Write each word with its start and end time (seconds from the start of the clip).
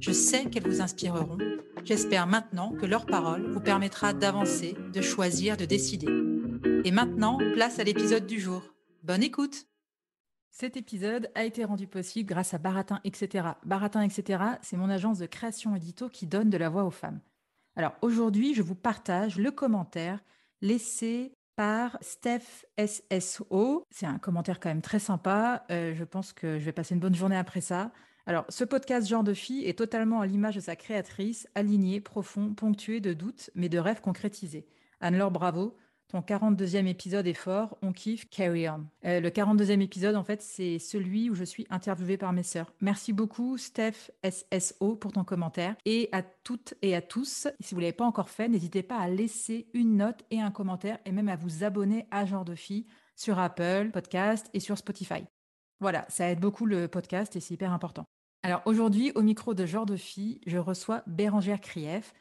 Je 0.00 0.12
sais 0.12 0.44
qu'elles 0.50 0.68
vous 0.68 0.80
inspireront. 0.80 1.38
J'espère 1.84 2.26
maintenant 2.26 2.72
que 2.72 2.86
leur 2.86 3.06
parole 3.06 3.50
vous 3.50 3.60
permettra 3.60 4.12
d'avancer, 4.12 4.76
de 4.92 5.00
choisir, 5.00 5.56
de 5.56 5.64
décider. 5.64 6.08
Et 6.84 6.90
maintenant, 6.90 7.38
place 7.54 7.78
à 7.78 7.84
l'épisode 7.84 8.26
du 8.26 8.38
jour. 8.38 8.62
Bonne 9.02 9.22
écoute 9.22 9.66
Cet 10.50 10.76
épisode 10.76 11.30
a 11.34 11.44
été 11.44 11.64
rendu 11.64 11.86
possible 11.86 12.28
grâce 12.28 12.54
à 12.54 12.58
Baratin, 12.58 13.00
etc. 13.04 13.48
Baratin, 13.64 14.02
etc., 14.02 14.42
c'est 14.62 14.76
mon 14.76 14.90
agence 14.90 15.18
de 15.18 15.26
création 15.26 15.74
édito 15.74 16.08
qui 16.08 16.26
donne 16.26 16.50
de 16.50 16.58
la 16.58 16.68
voix 16.68 16.84
aux 16.84 16.90
femmes. 16.90 17.20
Alors 17.76 17.94
aujourd'hui, 18.02 18.54
je 18.54 18.62
vous 18.62 18.74
partage 18.74 19.38
le 19.38 19.50
commentaire 19.50 20.20
laissé 20.60 21.32
par 21.56 21.96
Steph 22.02 22.66
SSO. 22.78 23.84
C'est 23.90 24.06
un 24.06 24.18
commentaire 24.18 24.60
quand 24.60 24.68
même 24.68 24.82
très 24.82 24.98
sympa. 24.98 25.64
Euh, 25.70 25.94
je 25.94 26.04
pense 26.04 26.32
que 26.32 26.58
je 26.58 26.64
vais 26.64 26.72
passer 26.72 26.94
une 26.94 27.00
bonne 27.00 27.14
journée 27.14 27.36
après 27.36 27.62
ça. 27.62 27.92
Alors, 28.28 28.44
ce 28.48 28.64
podcast 28.64 29.06
Genre 29.06 29.22
de 29.22 29.34
fille 29.34 29.64
est 29.64 29.78
totalement 29.78 30.20
à 30.20 30.26
l'image 30.26 30.56
de 30.56 30.60
sa 30.60 30.74
créatrice, 30.74 31.46
aligné, 31.54 32.00
profond, 32.00 32.54
ponctué 32.54 32.98
de 32.98 33.12
doutes, 33.12 33.50
mais 33.54 33.68
de 33.68 33.78
rêves 33.78 34.00
concrétisés. 34.00 34.66
Anne-Laure, 35.00 35.30
bravo. 35.30 35.76
Ton 36.08 36.20
42e 36.20 36.86
épisode 36.86 37.26
est 37.26 37.34
fort, 37.34 37.78
on 37.82 37.92
kiffe, 37.92 38.28
carry 38.28 38.68
on. 38.68 38.86
Euh, 39.04 39.20
le 39.20 39.28
42e 39.30 39.80
épisode, 39.80 40.16
en 40.16 40.24
fait, 40.24 40.42
c'est 40.42 40.80
celui 40.80 41.30
où 41.30 41.34
je 41.34 41.44
suis 41.44 41.66
interviewée 41.70 42.16
par 42.16 42.32
mes 42.32 42.42
sœurs. 42.42 42.72
Merci 42.80 43.12
beaucoup, 43.12 43.58
Steph 43.58 44.10
SSO, 44.24 44.96
pour 44.96 45.12
ton 45.12 45.24
commentaire. 45.24 45.76
Et 45.84 46.08
à 46.10 46.22
toutes 46.22 46.74
et 46.82 46.96
à 46.96 47.02
tous, 47.02 47.48
si 47.60 47.74
vous 47.74 47.80
ne 47.80 47.86
l'avez 47.86 47.96
pas 47.96 48.04
encore 48.04 48.30
fait, 48.30 48.48
n'hésitez 48.48 48.82
pas 48.82 48.98
à 48.98 49.08
laisser 49.08 49.68
une 49.72 49.96
note 49.96 50.24
et 50.32 50.40
un 50.40 50.50
commentaire, 50.50 50.98
et 51.04 51.12
même 51.12 51.28
à 51.28 51.36
vous 51.36 51.62
abonner 51.62 52.06
à 52.10 52.24
Genre 52.24 52.44
de 52.44 52.56
Fille 52.56 52.86
sur 53.14 53.38
Apple 53.38 53.90
Podcast 53.92 54.48
et 54.52 54.60
sur 54.60 54.78
Spotify. 54.78 55.24
Voilà, 55.80 56.06
ça 56.08 56.30
aide 56.30 56.40
beaucoup 56.40 56.66
le 56.66 56.88
podcast 56.88 57.36
et 57.36 57.40
c'est 57.40 57.54
hyper 57.54 57.72
important. 57.72 58.06
Alors 58.42 58.62
aujourd'hui, 58.64 59.12
au 59.14 59.22
micro 59.22 59.54
de 59.54 59.66
Genre 59.66 59.86
de 59.86 59.96
Fille, 59.96 60.40
je 60.46 60.58
reçois 60.58 61.02
Bérangère 61.06 61.60
Krief. 61.60 62.12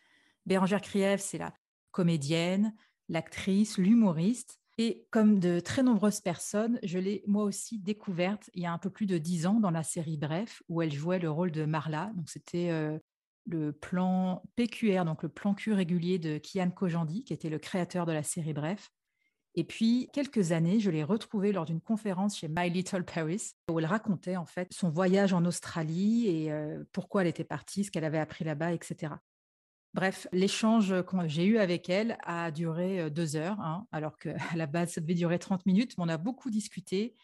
Bérangère 0.45 0.81
Krief, 0.81 1.21
c'est 1.21 1.37
la 1.37 1.53
comédienne, 1.91 2.75
l'actrice, 3.09 3.77
l'humoriste. 3.77 4.59
Et 4.77 5.07
comme 5.09 5.39
de 5.39 5.61
très 5.61 5.83
nombreuses 5.83 6.19
personnes, 6.19 6.79
je 6.83 6.99
l'ai 6.99 7.23
moi 7.27 7.43
aussi 7.43 7.79
découverte 7.79 8.49
il 8.53 8.63
y 8.63 8.65
a 8.65 8.73
un 8.73 8.77
peu 8.77 8.89
plus 8.89 9.05
de 9.05 9.17
dix 9.17 9.45
ans 9.45 9.59
dans 9.61 9.71
la 9.71 9.83
série 9.83 10.17
Bref, 10.17 10.61
où 10.67 10.81
elle 10.81 10.91
jouait 10.91 11.19
le 11.19 11.31
rôle 11.31 11.51
de 11.51 11.63
Marla. 11.63 12.11
Donc 12.15 12.29
c'était 12.29 12.71
euh, 12.71 12.99
le 13.45 13.71
plan 13.71 14.43
PQR, 14.57 15.05
donc 15.05 15.23
le 15.23 15.29
plan 15.29 15.53
Q 15.53 15.71
régulier 15.73 16.19
de 16.19 16.39
Kian 16.39 16.71
Kojandi, 16.71 17.23
qui 17.23 17.33
était 17.33 17.49
le 17.49 17.59
créateur 17.59 18.05
de 18.05 18.11
la 18.11 18.23
série 18.23 18.53
Bref. 18.53 18.89
Et 19.55 19.63
puis, 19.63 20.09
quelques 20.11 20.51
années, 20.51 20.79
je 20.79 20.91
l'ai 20.91 21.03
retrouvée 21.03 21.51
lors 21.53 21.65
d'une 21.65 21.79
conférence 21.79 22.37
chez 22.37 22.47
My 22.49 22.69
Little 22.69 23.05
Paris, 23.05 23.53
où 23.71 23.79
elle 23.79 23.85
racontait 23.85 24.35
en 24.35 24.45
fait 24.45 24.67
son 24.71 24.89
voyage 24.89 25.31
en 25.33 25.45
Australie 25.45 26.27
et 26.27 26.51
pourquoi 26.91 27.21
elle 27.21 27.29
était 27.29 27.45
partie, 27.45 27.85
ce 27.85 27.91
qu'elle 27.91 28.03
avait 28.03 28.19
appris 28.19 28.43
là-bas, 28.43 28.73
etc. 28.73 29.13
Bref, 29.93 30.27
l'échange 30.33 30.93
que 31.03 31.27
j'ai 31.27 31.45
eu 31.45 31.57
avec 31.57 31.89
elle 31.89 32.17
a 32.23 32.51
duré 32.51 33.09
deux 33.09 33.37
heures, 33.37 33.59
hein, 33.61 33.87
alors 33.93 34.17
qu'à 34.17 34.35
la 34.55 34.65
base, 34.67 34.91
ça 34.91 34.99
devait 35.01 35.13
durer 35.13 35.39
30 35.39 35.65
minutes, 35.65 35.97
mais 35.97 36.03
on 36.03 36.09
a 36.09 36.17
beaucoup 36.17 36.49
discuté. 36.49 37.15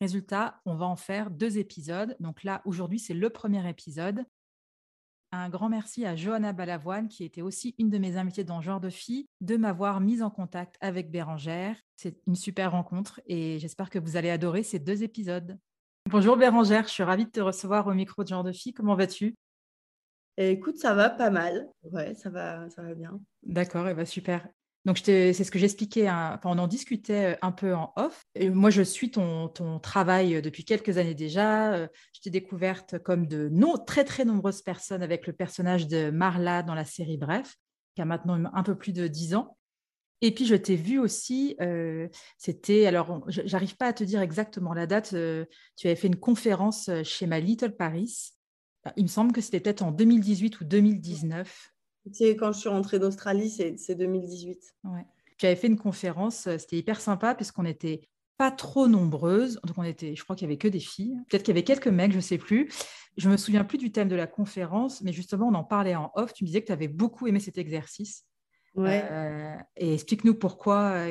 Résultat, 0.00 0.60
on 0.64 0.76
va 0.76 0.86
en 0.86 0.96
faire 0.96 1.28
deux 1.28 1.58
épisodes. 1.58 2.16
Donc 2.20 2.44
là, 2.44 2.62
aujourd'hui, 2.64 3.00
c'est 3.00 3.14
le 3.14 3.30
premier 3.30 3.68
épisode. 3.68 4.24
Un 5.32 5.48
grand 5.48 5.68
merci 5.68 6.04
à 6.04 6.16
Johanna 6.16 6.52
Balavoine, 6.52 7.06
qui 7.06 7.22
était 7.22 7.40
aussi 7.40 7.76
une 7.78 7.88
de 7.88 7.98
mes 7.98 8.16
invitées 8.16 8.42
dans 8.42 8.60
Genre 8.60 8.80
de 8.80 8.90
Filles, 8.90 9.28
de 9.40 9.56
m'avoir 9.56 10.00
mise 10.00 10.22
en 10.24 10.30
contact 10.30 10.76
avec 10.80 11.12
Bérangère. 11.12 11.76
C'est 11.94 12.20
une 12.26 12.34
super 12.34 12.72
rencontre 12.72 13.20
et 13.26 13.60
j'espère 13.60 13.90
que 13.90 14.00
vous 14.00 14.16
allez 14.16 14.30
adorer 14.30 14.64
ces 14.64 14.80
deux 14.80 15.04
épisodes. 15.04 15.56
Bonjour 16.10 16.36
Bérangère, 16.36 16.84
je 16.88 16.92
suis 16.92 17.04
ravie 17.04 17.26
de 17.26 17.30
te 17.30 17.40
recevoir 17.40 17.86
au 17.86 17.94
micro 17.94 18.24
de 18.24 18.28
Genre 18.28 18.42
de 18.42 18.50
Filles. 18.50 18.74
Comment 18.74 18.96
vas-tu? 18.96 19.36
Écoute, 20.36 20.78
ça 20.78 20.94
va 20.94 21.10
pas 21.10 21.30
mal. 21.30 21.68
Ouais, 21.84 22.14
ça 22.14 22.28
va, 22.28 22.68
ça 22.70 22.82
va 22.82 22.94
bien. 22.94 23.20
D'accord, 23.44 23.86
et 23.86 23.94
bah 23.94 24.06
super. 24.06 24.48
Donc, 24.86 24.98
c'est 25.04 25.34
ce 25.34 25.50
que 25.50 25.58
j'expliquais, 25.58 26.08
hein, 26.08 26.40
on 26.44 26.58
en 26.58 26.66
discutait 26.66 27.34
euh, 27.34 27.38
un 27.42 27.52
peu 27.52 27.74
en 27.74 27.92
off. 27.96 28.24
Moi, 28.40 28.70
je 28.70 28.80
suis 28.80 29.10
ton, 29.10 29.48
ton, 29.48 29.78
travail 29.78 30.36
euh, 30.36 30.40
depuis 30.40 30.64
quelques 30.64 30.96
années 30.96 31.14
déjà. 31.14 31.74
Euh, 31.74 31.88
je 32.14 32.22
t'ai 32.22 32.30
découverte 32.30 32.98
comme 32.98 33.26
de 33.26 33.50
très, 33.84 34.04
très 34.04 34.24
nombreuses 34.24 34.62
personnes 34.62 35.02
avec 35.02 35.26
le 35.26 35.34
personnage 35.34 35.86
de 35.86 36.10
Marla 36.10 36.62
dans 36.62 36.74
la 36.74 36.86
série 36.86 37.18
Bref, 37.18 37.56
qui 37.94 38.00
a 38.00 38.06
maintenant 38.06 38.42
un 38.54 38.62
peu 38.62 38.74
plus 38.74 38.92
de 38.92 39.06
dix 39.06 39.34
ans. 39.34 39.56
Et 40.22 40.32
puis, 40.32 40.46
je 40.46 40.54
t'ai 40.54 40.76
vu 40.76 40.98
aussi, 40.98 41.56
c'était, 42.36 42.84
alors, 42.84 43.24
j'arrive 43.26 43.76
pas 43.78 43.86
à 43.86 43.94
te 43.94 44.04
dire 44.04 44.20
exactement 44.20 44.74
la 44.74 44.86
date, 44.86 45.14
tu 45.76 45.86
avais 45.86 45.96
fait 45.96 46.08
une 46.08 46.20
conférence 46.20 46.90
chez 47.04 47.26
ma 47.26 47.40
Little 47.40 47.74
Paris 47.74 48.34
bah, 48.84 48.92
il 48.96 49.04
me 49.04 49.08
semble 49.08 49.32
que 49.32 49.40
c'était 49.40 49.60
peut-être 49.60 49.82
en 49.82 49.92
2018 49.92 50.60
ou 50.60 50.64
2019. 50.64 51.72
Quand 52.38 52.52
je 52.52 52.58
suis 52.58 52.68
rentrée 52.68 52.98
d'Australie, 52.98 53.50
c'est 53.50 53.94
2018. 53.94 54.74
Ouais. 54.84 55.04
Tu 55.38 55.46
avais 55.46 55.56
fait 55.56 55.68
une 55.68 55.78
conférence, 55.78 56.46
euh, 56.46 56.58
c'était 56.58 56.76
hyper 56.76 57.00
sympa 57.00 57.34
puisqu'on 57.34 57.62
n'était 57.62 58.02
pas 58.36 58.50
trop 58.50 58.88
nombreuses. 58.88 59.58
Donc 59.64 59.78
on 59.78 59.82
était, 59.82 60.14
je 60.14 60.22
crois 60.22 60.36
qu'il 60.36 60.46
y 60.46 60.50
avait 60.50 60.58
que 60.58 60.68
des 60.68 60.80
filles. 60.80 61.16
Peut-être 61.28 61.42
qu'il 61.42 61.54
y 61.54 61.56
avait 61.56 61.64
quelques 61.64 61.88
mecs, 61.88 62.12
je 62.12 62.18
ne 62.18 62.22
sais 62.22 62.38
plus. 62.38 62.70
Je 63.16 63.28
me 63.28 63.36
souviens 63.36 63.64
plus 63.64 63.78
du 63.78 63.90
thème 63.90 64.08
de 64.08 64.16
la 64.16 64.26
conférence, 64.26 65.00
mais 65.02 65.12
justement 65.12 65.48
on 65.48 65.54
en 65.54 65.64
parlait 65.64 65.94
en 65.94 66.10
off. 66.14 66.34
Tu 66.34 66.44
me 66.44 66.46
disais 66.46 66.60
que 66.60 66.66
tu 66.66 66.72
avais 66.72 66.88
beaucoup 66.88 67.26
aimé 67.26 67.40
cet 67.40 67.56
exercice. 67.56 68.26
Ouais. 68.74 69.02
Euh, 69.10 69.56
et 69.76 69.94
explique-nous 69.94 70.34
pourquoi. 70.34 71.06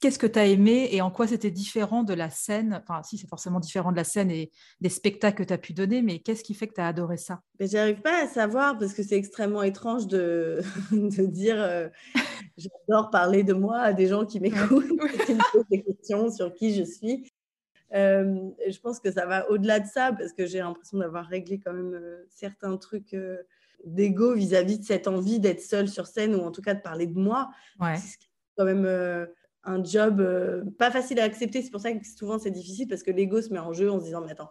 Qu'est-ce 0.00 0.18
que 0.18 0.26
tu 0.26 0.38
as 0.38 0.46
aimé 0.46 0.88
et 0.92 1.00
en 1.00 1.10
quoi 1.10 1.26
c'était 1.26 1.50
différent 1.50 2.02
de 2.02 2.12
la 2.12 2.28
scène? 2.28 2.82
Enfin, 2.82 3.02
si, 3.02 3.16
c'est 3.16 3.28
forcément 3.28 3.60
différent 3.60 3.90
de 3.90 3.96
la 3.96 4.04
scène 4.04 4.30
et 4.30 4.50
des 4.80 4.88
spectacles 4.88 5.38
que 5.38 5.48
tu 5.48 5.52
as 5.54 5.58
pu 5.58 5.72
donner, 5.72 6.02
mais 6.02 6.18
qu'est-ce 6.18 6.44
qui 6.44 6.52
fait 6.52 6.66
que 6.66 6.74
tu 6.74 6.80
as 6.80 6.88
adoré 6.88 7.16
ça? 7.16 7.40
Mais 7.58 7.66
J'arrive 7.68 8.02
pas 8.02 8.24
à 8.24 8.26
savoir 8.26 8.76
parce 8.78 8.92
que 8.92 9.02
c'est 9.02 9.16
extrêmement 9.16 9.62
étrange 9.62 10.06
de, 10.06 10.60
de 10.92 11.26
dire 11.26 11.56
euh, 11.58 11.88
j'adore 12.58 13.10
parler 13.10 13.44
de 13.44 13.54
moi 13.54 13.78
à 13.78 13.92
des 13.92 14.06
gens 14.06 14.26
qui 14.26 14.40
m'écoutent, 14.40 14.88
qui 15.26 15.34
me 15.34 15.52
posent 15.52 15.68
des 15.70 15.82
questions 15.82 16.30
sur 16.30 16.52
qui 16.52 16.74
je 16.74 16.82
suis. 16.82 17.32
Euh, 17.94 18.50
je 18.68 18.78
pense 18.80 18.98
que 19.00 19.12
ça 19.12 19.24
va 19.24 19.48
au-delà 19.50 19.78
de 19.78 19.86
ça 19.86 20.12
parce 20.12 20.32
que 20.32 20.46
j'ai 20.46 20.58
l'impression 20.58 20.98
d'avoir 20.98 21.26
réglé 21.26 21.60
quand 21.64 21.72
même 21.72 21.94
euh, 21.94 22.24
certains 22.28 22.76
trucs 22.76 23.16
d'ego 23.84 24.34
vis-à-vis 24.34 24.80
de 24.80 24.84
cette 24.84 25.06
envie 25.06 25.38
d'être 25.38 25.60
seule 25.62 25.88
sur 25.88 26.06
scène 26.06 26.34
ou 26.34 26.40
en 26.40 26.50
tout 26.50 26.62
cas 26.62 26.74
de 26.74 26.80
parler 26.80 27.06
de 27.06 27.18
moi. 27.18 27.50
Ouais. 27.80 27.96
C'est 27.96 28.18
quand 28.56 28.64
même 28.64 28.86
un 29.64 29.82
job 29.82 30.20
euh, 30.20 30.64
pas 30.78 30.90
facile 30.90 31.20
à 31.20 31.24
accepter. 31.24 31.62
C'est 31.62 31.70
pour 31.70 31.80
ça 31.80 31.92
que 31.92 32.06
souvent 32.06 32.38
c'est 32.38 32.50
difficile 32.50 32.86
parce 32.88 33.02
que 33.02 33.10
l'ego 33.10 33.40
se 33.40 33.52
met 33.52 33.58
en 33.58 33.72
jeu 33.72 33.90
en 33.90 33.98
se 33.98 34.04
disant 34.04 34.20
mais 34.20 34.32
attends, 34.32 34.50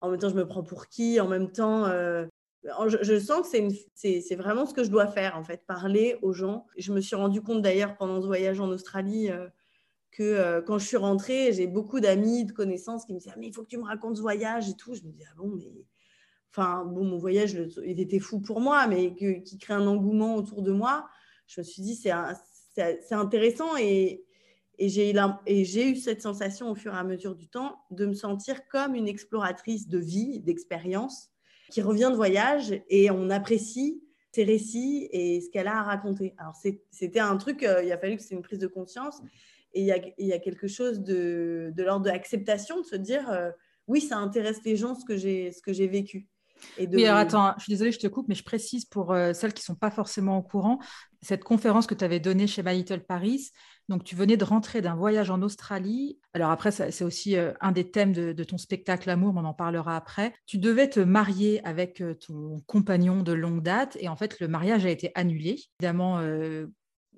en 0.00 0.10
même 0.10 0.18
temps 0.18 0.28
je 0.28 0.34
me 0.34 0.46
prends 0.46 0.62
pour 0.62 0.88
qui? 0.88 1.20
En 1.20 1.28
même 1.28 1.50
temps, 1.52 1.84
euh, 1.86 2.26
je, 2.62 3.18
sens 3.20 3.48
que 3.48 3.68
c'est 3.94 4.34
vraiment 4.36 4.66
ce 4.66 4.74
que 4.74 4.84
je 4.84 4.90
dois 4.90 5.06
faire 5.06 5.36
en 5.36 5.44
fait, 5.44 5.64
parler 5.66 6.16
aux 6.22 6.32
gens. 6.32 6.66
Je 6.76 6.92
me 6.92 7.00
suis 7.00 7.16
rendu 7.16 7.42
compte 7.42 7.62
d'ailleurs 7.62 7.96
pendant 7.96 8.20
ce 8.20 8.26
voyage 8.26 8.60
en 8.60 8.68
Australie 8.68 9.30
euh, 9.30 9.46
que 10.10 10.60
quand 10.60 10.78
je 10.78 10.86
suis 10.86 10.96
rentrée, 10.96 11.52
j'ai 11.52 11.66
beaucoup 11.66 12.00
d'amis, 12.00 12.46
de 12.46 12.52
connaissances 12.52 13.04
qui 13.04 13.12
me 13.12 13.18
disaient 13.18 13.32
ah, 13.34 13.38
mais 13.38 13.48
il 13.48 13.52
faut 13.52 13.62
que 13.62 13.68
tu 13.68 13.78
me 13.78 13.84
racontes 13.84 14.16
ce 14.16 14.22
voyage 14.22 14.68
et 14.68 14.74
tout. 14.74 14.94
Je 14.94 15.02
me 15.02 15.12
dis 15.12 15.24
ah 15.30 15.34
bon 15.36 15.48
mais 15.48 15.70
enfin 16.50 16.86
bon 16.86 17.04
mon 17.04 17.18
voyage 17.18 17.54
il 17.84 18.00
était 18.00 18.20
fou 18.20 18.40
pour 18.40 18.60
moi 18.60 18.86
mais 18.86 19.14
qui 19.14 19.58
crée 19.58 19.74
un 19.74 19.86
engouement 19.86 20.36
autour 20.36 20.62
de 20.62 20.72
moi. 20.72 21.06
Je 21.46 21.60
me 21.60 21.64
suis 21.64 21.82
dit 21.82 21.94
c'est 21.94 23.12
intéressant 23.12 23.76
et, 23.76 24.25
et 24.78 24.88
j'ai 24.88 25.90
eu 25.90 25.96
cette 25.96 26.22
sensation 26.22 26.70
au 26.70 26.74
fur 26.74 26.94
et 26.94 26.98
à 26.98 27.04
mesure 27.04 27.34
du 27.34 27.48
temps 27.48 27.76
de 27.90 28.06
me 28.06 28.14
sentir 28.14 28.66
comme 28.68 28.94
une 28.94 29.08
exploratrice 29.08 29.88
de 29.88 29.98
vie, 29.98 30.40
d'expérience. 30.40 31.30
qui 31.70 31.82
revient 31.82 32.10
de 32.12 32.16
voyage 32.16 32.80
et 32.88 33.10
on 33.10 33.28
apprécie 33.28 34.00
ses 34.32 34.44
récits 34.44 35.08
et 35.10 35.40
ce 35.40 35.50
qu'elle 35.50 35.66
a 35.66 35.78
à 35.78 35.82
raconter. 35.82 36.34
Alors, 36.38 36.54
c'était 36.90 37.18
un 37.18 37.36
truc, 37.38 37.62
euh, 37.62 37.82
il 37.82 37.90
a 37.90 37.98
fallu 37.98 38.16
que 38.16 38.22
c'est 38.22 38.34
une 38.34 38.42
prise 38.42 38.60
de 38.60 38.66
conscience. 38.66 39.20
Et 39.72 39.80
il 39.80 40.26
y 40.26 40.32
a, 40.32 40.38
quelque 40.38 40.68
chose 40.68 41.00
de, 41.00 41.72
de 41.74 41.82
l'ordre 41.82 42.06
de 42.06 42.10
l'acceptation, 42.10 42.80
de 42.80 42.86
se 42.86 42.96
dire, 42.96 43.28
euh, 43.30 43.50
oui, 43.88 44.00
ça 44.00 44.16
intéresse 44.16 44.62
les 44.64 44.76
gens 44.76 44.94
ce 44.94 45.04
que 45.04 45.16
j'ai 45.16 45.86
vécu. 45.86 46.28
Et 46.78 46.86
Oui, 46.86 47.04
alors 47.04 47.18
attends, 47.18 47.54
je 47.58 47.64
suis 47.64 47.72
désolée, 47.72 47.92
je 47.92 47.98
te 47.98 48.06
coupe, 48.06 48.28
mais 48.28 48.34
je 48.34 48.44
précise 48.44 48.84
pour 48.84 49.12
euh, 49.12 49.32
celles 49.32 49.52
qui 49.52 49.62
ne 49.62 49.66
sont 49.66 49.74
pas 49.74 49.90
forcément 49.90 50.38
au 50.38 50.42
courant, 50.42 50.78
cette 51.22 51.44
conférence 51.44 51.86
que 51.86 51.94
tu 51.94 52.04
avais 52.04 52.20
donnée 52.20 52.46
chez 52.46 52.62
My 52.62 52.74
Little 52.74 53.04
Paris, 53.04 53.50
donc 53.88 54.04
tu 54.04 54.16
venais 54.16 54.36
de 54.36 54.44
rentrer 54.44 54.82
d'un 54.82 54.94
voyage 54.94 55.30
en 55.30 55.42
Australie. 55.42 56.18
Alors 56.34 56.50
après, 56.50 56.70
c'est 56.70 57.04
aussi 57.04 57.36
euh, 57.36 57.52
un 57.60 57.72
des 57.72 57.90
thèmes 57.90 58.12
de, 58.12 58.44
ton 58.44 58.58
spectacle 58.58 59.08
Amour, 59.10 59.34
on 59.36 59.44
en 59.44 59.54
parlera 59.54 59.96
après. 59.96 60.34
Tu 60.46 60.58
devais 60.58 60.88
te 60.88 61.00
marier 61.00 61.64
avec 61.64 62.00
euh, 62.00 62.14
ton 62.14 62.60
compagnon 62.66 63.22
de 63.22 63.32
longue 63.32 63.62
date, 63.62 63.96
et 64.00 64.08
en 64.08 64.16
fait, 64.16 64.40
le 64.40 64.48
mariage 64.48 64.84
a 64.86 64.90
été 64.90 65.12
annulé. 65.14 65.60
Évidemment, 65.80 66.20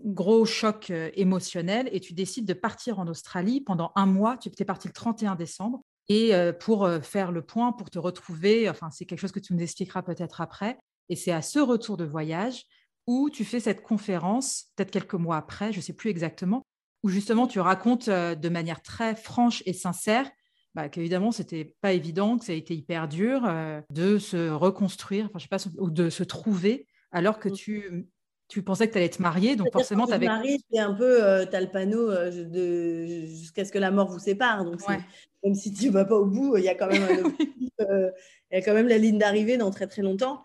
gros 0.05 0.44
choc 0.44 0.91
émotionnel, 1.15 1.88
et 1.93 2.00
tu 2.00 2.12
décides 2.12 2.47
de 2.47 2.55
partir 2.55 2.99
en 2.99 3.09
Australie 3.09 3.61
pendant 3.61 3.93
un 3.97 4.06
mois. 4.06 4.37
Tu 4.37 4.49
étais 4.49 4.64
parti 4.64 4.88
le 4.88 4.94
31 4.94 5.35
décembre 5.35 5.82
et 6.09 6.32
pour 6.61 6.88
faire 7.03 7.32
le 7.32 7.43
point, 7.43 7.73
pour 7.73 7.91
te 7.91 7.99
retrouver, 7.99 8.69
enfin, 8.69 8.91
c'est 8.91 9.05
quelque 9.05 9.21
chose 9.21 9.32
que 9.32 9.41
tu 9.41 9.55
nous 9.55 9.62
expliqueras 9.62 10.03
peut-être 10.03 10.41
après. 10.41 10.79
Et 11.09 11.17
c'est 11.17 11.32
à 11.32 11.43
ce 11.43 11.59
retour 11.59 11.97
de 11.97 12.05
voyage 12.05 12.64
où 13.08 13.31
tu 13.31 13.44
fais 13.44 13.58
cette 13.58 13.82
conférence, 13.82 14.66
peut-être 14.76 14.93
quelques 14.93 15.14
mois 15.14 15.38
après, 15.38 15.72
je 15.72 15.78
ne 15.78 15.82
sais 15.82 15.94
plus 15.94 16.10
exactement, 16.10 16.62
où 17.02 17.08
justement 17.08 17.49
tu 17.49 17.58
racontes 17.58 18.08
de 18.08 18.49
manière 18.49 18.82
très 18.82 19.16
franche 19.16 19.62
et 19.66 19.72
sincère 19.72 20.31
bah, 20.75 20.88
qu'évidemment, 20.88 21.32
ce 21.32 21.43
n'était 21.43 21.75
pas 21.81 21.93
évident, 21.93 22.38
que 22.38 22.44
ça 22.44 22.52
a 22.52 22.55
été 22.55 22.75
hyper 22.76 23.08
dur 23.08 23.50
de 23.90 24.19
se 24.19 24.50
reconstruire, 24.50 25.25
enfin, 25.25 25.38
je 25.38 25.44
sais 25.44 25.49
pas, 25.49 25.64
ou 25.78 25.90
de 25.90 26.10
se 26.10 26.22
trouver 26.22 26.87
alors 27.10 27.38
que 27.38 27.49
mmh. 27.49 27.52
tu 27.52 28.08
tu 28.49 28.62
pensais 28.62 28.88
que 28.88 28.93
tu 28.93 28.99
allais 28.99 29.11
te 29.11 29.20
marier, 29.20 29.56
donc 29.56 29.70
forcément, 29.72 30.06
tu 30.06 30.14
avais. 30.14 30.26
C'est 30.72 30.78
un 30.78 30.94
peu, 30.94 31.22
euh, 31.22 31.44
tu 31.44 31.54
as 31.54 31.61
le 31.61 31.70
panneau 31.70 32.11
euh, 32.11 32.44
de 32.44 33.26
jusqu'à 33.26 33.66
ce 33.66 33.70
que 33.70 33.78
la 33.78 33.90
mort 33.90 34.08
vous 34.08 34.19
sépare. 34.19 34.64
Donc, 34.64 34.81
même 34.88 35.54
si 35.54 35.72
tu 35.72 35.87
ne 35.87 35.90
vas 35.93 36.06
pas 36.06 36.16
au 36.16 36.25
bout, 36.25 36.56
il 36.56 36.64
y 36.64 36.69
a 36.69 36.75
quand 36.75 36.88
même, 36.88 37.02
euh, 37.81 38.11
il 38.50 38.54
y 38.54 38.58
a 38.58 38.62
quand 38.62 38.72
même 38.72 38.88
la 38.88 38.96
ligne 38.96 39.19
d'arrivée 39.19 39.58
dans 39.58 39.70
très 39.70 39.87
très 39.87 40.00
longtemps. 40.00 40.44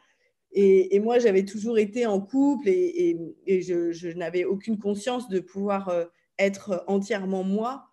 Et, 0.56 1.00
moi, 1.00 1.18
j'avais 1.20 1.46
toujours 1.46 1.78
été 1.80 2.06
en 2.06 2.22
couple 2.22 2.70
et, 2.70 3.18
je, 3.48 4.14
n'avais 4.16 4.46
aucune 4.46 4.78
conscience 4.78 5.28
de 5.28 5.40
pouvoir 5.40 5.92
être 6.38 6.84
entièrement 6.88 7.44
moi 7.44 7.88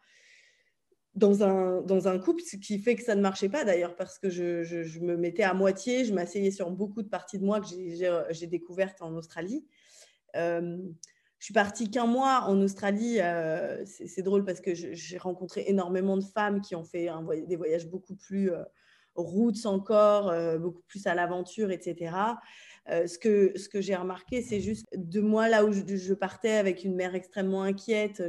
dans 1.15 1.43
un, 1.43 1.83
dans 1.83 2.09
un 2.09 2.19
couple, 2.19 2.43
ce 2.43 2.57
qui 2.57 2.79
fait 2.79 2.95
que 2.95 3.03
ça 3.03 3.15
ne 3.15 3.21
marchait 3.21 3.49
pas 3.49 3.65
d'ailleurs, 3.65 3.97
parce 3.97 4.19
que 4.19 4.31
je, 4.31 4.63
je, 4.63 5.01
me 5.01 5.17
mettais 5.17 5.43
à 5.43 5.55
moitié, 5.55 6.05
je 6.05 6.15
m'asseyais 6.15 6.51
sur 6.51 6.71
beaucoup 6.71 7.03
de 7.03 7.09
parties 7.09 7.39
de 7.39 7.45
moi 7.45 7.61
que 7.61 7.67
j'ai 8.31 8.47
découvertes 8.47 9.03
en 9.03 9.15
Australie. 9.15 9.67
Euh, 10.37 10.79
je 11.39 11.47
suis 11.47 11.55
partie 11.55 11.91
qu'un 11.91 12.07
mois 12.07 12.43
en 12.47 12.61
Australie. 12.61 13.19
Euh, 13.21 13.83
c'est 13.87 14.23
drôle 14.23 14.45
parce 14.45 14.61
que 14.61 14.75
j'ai 14.75 15.19
rencontré 15.19 15.65
énormément 15.67 16.17
de 16.17 16.25
femmes 16.25 16.61
qui 16.61 16.77
ont 16.77 16.85
fait 16.85 17.09
des 17.47 17.57
voyages 17.57 17.89
beaucoup 17.89 18.15
plus 18.15 18.53
euh, 18.53 18.63
routes 19.15 19.67
encore, 19.67 20.33
beaucoup 20.59 20.83
plus 20.87 21.07
à 21.07 21.15
l'aventure, 21.15 21.71
etc. 21.71 22.13
ce 22.89 23.19
que, 23.19 23.53
ce 23.57 23.69
que 23.69 23.81
j'ai 23.81 23.95
remarqué, 23.95 24.43
c'est 24.43 24.61
juste 24.61 24.87
de 24.97 25.21
moi, 25.21 25.49
là 25.49 25.65
où 25.65 25.73
je, 25.73 26.15
partais 26.15 26.53
avec 26.53 26.85
une 26.85 26.95
mère 26.95 27.15
extrêmement 27.15 27.63
inquiète. 27.63 28.23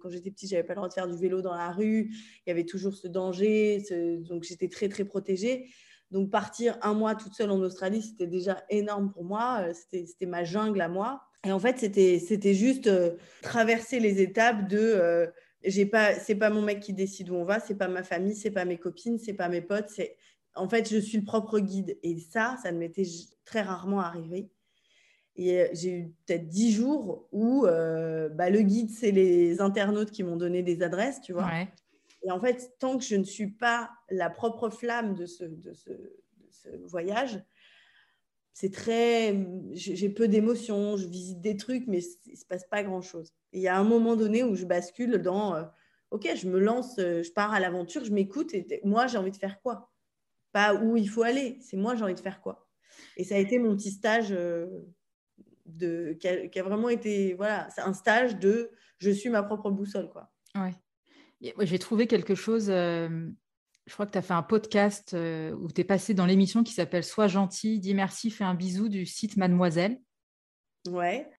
Quand 0.00 0.10
j'étais 0.10 0.30
petite, 0.30 0.50
j'avais 0.50 0.62
pas 0.62 0.74
le 0.74 0.76
droit 0.76 0.88
de 0.88 0.94
faire 0.94 1.08
du 1.08 1.16
vélo 1.16 1.42
dans 1.42 1.54
la 1.54 1.70
rue. 1.70 2.10
Il 2.46 2.48
y 2.48 2.50
avait 2.50 2.64
toujours 2.64 2.94
ce 2.94 3.08
danger. 3.08 3.82
donc, 4.28 4.44
j'étais 4.44 4.68
très, 4.68 4.88
très 4.88 5.04
protégée. 5.04 5.68
Donc, 6.10 6.30
partir 6.30 6.78
un 6.82 6.94
mois 6.94 7.14
toute 7.14 7.34
seule 7.34 7.50
en 7.50 7.60
Australie, 7.60 8.02
c'était 8.02 8.28
déjà 8.28 8.62
énorme 8.70 9.12
pour 9.12 9.24
moi. 9.24 9.66
C'était 9.74 10.26
ma 10.26 10.44
jungle 10.44 10.80
à 10.80 10.88
moi. 10.88 11.22
Et 11.46 11.52
en 11.52 11.60
fait, 11.60 11.78
c'était 11.78 12.54
juste 12.54 12.88
euh, 12.88 13.12
traverser 13.40 14.00
les 14.00 14.20
étapes 14.20 14.68
de 14.68 14.78
euh, 14.78 15.26
j'ai 15.62 15.86
pas 15.86 16.14
c'est 16.14 16.34
pas 16.34 16.50
mon 16.50 16.60
mec 16.60 16.80
qui 16.80 16.92
décide 16.92 17.30
où 17.30 17.34
on 17.34 17.44
va, 17.44 17.60
c'est 17.60 17.76
pas 17.76 17.86
ma 17.86 18.02
famille, 18.02 18.34
c'est 18.34 18.50
pas 18.50 18.64
mes 18.64 18.78
copines, 18.78 19.18
c'est 19.18 19.34
pas 19.34 19.48
mes 19.48 19.60
potes, 19.60 19.88
c'est 19.88 20.16
en 20.56 20.68
fait, 20.68 20.88
je 20.90 20.98
suis 20.98 21.18
le 21.18 21.24
propre 21.24 21.58
guide. 21.58 21.98
Et 22.02 22.18
ça, 22.18 22.56
ça 22.62 22.72
ne 22.72 22.78
m'était 22.78 23.04
très 23.44 23.62
rarement 23.62 24.00
arrivé. 24.00 24.50
Et 25.36 25.60
euh, 25.60 25.68
j'ai 25.72 25.90
eu 25.90 26.14
peut-être 26.26 26.48
dix 26.48 26.72
jours 26.72 27.28
où 27.32 27.62
bah, 27.62 28.50
le 28.50 28.60
guide, 28.62 28.90
c'est 28.90 29.10
les 29.10 29.60
internautes 29.60 30.10
qui 30.10 30.22
m'ont 30.22 30.36
donné 30.36 30.62
des 30.62 30.82
adresses, 30.82 31.20
tu 31.20 31.32
vois. 31.32 31.50
Et 32.22 32.30
en 32.30 32.40
fait, 32.40 32.72
tant 32.78 32.98
que 32.98 33.04
je 33.04 33.16
ne 33.16 33.24
suis 33.24 33.50
pas 33.50 33.90
la 34.10 34.30
propre 34.30 34.68
flamme 34.68 35.14
de 35.14 35.26
ce, 35.26 35.44
de 35.44 35.72
ce, 35.72 35.90
de 35.90 36.48
ce 36.50 36.68
voyage, 36.86 37.40
c'est 38.58 38.72
très. 38.72 39.46
J'ai 39.72 40.08
peu 40.08 40.28
d'émotions, 40.28 40.96
je 40.96 41.06
visite 41.06 41.42
des 41.42 41.58
trucs, 41.58 41.86
mais 41.86 42.00
il 42.24 42.32
ne 42.32 42.36
se 42.38 42.46
passe 42.46 42.66
pas 42.66 42.82
grand-chose. 42.82 43.34
Il 43.52 43.60
y 43.60 43.68
a 43.68 43.76
un 43.76 43.84
moment 43.84 44.16
donné 44.16 44.42
où 44.42 44.54
je 44.54 44.64
bascule 44.64 45.18
dans 45.18 45.54
euh, 45.54 45.64
Ok, 46.10 46.26
je 46.34 46.48
me 46.48 46.58
lance, 46.58 46.98
euh, 46.98 47.22
je 47.22 47.30
pars 47.32 47.52
à 47.52 47.60
l'aventure, 47.60 48.02
je 48.02 48.12
m'écoute 48.12 48.54
et 48.54 48.80
moi, 48.82 49.08
j'ai 49.08 49.18
envie 49.18 49.30
de 49.30 49.36
faire 49.36 49.60
quoi? 49.60 49.92
Pas 50.56 50.74
où 50.74 50.96
il 50.96 51.06
faut 51.06 51.22
aller, 51.22 51.58
c'est 51.60 51.76
moi, 51.76 51.94
j'ai 51.96 52.04
envie 52.04 52.14
de 52.14 52.20
faire 52.20 52.40
quoi 52.40 52.66
Et 53.18 53.24
ça 53.24 53.34
a 53.34 53.38
été 53.38 53.58
mon 53.58 53.76
petit 53.76 53.90
stage 53.90 54.28
euh, 54.32 54.66
de, 55.66 56.16
qui 56.18 56.58
a, 56.58 56.62
vraiment 56.62 56.88
été. 56.88 57.34
Voilà, 57.34 57.68
c'est 57.74 57.82
un 57.82 57.92
stage 57.92 58.38
de 58.38 58.70
je 58.98 59.10
suis 59.10 59.28
ma 59.28 59.42
propre 59.42 59.70
boussole, 59.70 60.08
quoi. 60.08 60.32
Ouais. 60.54 60.72
J'ai 61.60 61.78
trouvé 61.78 62.06
quelque 62.06 62.34
chose 62.34 62.70
je 63.86 63.92
crois 63.92 64.06
que 64.06 64.12
tu 64.12 64.18
as 64.18 64.22
fait 64.22 64.34
un 64.34 64.42
podcast 64.42 65.14
euh, 65.14 65.52
où 65.52 65.70
tu 65.70 65.80
es 65.80 65.84
passé 65.84 66.12
dans 66.12 66.26
l'émission 66.26 66.64
qui 66.64 66.72
s'appelle 66.72 67.04
Sois 67.04 67.28
gentil, 67.28 67.78
dis 67.78 67.94
merci, 67.94 68.30
fais 68.30 68.44
un 68.44 68.54
bisou 68.54 68.88
du 68.88 69.06
site 69.06 69.36
Mademoiselle. 69.36 70.00
Ouais. 70.88 71.30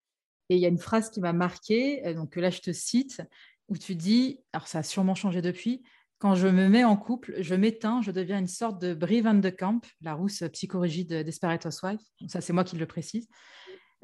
Et 0.50 0.56
il 0.56 0.62
y 0.62 0.66
a 0.66 0.70
une 0.70 0.78
phrase 0.78 1.10
qui 1.10 1.20
m'a 1.20 1.34
marquée, 1.34 2.06
euh, 2.08 2.14
donc 2.14 2.36
là 2.38 2.50
je 2.50 2.62
te 2.62 2.72
cite, 2.72 3.22
où 3.68 3.78
tu 3.78 3.96
dis, 3.96 4.40
alors 4.54 4.68
ça 4.68 4.80
a 4.80 4.84
sûrement 4.84 5.16
changé 5.16 5.42
depuis, 5.42 5.84
quand 6.20 6.36
je 6.36 6.48
me 6.48 6.68
mets 6.68 6.84
en 6.84 6.98
couple, 6.98 7.36
je 7.40 7.56
m'éteins, 7.56 8.02
je 8.02 8.12
deviens 8.12 8.40
une 8.40 8.48
sorte 8.48 8.82
de 8.82 8.94
Brie 8.94 9.22
Van 9.22 9.36
de 9.36 9.50
Camp, 9.50 9.82
la 10.02 10.14
rousse 10.14 10.44
psychorigide 10.52 11.14
Desperate 11.24 11.66
Housewife. 11.66 12.02
ça, 12.28 12.42
c'est 12.42 12.54
moi 12.54 12.64
qui 12.64 12.76
le 12.76 12.86
précise. 12.86 13.28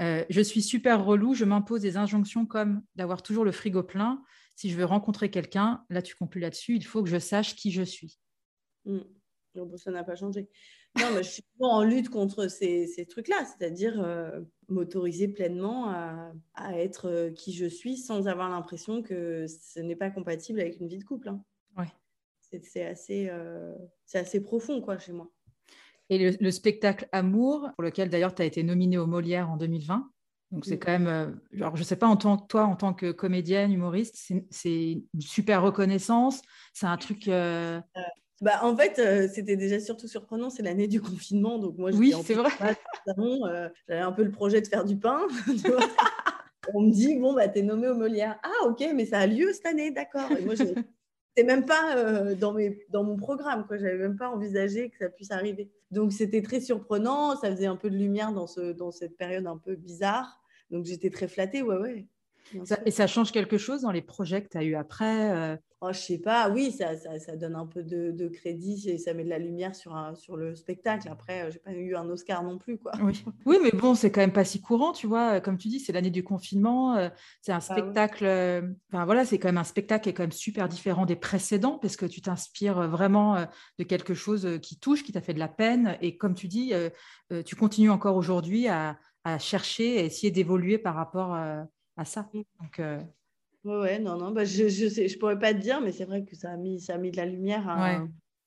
Euh, 0.01 0.23
je 0.29 0.41
suis 0.41 0.61
super 0.61 1.03
relou, 1.03 1.33
je 1.33 1.45
m'impose 1.45 1.81
des 1.81 1.97
injonctions 1.97 2.45
comme 2.45 2.81
d'avoir 2.95 3.21
toujours 3.21 3.45
le 3.45 3.51
frigo 3.51 3.83
plein. 3.83 4.23
Si 4.55 4.69
je 4.69 4.77
veux 4.77 4.85
rencontrer 4.85 5.29
quelqu'un, 5.29 5.83
là 5.89 6.01
tu 6.01 6.15
conclus 6.15 6.41
là-dessus, 6.41 6.75
il 6.75 6.85
faut 6.85 7.03
que 7.03 7.09
je 7.09 7.19
sache 7.19 7.55
qui 7.55 7.71
je 7.71 7.83
suis. 7.83 8.19
Mm. 8.85 8.99
ça 9.77 9.91
n'a 9.91 10.03
pas 10.03 10.15
changé. 10.15 10.49
Non, 10.99 11.07
mais 11.15 11.23
je 11.23 11.29
suis 11.29 11.43
en 11.59 11.83
lutte 11.83 12.09
contre 12.09 12.47
ces, 12.47 12.85
ces 12.85 13.07
trucs-là, 13.07 13.45
c'est-à-dire 13.45 13.99
euh, 14.03 14.41
m'autoriser 14.67 15.27
pleinement 15.27 15.89
à, 15.89 16.31
à, 16.53 16.77
être 16.77 17.09
euh, 17.09 17.31
qui 17.31 17.53
je 17.53 17.65
suis 17.65 17.97
sans 17.97 18.27
avoir 18.27 18.49
l'impression 18.49 19.01
que 19.01 19.47
ce 19.47 19.79
n'est 19.79 19.95
pas 19.95 20.11
compatible 20.11 20.59
avec 20.59 20.79
une 20.79 20.87
vie 20.87 20.99
de 20.99 21.03
couple. 21.03 21.29
Hein. 21.29 21.43
Ouais. 21.77 21.91
C'est 22.63 22.85
assez, 22.85 23.29
euh, 23.29 23.73
c'est 24.05 24.19
assez 24.19 24.41
profond 24.41 24.81
quoi, 24.81 24.97
chez 24.97 25.11
moi. 25.11 25.31
Et 26.09 26.31
le, 26.31 26.51
spectacle 26.51 27.07
Amour, 27.11 27.69
pour 27.75 27.83
lequel 27.83 28.09
d'ailleurs 28.09 28.35
tu 28.35 28.41
as 28.41 28.45
été 28.45 28.61
nominée 28.61 28.97
au 28.97 29.07
Molière 29.07 29.49
en 29.49 29.57
2020, 29.57 30.09
donc 30.51 30.65
c'est 30.65 30.75
mm. 30.75 30.79
quand 30.79 30.99
même, 30.99 31.39
genre, 31.51 31.75
je 31.75 31.81
ne 31.81 31.85
sais 31.85 31.95
pas 31.95 32.07
en 32.07 32.17
tant 32.17 32.37
que 32.37 32.47
toi, 32.47 32.65
en 32.65 32.75
tant 32.75 32.93
que 32.93 33.11
comédienne, 33.11 33.71
humoriste, 33.71 34.15
c'est 34.51 34.91
une 35.13 35.21
super 35.21 35.63
reconnaissance. 35.63 36.41
C'est 36.73 36.85
un 36.85 36.97
truc. 36.97 37.27
Bah, 38.43 38.59
en 38.61 38.75
fait, 38.75 38.99
euh, 38.99 39.29
c'était 39.33 39.55
déjà 39.55 39.79
surtout 39.79 40.09
surprenant, 40.09 40.49
c'est 40.49 40.63
l'année 40.63 40.89
du 40.89 40.99
confinement. 41.01 41.59
Donc 41.59 41.77
moi, 41.77 41.91
oui, 41.93 42.13
c'est 42.25 42.33
vrai. 42.33 42.49
Euh, 43.07 43.69
j'avais 43.87 44.01
un 44.01 44.11
peu 44.11 44.23
le 44.23 44.31
projet 44.31 44.59
de 44.59 44.67
faire 44.67 44.83
du 44.83 44.97
pain. 44.97 45.21
On 46.73 46.81
me 46.81 46.91
dit, 46.91 47.17
bon, 47.19 47.33
bah, 47.33 47.47
tu 47.47 47.59
es 47.59 47.61
nommé 47.61 47.87
au 47.87 47.95
Molière. 47.95 48.39
Ah, 48.43 48.67
ok, 48.67 48.85
mais 48.95 49.05
ça 49.05 49.19
a 49.19 49.27
lieu 49.27 49.51
cette 49.53 49.65
année, 49.65 49.91
d'accord. 49.91 50.29
Et 50.31 50.43
moi, 50.43 50.55
c'était 51.35 51.47
même 51.47 51.65
pas 51.65 51.97
euh, 51.97 52.35
dans, 52.35 53.03
mon 53.03 53.15
programme, 53.15 53.65
quoi. 53.65 53.77
J'avais 53.77 53.97
même 53.97 54.17
pas 54.17 54.29
envisagé 54.29 54.89
que 54.89 54.97
ça 54.99 55.09
puisse 55.09 55.31
arriver. 55.31 55.71
Donc, 55.89 56.13
c'était 56.13 56.41
très 56.43 56.61
surprenant. 56.61 57.35
Ça 57.37 57.49
faisait 57.51 57.65
un 57.65 57.75
peu 57.75 57.89
de 57.89 57.97
lumière 57.97 58.31
dans, 58.33 58.45
ce, 58.45 58.71
dans 58.71 58.91
cette 58.91 59.17
période 59.17 59.47
un 59.47 59.57
peu 59.57 59.75
bizarre. 59.75 60.39
Donc, 60.69 60.85
j'étais 60.85 61.09
très 61.09 61.27
flattée, 61.27 61.63
ouais, 61.63 61.77
ouais. 61.77 62.05
et 62.85 62.91
ça 62.91 63.07
change 63.07 63.31
quelque 63.31 63.57
chose 63.57 63.81
dans 63.81 63.91
les 63.91 64.01
projets 64.01 64.43
que 64.43 64.49
tu 64.49 64.57
as 64.57 64.63
eu 64.63 64.75
après 64.75 65.59
Oh, 65.85 65.91
je 65.91 65.99
sais 65.99 66.17
pas, 66.17 66.49
oui, 66.49 66.71
ça, 66.71 66.95
ça, 66.95 67.35
donne 67.35 67.55
un 67.55 67.65
peu 67.65 67.83
de, 67.83 68.27
crédit 68.29 68.89
et 68.89 68.97
ça 68.97 69.13
met 69.13 69.25
de 69.25 69.29
la 69.29 69.37
lumière 69.37 69.75
sur, 69.75 69.93
un, 69.93 70.15
sur 70.15 70.37
le 70.37 70.55
spectacle. 70.55 71.09
Après, 71.11 71.51
j'ai 71.51 71.59
pas 71.59 71.73
eu 71.73 71.93
un 71.93 72.09
Oscar 72.09 72.41
non 72.41 72.57
plus, 72.57 72.77
quoi. 72.77 72.93
Oui, 73.01 73.21
oui 73.45 73.57
mais 73.61 73.71
bon, 73.71 73.93
c'est 73.93 74.09
quand 74.09 74.21
même 74.21 74.31
pas 74.31 74.45
si 74.45 74.61
courant, 74.61 74.93
tu 74.93 75.07
vois. 75.07 75.41
Comme 75.41 75.57
tu 75.57 75.67
dis, 75.67 75.81
c'est 75.81 75.91
l'année 75.91 76.09
du 76.09 76.23
confinement. 76.23 76.95
Euh, 76.95 77.09
c'est 77.41 77.51
un 77.51 77.55
bah 77.55 77.61
spectacle. 77.61 78.23
Euh, 78.23 78.61
enfin 78.93 79.03
voilà, 79.03 79.25
c'est 79.25 79.37
quand 79.39 79.49
même 79.49 79.57
un 79.57 79.65
spectacle 79.65 80.03
qui 80.03 80.09
est 80.09 80.13
quand 80.13 80.23
même 80.23 80.31
super 80.31 80.69
différent 80.69 81.05
des 81.05 81.17
précédents 81.17 81.79
parce 81.79 81.97
que 81.97 82.05
tu 82.05 82.21
t'inspires 82.21 82.87
vraiment 82.87 83.35
euh, 83.35 83.45
de 83.77 83.83
quelque 83.83 84.13
chose 84.13 84.59
qui 84.61 84.79
touche, 84.79 85.03
qui 85.03 85.11
t'a 85.11 85.19
fait 85.19 85.33
de 85.33 85.39
la 85.39 85.49
peine. 85.49 85.97
Et 85.99 86.15
comme 86.15 86.33
tu 86.33 86.47
dis, 86.47 86.71
tu 87.45 87.57
continues 87.57 87.89
encore 87.89 88.15
aujourd'hui 88.15 88.69
à, 88.69 88.97
à, 89.25 89.37
chercher, 89.37 89.99
à 89.99 90.03
essayer 90.03 90.31
d'évoluer 90.31 90.77
par 90.77 90.95
rapport 90.95 91.33
à 91.33 92.05
ça. 92.05 92.29
Donc 92.33 92.79
Ouais, 93.63 93.97
non, 93.97 94.17
non, 94.17 94.31
bah, 94.31 94.43
je, 94.43 94.67
je, 94.67 94.89
sais, 94.89 95.07
je 95.07 95.17
pourrais 95.17 95.39
pas 95.39 95.53
te 95.53 95.59
dire, 95.59 95.79
mais 95.79 95.93
c'est 95.93 96.03
vrai 96.05 96.25
que 96.25 96.35
ça 96.35 96.51
a 96.51 96.57
mis, 96.57 96.81
ça 96.81 96.95
a 96.95 96.97
mis 96.97 97.11
de 97.11 97.17
la 97.17 97.25
lumière 97.25 97.65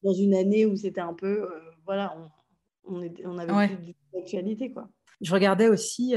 dans 0.03 0.13
une 0.13 0.35
année 0.35 0.67
où 0.67 0.77
c'était 0.77 1.01
un 1.01 1.15
peu, 1.15 1.45
euh, 1.45 1.61
voilà, 1.87 2.15
on, 2.85 3.01
on 3.25 3.39
avait 3.39 3.77
plus 3.77 3.95
d'actualité. 4.13 4.71
quoi. 4.71 4.91
Je 5.23 5.33
regardais 5.33 5.69
aussi, 5.69 6.15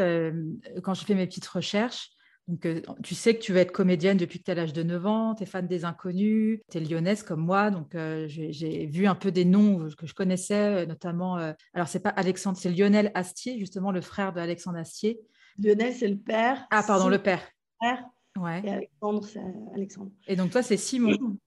quand 0.84 0.94
je 0.94 1.06
fais 1.06 1.16
mes 1.16 1.26
petites 1.28 1.48
recherches, 1.48 2.12
donc, 2.50 2.68
tu 3.04 3.14
sais 3.14 3.36
que 3.36 3.40
tu 3.42 3.54
veux 3.54 3.60
être 3.60 3.72
comédienne 3.72 4.18
depuis 4.18 4.40
que 4.40 4.46
tu 4.46 4.52
as 4.52 4.56
l'âge 4.56 4.74
de 4.74 4.82
9 4.82 5.06
ans, 5.06 5.36
tu 5.36 5.44
es 5.44 5.46
fan 5.46 5.68
des 5.68 5.86
inconnus, 5.86 6.62
tu 6.72 6.80
es 6.80 6.82
lyonnaise 6.82 7.22
comme 7.22 7.42
moi, 7.42 7.70
donc 7.70 7.96
j'ai 8.26 8.88
vu 8.88 9.08
un 9.08 9.16
peu 9.16 9.32
des 9.32 9.46
noms 9.46 9.88
que 9.98 10.08
je 10.08 10.14
connaissais, 10.14 10.86
notamment, 10.88 11.36
alors 11.74 11.88
c'est 11.88 12.02
pas 12.02 12.10
Alexandre, 12.10 12.58
c'est 12.58 12.72
Lionel 12.72 13.12
Astier, 13.14 13.58
justement 13.60 13.92
le 13.92 14.02
frère 14.02 14.34
d'Alexandre 14.34 14.80
Astier. 14.80 15.22
Lionel, 15.58 15.94
c'est 15.94 16.08
le 16.08 16.18
père. 16.18 16.68
Ah, 16.72 16.84
pardon, 16.86 17.08
le 17.08 17.20
père. 17.20 17.48
père. 17.80 18.04
Ouais. 18.38 18.62
Et 18.64 18.70
Alexandre, 18.70 19.26
c'est 19.26 19.42
Alexandre. 19.74 20.12
Et 20.28 20.36
donc, 20.36 20.52
toi, 20.52 20.64
c'est 20.64 20.78
Simon. 20.78 21.38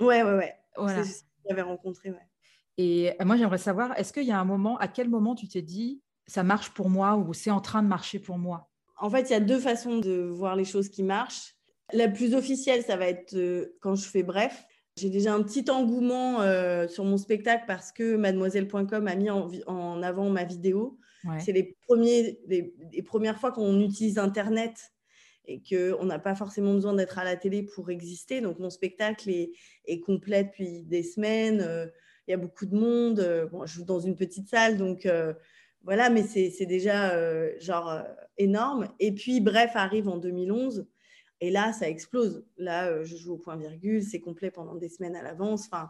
Ouais, 0.00 0.22
ouais, 0.22 0.36
ouais. 0.36 0.54
Voilà. 0.76 1.04
C'est 1.04 1.12
ce 1.12 1.22
que 1.22 1.28
j'avais 1.48 1.62
rencontré, 1.62 2.10
ouais. 2.10 2.26
Et 2.78 3.12
moi, 3.24 3.36
j'aimerais 3.36 3.58
savoir, 3.58 3.98
est-ce 3.98 4.12
qu'il 4.12 4.24
y 4.24 4.32
a 4.32 4.40
un 4.40 4.44
moment, 4.44 4.78
à 4.78 4.88
quel 4.88 5.08
moment 5.08 5.34
tu 5.34 5.46
t'es 5.48 5.60
dit, 5.60 6.00
ça 6.26 6.42
marche 6.42 6.70
pour 6.70 6.88
moi 6.88 7.16
ou 7.16 7.34
c'est 7.34 7.50
en 7.50 7.60
train 7.60 7.82
de 7.82 7.88
marcher 7.88 8.18
pour 8.18 8.38
moi? 8.38 8.70
En 8.96 9.10
fait, 9.10 9.28
il 9.28 9.32
y 9.32 9.36
a 9.36 9.40
deux 9.40 9.58
façons 9.58 9.98
de 9.98 10.22
voir 10.22 10.56
les 10.56 10.64
choses 10.64 10.88
qui 10.88 11.02
marchent. 11.02 11.56
La 11.92 12.08
plus 12.08 12.34
officielle, 12.34 12.82
ça 12.82 12.96
va 12.96 13.06
être 13.06 13.34
euh, 13.34 13.76
quand 13.80 13.96
je 13.96 14.06
fais 14.06 14.22
bref. 14.22 14.64
J'ai 14.96 15.10
déjà 15.10 15.34
un 15.34 15.42
petit 15.42 15.70
engouement 15.70 16.40
euh, 16.40 16.86
sur 16.86 17.04
mon 17.04 17.16
spectacle 17.16 17.64
parce 17.66 17.92
que 17.92 18.16
mademoiselle.com 18.16 19.06
a 19.06 19.14
mis 19.14 19.30
en, 19.30 20.02
avant 20.02 20.30
ma 20.30 20.44
vidéo. 20.44 20.98
C'est 21.38 21.52
les, 21.52 21.76
les, 22.46 23.02
premières 23.02 23.38
fois 23.38 23.52
qu'on 23.52 23.78
utilise 23.80 24.18
Internet 24.18 24.92
et 25.52 25.62
qu'on 25.68 26.04
n'a 26.04 26.18
pas 26.18 26.34
forcément 26.34 26.74
besoin 26.74 26.94
d'être 26.94 27.18
à 27.18 27.24
la 27.24 27.36
télé 27.36 27.62
pour 27.62 27.90
exister. 27.90 28.40
Donc, 28.40 28.58
mon 28.58 28.70
spectacle 28.70 29.30
est, 29.30 30.00
complet 30.00 30.44
depuis 30.44 30.82
des 30.82 31.02
semaines. 31.02 31.60
Euh, 31.60 31.86
il 32.28 32.30
y 32.30 32.34
a 32.34 32.36
beaucoup 32.36 32.66
de 32.66 32.76
monde. 32.76 33.48
Bon, 33.50 33.66
je 33.66 33.74
joue 33.74 33.84
dans 33.84 34.00
une 34.00 34.16
petite 34.16 34.48
salle, 34.48 34.76
donc 34.76 35.06
voilà, 35.82 36.10
mais 36.10 36.22
c'est 36.22 36.66
déjà 36.66 37.12
euh, 37.12 37.52
genre 37.58 37.90
euh, 37.90 38.02
énorme. 38.36 38.88
Et 38.98 39.12
puis, 39.12 39.40
bref, 39.40 39.72
arrive 39.74 40.08
en 40.08 40.18
2011. 40.18 40.86
Et 41.40 41.50
là, 41.50 41.72
ça 41.72 41.88
explose. 41.88 42.44
Là, 42.58 42.88
euh, 42.88 43.04
je 43.04 43.16
joue 43.16 43.34
au 43.34 43.38
point 43.38 43.56
virgule, 43.56 44.02
c'est 44.02 44.20
complet 44.20 44.50
pendant 44.50 44.74
des 44.74 44.90
semaines 44.90 45.16
à 45.16 45.22
l'avance. 45.22 45.64
Enfin, 45.66 45.88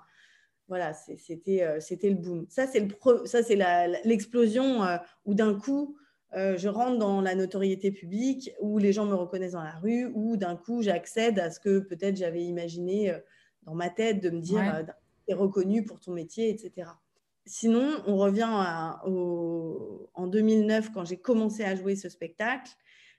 voilà, 0.68 0.92
c'était 0.94 1.64
le 2.04 2.14
boom. 2.14 2.46
Ça, 2.48 2.68
c'est 2.68 3.58
l'explosion 4.04 4.82
où 5.24 5.34
d'un 5.34 5.58
coup, 5.58 5.96
je 6.32 6.68
rentre 6.68 6.98
dans 6.98 7.20
la 7.20 7.34
notoriété 7.34 7.90
publique, 7.90 8.52
où 8.60 8.78
les 8.78 8.92
gens 8.92 9.06
me 9.06 9.14
reconnaissent 9.14 9.52
dans 9.52 9.62
la 9.62 9.78
rue, 9.78 10.10
où 10.14 10.36
d'un 10.36 10.56
coup, 10.56 10.82
j'accède 10.82 11.38
à 11.38 11.50
ce 11.50 11.60
que 11.60 11.80
peut-être 11.80 12.16
j'avais 12.16 12.44
imaginé 12.44 13.12
dans 13.62 13.74
ma 13.74 13.90
tête 13.90 14.22
de 14.22 14.30
me 14.30 14.40
dire, 14.40 14.84
tu 15.26 15.32
es 15.32 15.34
reconnu 15.34 15.84
pour 15.84 16.00
ton 16.00 16.12
métier, 16.12 16.50
etc. 16.50 16.88
Sinon, 17.46 18.02
on 18.06 18.16
revient 18.16 18.48
en 18.48 20.26
2009 20.26 20.92
quand 20.92 21.04
j'ai 21.04 21.16
commencé 21.16 21.64
à 21.64 21.74
jouer 21.74 21.96
ce 21.96 22.08
spectacle, 22.08 22.70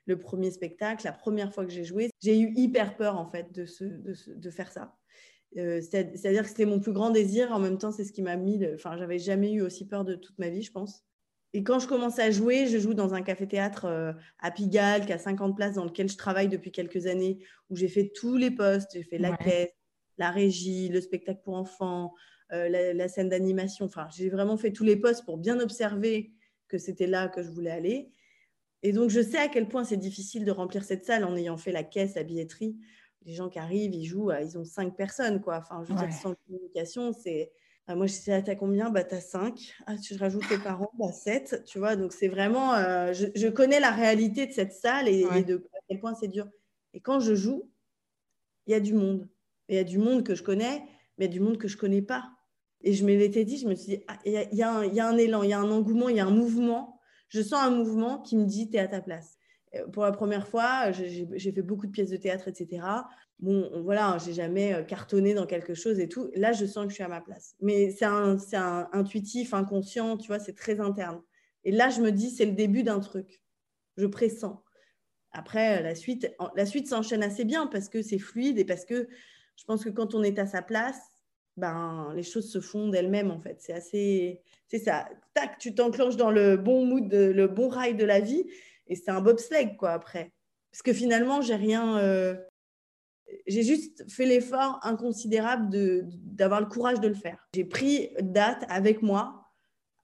le 0.06 0.18
premier 0.18 0.50
spectacle, 0.50 1.04
la 1.04 1.12
première 1.12 1.52
fois 1.52 1.64
que 1.64 1.70
j'ai 1.70 1.84
joué. 1.84 2.10
J'ai 2.20 2.38
eu 2.38 2.52
hyper 2.56 2.96
peur 2.96 3.18
en 3.18 3.26
fait 3.26 3.52
de, 3.52 4.50
faire 4.50 4.72
ça. 4.72 4.96
Euh, 5.56 5.80
c'est-à-dire 5.80 6.42
que 6.42 6.48
c'était 6.48 6.64
mon 6.64 6.80
plus 6.80 6.92
grand 6.92 7.10
désir. 7.10 7.52
En 7.52 7.58
même 7.58 7.78
temps, 7.78 7.92
c'est 7.92 8.04
ce 8.04 8.12
qui 8.12 8.22
m'a 8.22 8.36
mis. 8.36 8.60
Enfin, 8.74 8.96
j'avais 8.96 9.18
jamais 9.18 9.52
eu 9.52 9.62
aussi 9.62 9.86
peur 9.86 10.04
de 10.04 10.14
toute 10.14 10.38
ma 10.38 10.48
vie, 10.48 10.62
je 10.62 10.72
pense. 10.72 11.04
Et 11.54 11.62
quand 11.64 11.78
je 11.78 11.86
commence 11.86 12.18
à 12.18 12.30
jouer, 12.30 12.66
je 12.66 12.78
joue 12.78 12.94
dans 12.94 13.12
un 13.14 13.22
café-théâtre 13.22 13.84
euh, 13.84 14.12
à 14.38 14.50
Pigalle, 14.50 15.04
qui 15.04 15.12
a 15.12 15.18
50 15.18 15.54
places, 15.54 15.74
dans 15.74 15.84
lequel 15.84 16.08
je 16.08 16.16
travaille 16.16 16.48
depuis 16.48 16.72
quelques 16.72 17.06
années, 17.06 17.44
où 17.68 17.76
j'ai 17.76 17.88
fait 17.88 18.10
tous 18.14 18.36
les 18.36 18.50
postes. 18.50 18.90
J'ai 18.94 19.02
fait 19.02 19.18
la 19.18 19.36
caisse, 19.36 19.72
la 20.16 20.30
régie, 20.30 20.88
le 20.88 21.00
spectacle 21.00 21.40
pour 21.44 21.54
enfants, 21.54 22.14
euh, 22.52 22.68
la, 22.94 23.08
scène 23.08 23.28
d'animation. 23.28 23.84
Enfin, 23.84 24.08
j'ai 24.16 24.30
vraiment 24.30 24.56
fait 24.56 24.72
tous 24.72 24.84
les 24.84 24.96
postes 24.96 25.24
pour 25.26 25.36
bien 25.36 25.60
observer 25.60 26.32
que 26.68 26.78
c'était 26.78 27.06
là 27.06 27.28
que 27.28 27.42
je 27.42 27.50
voulais 27.50 27.70
aller. 27.70 28.10
Et 28.82 28.92
donc, 28.92 29.10
je 29.10 29.20
sais 29.20 29.38
à 29.38 29.48
quel 29.48 29.68
point 29.68 29.84
c'est 29.84 29.98
difficile 29.98 30.44
de 30.46 30.50
remplir 30.50 30.84
cette 30.84 31.04
salle 31.04 31.24
en 31.24 31.36
ayant 31.36 31.58
fait 31.58 31.70
la 31.72 31.84
caisse, 31.84 32.14
la 32.14 32.24
billetterie. 32.24 32.78
Les 33.24 33.34
gens 33.34 33.50
qui 33.50 33.58
arrivent, 33.58 33.94
ils 33.94 34.06
jouent, 34.06 34.32
ils 34.32 34.58
ont 34.58 34.64
cinq 34.64 34.96
personnes, 34.96 35.40
quoi. 35.40 35.58
Enfin, 35.58 35.84
je 35.84 35.92
veux 35.92 35.98
dire, 35.98 36.12
sans 36.12 36.34
communication, 36.46 37.12
c'est. 37.12 37.52
Moi, 37.88 38.06
je 38.06 38.12
sais, 38.12 38.42
t'as 38.42 38.54
combien? 38.54 38.90
Bah, 38.90 39.04
t'as 39.04 39.20
cinq. 39.20 39.74
Ah, 39.86 39.96
tu 39.96 40.16
rajoutes 40.16 40.48
tes 40.48 40.58
parents 40.58 40.90
Bah, 40.98 41.12
sept. 41.12 41.62
Tu 41.66 41.78
vois, 41.78 41.96
donc 41.96 42.12
c'est 42.12 42.28
vraiment. 42.28 42.74
Euh, 42.74 43.12
je, 43.12 43.48
connais 43.48 43.80
la 43.80 43.90
réalité 43.90 44.46
de 44.46 44.52
cette 44.52 44.72
salle 44.72 45.08
et, 45.08 45.26
et, 45.36 45.42
de 45.42 45.56
à 45.74 45.78
quel 45.88 46.00
point 46.00 46.14
c'est 46.14 46.28
dur. 46.28 46.46
Et 46.94 47.00
quand 47.00 47.20
je 47.20 47.34
joue, 47.34 47.70
il 48.66 48.72
y 48.72 48.74
a 48.74 48.80
du 48.80 48.94
monde. 48.94 49.28
Il 49.68 49.76
y 49.76 49.78
a 49.78 49.84
du 49.84 49.98
monde 49.98 50.24
que 50.24 50.34
je 50.34 50.42
connais, 50.42 50.84
mais 51.18 51.24
il 51.26 51.28
y 51.28 51.30
a 51.30 51.32
du 51.32 51.40
monde 51.40 51.58
que 51.58 51.68
je 51.68 51.76
connais 51.76 52.02
pas. 52.02 52.30
Et 52.82 52.92
je 52.92 53.04
me 53.04 53.16
l'étais 53.16 53.44
dit, 53.44 53.58
je 53.58 53.68
me 53.68 53.74
suis 53.74 53.96
dit, 53.96 54.04
ah, 54.08 54.18
il 54.24 54.32
y, 54.32 54.62
a 54.62 54.70
un 54.70 55.16
élan, 55.16 55.42
il 55.42 55.50
y 55.50 55.52
a 55.52 55.58
un 55.58 55.70
engouement, 55.70 56.08
il 56.08 56.16
y 56.16 56.20
a 56.20 56.26
un 56.26 56.30
mouvement. 56.30 57.00
Je 57.28 57.40
sens 57.40 57.62
un 57.62 57.70
mouvement 57.70 58.18
qui 58.20 58.36
me 58.36 58.44
dit, 58.44 58.68
tu 58.68 58.76
es 58.76 58.80
à 58.80 58.88
ta 58.88 59.00
place. 59.00 59.38
Euh, 59.74 59.86
pour 59.88 60.02
la 60.02 60.12
première 60.12 60.48
fois, 60.48 60.90
j'ai 60.90 61.52
fait 61.52 61.62
beaucoup 61.62 61.86
de 61.86 61.92
pièces 61.92 62.10
de 62.10 62.16
théâtre, 62.16 62.48
etc. 62.48 62.84
Bon, 63.42 63.82
voilà, 63.82 64.18
j'ai 64.24 64.32
jamais 64.32 64.72
euh, 64.72 64.84
cartonné 64.84 65.34
dans 65.34 65.46
quelque 65.46 65.74
chose 65.74 65.98
et 65.98 66.08
tout. 66.08 66.30
Là, 66.36 66.52
je 66.52 66.64
sens 66.64 66.84
que 66.84 66.90
je 66.90 66.94
suis 66.94 67.02
à 67.02 67.08
ma 67.08 67.20
place. 67.20 67.56
Mais 67.60 67.90
c'est 67.90 68.04
un, 68.04 68.38
intuitif, 68.92 69.52
inconscient, 69.52 70.16
tu 70.16 70.28
vois, 70.28 70.38
c'est 70.38 70.54
très 70.54 70.78
interne. 70.78 71.20
Et 71.64 71.72
là, 71.72 71.90
je 71.90 72.00
me 72.00 72.12
dis, 72.12 72.30
c'est 72.30 72.46
le 72.46 72.52
début 72.52 72.84
d'un 72.84 73.00
truc. 73.00 73.42
Je 73.96 74.06
pressens. 74.06 74.62
Après, 75.32 75.82
la 75.82 75.96
suite, 75.96 76.32
la 76.54 76.66
suite 76.66 76.86
s'enchaîne 76.86 77.24
assez 77.24 77.44
bien 77.44 77.66
parce 77.66 77.88
que 77.88 78.00
c'est 78.00 78.18
fluide 78.18 78.60
et 78.60 78.64
parce 78.64 78.84
que 78.84 79.08
je 79.56 79.64
pense 79.64 79.82
que 79.82 79.90
quand 79.90 80.14
on 80.14 80.22
est 80.22 80.38
à 80.38 80.46
sa 80.46 80.62
place, 80.62 81.00
ben, 81.56 82.12
les 82.14 82.22
choses 82.22 82.48
se 82.48 82.60
font 82.60 82.88
d'elles-mêmes 82.88 83.32
en 83.32 83.40
fait. 83.40 83.56
C'est 83.60 83.72
assez, 83.72 84.40
c'est 84.68 84.78
ça. 84.78 85.08
Tac, 85.34 85.58
tu 85.58 85.74
t'enclenches 85.74 86.16
dans 86.16 86.30
le 86.30 86.56
bon 86.56 86.86
mood, 86.86 87.12
le 87.12 87.46
bon 87.48 87.68
rail 87.68 87.96
de 87.96 88.04
la 88.04 88.20
vie, 88.20 88.44
et 88.86 88.94
c'est 88.94 89.10
un 89.10 89.20
bobsleigh 89.20 89.76
quoi 89.76 89.90
après. 89.92 90.32
Parce 90.70 90.82
que 90.82 90.92
finalement, 90.92 91.40
j'ai 91.42 91.56
rien, 91.56 91.98
euh, 91.98 92.36
j'ai 93.46 93.62
juste 93.62 94.10
fait 94.10 94.26
l'effort 94.26 94.78
inconsidérable 94.82 95.68
d'avoir 96.12 96.60
le 96.60 96.66
courage 96.66 97.00
de 97.00 97.08
le 97.08 97.14
faire. 97.14 97.48
J'ai 97.54 97.64
pris 97.64 98.10
date 98.20 98.64
avec 98.68 99.02
moi 99.02 99.42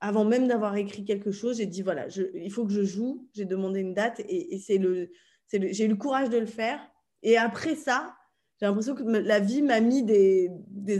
avant 0.01 0.25
même 0.25 0.47
d'avoir 0.47 0.75
écrit 0.77 1.03
quelque 1.05 1.31
chose. 1.31 1.57
J'ai 1.57 1.65
dit 1.65 1.81
voilà, 1.81 2.07
il 2.33 2.51
faut 2.51 2.65
que 2.65 2.71
je 2.71 2.83
joue. 2.83 3.27
J'ai 3.33 3.45
demandé 3.45 3.81
une 3.81 3.93
date 3.93 4.21
et, 4.27 4.59
c'est 4.59 4.77
le, 4.77 5.11
c'est 5.47 5.73
j'ai 5.73 5.85
eu 5.85 5.89
le 5.89 5.95
courage 5.95 6.29
de 6.29 6.37
le 6.37 6.45
faire. 6.45 6.79
Et 7.23 7.37
après 7.37 7.75
ça, 7.75 8.15
j'ai 8.59 8.65
l'impression 8.65 8.95
que 8.95 9.03
la 9.03 9.39
vie 9.39 9.61
m'a 9.61 9.79
mis 9.79 10.03
des, 10.03 10.49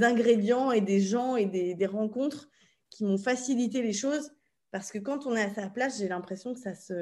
ingrédients 0.03 0.71
et 0.71 0.81
des 0.81 1.01
gens 1.01 1.36
et 1.36 1.45
des, 1.45 1.86
rencontres 1.86 2.50
qui 2.89 3.05
m'ont 3.05 3.17
facilité 3.17 3.81
les 3.81 3.93
choses. 3.93 4.31
Parce 4.71 4.91
que 4.91 5.00
quand 5.00 5.25
on 5.25 5.36
est 5.36 5.41
à 5.41 5.53
sa 5.53 5.69
place, 5.69 5.98
j'ai 6.00 6.07
l'impression 6.07 6.53
que 6.53 6.59
ça 6.59 6.75
se, 6.75 6.93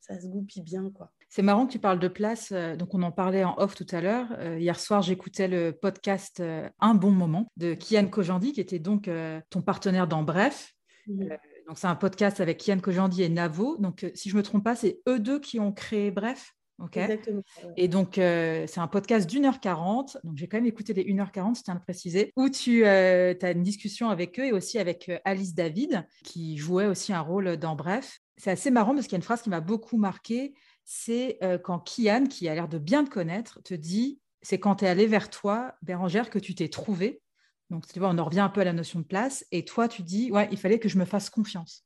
ça 0.00 0.20
se 0.20 0.26
goupille 0.26 0.62
bien. 0.62 0.90
quoi. 0.90 1.12
C'est 1.28 1.42
marrant 1.42 1.66
que 1.66 1.72
tu 1.72 1.78
parles 1.78 1.98
de 1.98 2.08
place. 2.08 2.50
Euh, 2.52 2.74
donc, 2.76 2.94
on 2.94 3.02
en 3.02 3.12
parlait 3.12 3.44
en 3.44 3.54
off 3.58 3.74
tout 3.74 3.86
à 3.90 4.00
l'heure. 4.00 4.26
Euh, 4.38 4.58
hier 4.58 4.80
soir, 4.80 5.02
j'écoutais 5.02 5.46
le 5.46 5.72
podcast 5.72 6.40
euh, 6.40 6.68
Un 6.80 6.94
bon 6.94 7.10
moment 7.10 7.50
de 7.56 7.74
Kian 7.74 8.06
Kojandi, 8.06 8.52
qui 8.52 8.60
était 8.60 8.78
donc 8.78 9.10
ton 9.50 9.62
partenaire 9.62 10.06
dans 10.06 10.22
Bref. 10.22 10.72
Donc, 11.06 11.76
c'est 11.76 11.86
un 11.86 11.96
podcast 11.96 12.40
avec 12.40 12.58
Kian 12.58 12.78
Kojandi 12.78 13.22
et 13.22 13.28
Navo. 13.28 13.76
Donc, 13.78 14.10
si 14.14 14.30
je 14.30 14.34
ne 14.34 14.38
me 14.38 14.42
trompe 14.42 14.64
pas, 14.64 14.74
c'est 14.74 15.00
eux 15.08 15.18
deux 15.18 15.38
qui 15.40 15.60
ont 15.60 15.72
créé 15.72 16.10
Bref. 16.10 16.54
Exactement. 16.92 17.42
Et 17.76 17.88
donc, 17.88 18.18
euh, 18.18 18.64
c'est 18.68 18.80
un 18.80 18.86
podcast 18.86 19.28
d'une 19.28 19.44
heure 19.44 19.60
quarante. 19.60 20.16
Donc, 20.22 20.36
j'ai 20.36 20.46
quand 20.46 20.58
même 20.58 20.66
écouté 20.66 20.94
les 20.94 21.04
1h40, 21.04 21.58
je 21.58 21.62
tiens 21.62 21.74
à 21.74 21.76
le 21.76 21.82
préciser, 21.82 22.32
où 22.36 22.48
tu 22.48 22.84
euh, 22.84 23.34
as 23.42 23.50
une 23.50 23.62
discussion 23.62 24.10
avec 24.10 24.38
eux 24.38 24.44
et 24.46 24.52
aussi 24.52 24.78
avec 24.78 25.08
euh, 25.08 25.18
Alice 25.24 25.54
David, 25.54 26.06
qui 26.24 26.56
jouait 26.56 26.86
aussi 26.86 27.12
un 27.12 27.20
rôle 27.20 27.56
dans 27.56 27.74
Bref. 27.74 28.20
C'est 28.36 28.52
assez 28.52 28.70
marrant 28.70 28.94
parce 28.94 29.06
qu'il 29.06 29.12
y 29.12 29.16
a 29.16 29.18
une 29.18 29.24
phrase 29.24 29.42
qui 29.42 29.50
m'a 29.50 29.60
beaucoup 29.60 29.96
marqué. 29.96 30.54
C'est 30.90 31.38
quand 31.64 31.80
Kian, 31.80 32.24
qui 32.24 32.48
a 32.48 32.54
l'air 32.54 32.66
de 32.66 32.78
bien 32.78 33.04
te 33.04 33.10
connaître, 33.10 33.60
te 33.62 33.74
dit 33.74 34.20
c'est 34.40 34.58
quand 34.58 34.76
tu 34.76 34.86
es 34.86 34.88
allé 34.88 35.06
vers 35.06 35.28
toi, 35.28 35.74
Bérangère, 35.82 36.30
que 36.30 36.38
tu 36.38 36.54
t'es 36.54 36.68
trouvé. 36.68 37.20
Donc, 37.68 37.86
tu 37.86 37.98
vois, 37.98 38.08
on 38.08 38.16
en 38.16 38.24
revient 38.24 38.40
un 38.40 38.48
peu 38.48 38.62
à 38.62 38.64
la 38.64 38.72
notion 38.72 39.00
de 39.00 39.04
place. 39.04 39.44
Et 39.52 39.66
toi, 39.66 39.86
tu 39.86 40.02
dis 40.02 40.32
ouais, 40.32 40.48
il 40.50 40.58
fallait 40.58 40.78
que 40.78 40.88
je 40.88 40.96
me 40.96 41.04
fasse 41.04 41.28
confiance. 41.28 41.84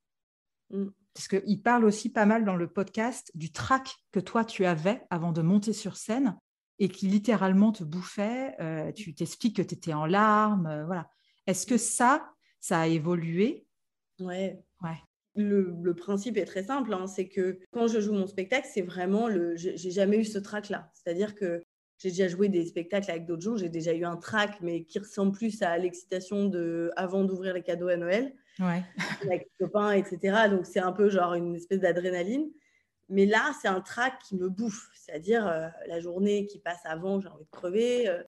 Mm 0.71 0.91
parce 1.15 1.29
qu'il 1.29 1.63
parle 1.63 1.85
aussi 1.85 2.11
pas 2.11 2.27
mal 2.27 2.45
dans 2.45 2.57
le 2.57 2.69
podcast 2.69 3.31
du 3.35 3.53
trac 3.53 3.97
que 4.13 4.21
toi 4.21 4.45
tu 4.45 4.65
avais 4.65 5.03
avant 5.11 5.33
de 5.33 5.43
monter 5.43 5.73
sur 5.73 5.97
scène 5.97 6.39
et 6.79 6.89
qui 6.89 7.07
littéralement 7.07 7.73
te 7.73 7.85
bouffait. 7.85 8.57
Euh, 8.61 8.93
tu 8.93 9.15
t'expliques 9.15 9.57
que 9.57 9.63
tu 9.63 9.75
étais 9.75 9.93
en 9.93 10.07
larmes. 10.07 10.67
Euh, 10.67 10.85
voilà. 10.87 11.09
Est-ce 11.47 11.67
que 11.67 11.77
ça, 11.77 12.33
ça 12.61 12.81
a 12.81 12.87
évolué? 12.87 13.67
Ouais. 14.21 14.63
ouais. 14.83 15.03
Le, 15.35 15.95
principe 15.95 16.37
est 16.37 16.45
très 16.45 16.65
simple, 16.65 16.93
hein, 16.93 17.07
c'est 17.07 17.29
que 17.29 17.59
quand 17.73 17.87
je 17.87 18.01
joue 18.01 18.12
mon 18.12 18.27
spectacle, 18.27 18.69
c'est 18.73 18.83
vraiment 18.83 19.29
le. 19.29 19.57
J'ai 19.57 19.91
jamais 19.91 20.19
eu 20.19 20.25
ce 20.25 20.39
trac-là. 20.39 20.91
C'est-à-dire 20.93 21.35
que 21.35 21.62
j'ai 21.99 22.11
déjà 22.11 22.29
joué 22.29 22.49
des 22.49 22.67
spectacles 22.67 23.11
avec 23.11 23.27
d'autres 23.27 23.43
gens, 23.43 23.57
j'ai 23.57 23.69
déjà 23.69 23.95
eu 23.95 24.05
un 24.05 24.17
trac, 24.17 24.59
mais 24.61 24.85
qui 24.85 24.99
ressemble 24.99 25.33
plus 25.33 25.62
à 25.62 25.79
l'excitation 25.79 26.47
de 26.47 26.91
avant 26.97 27.25
d'ouvrir 27.25 27.55
les 27.55 27.62
cadeaux 27.62 27.89
à 27.89 27.97
Noël 27.97 28.35
ouais. 28.59 28.83
avec 29.23 29.43
les 29.43 29.67
copains, 29.67 29.93
etc. 29.93 30.49
Donc 30.51 30.67
c'est 30.67 30.81
un 30.81 30.93
peu 30.93 31.09
genre 31.09 31.35
une 31.35 31.55
espèce 31.55 31.81
d'adrénaline. 31.81 32.51
Mais 33.09 33.27
là, 33.27 33.53
c'est 33.61 33.69
un 33.69 33.81
trac 33.81 34.19
qui 34.27 34.37
me 34.37 34.49
bouffe. 34.49 34.91
C'est-à-dire 34.95 35.47
euh, 35.47 35.69
la 35.87 36.01
journée 36.01 36.47
qui 36.47 36.59
passe 36.59 36.81
avant, 36.85 37.21
j'ai 37.21 37.29
envie 37.29 37.45
de 37.45 37.51
crever. 37.51 38.09
Euh, 38.09 38.23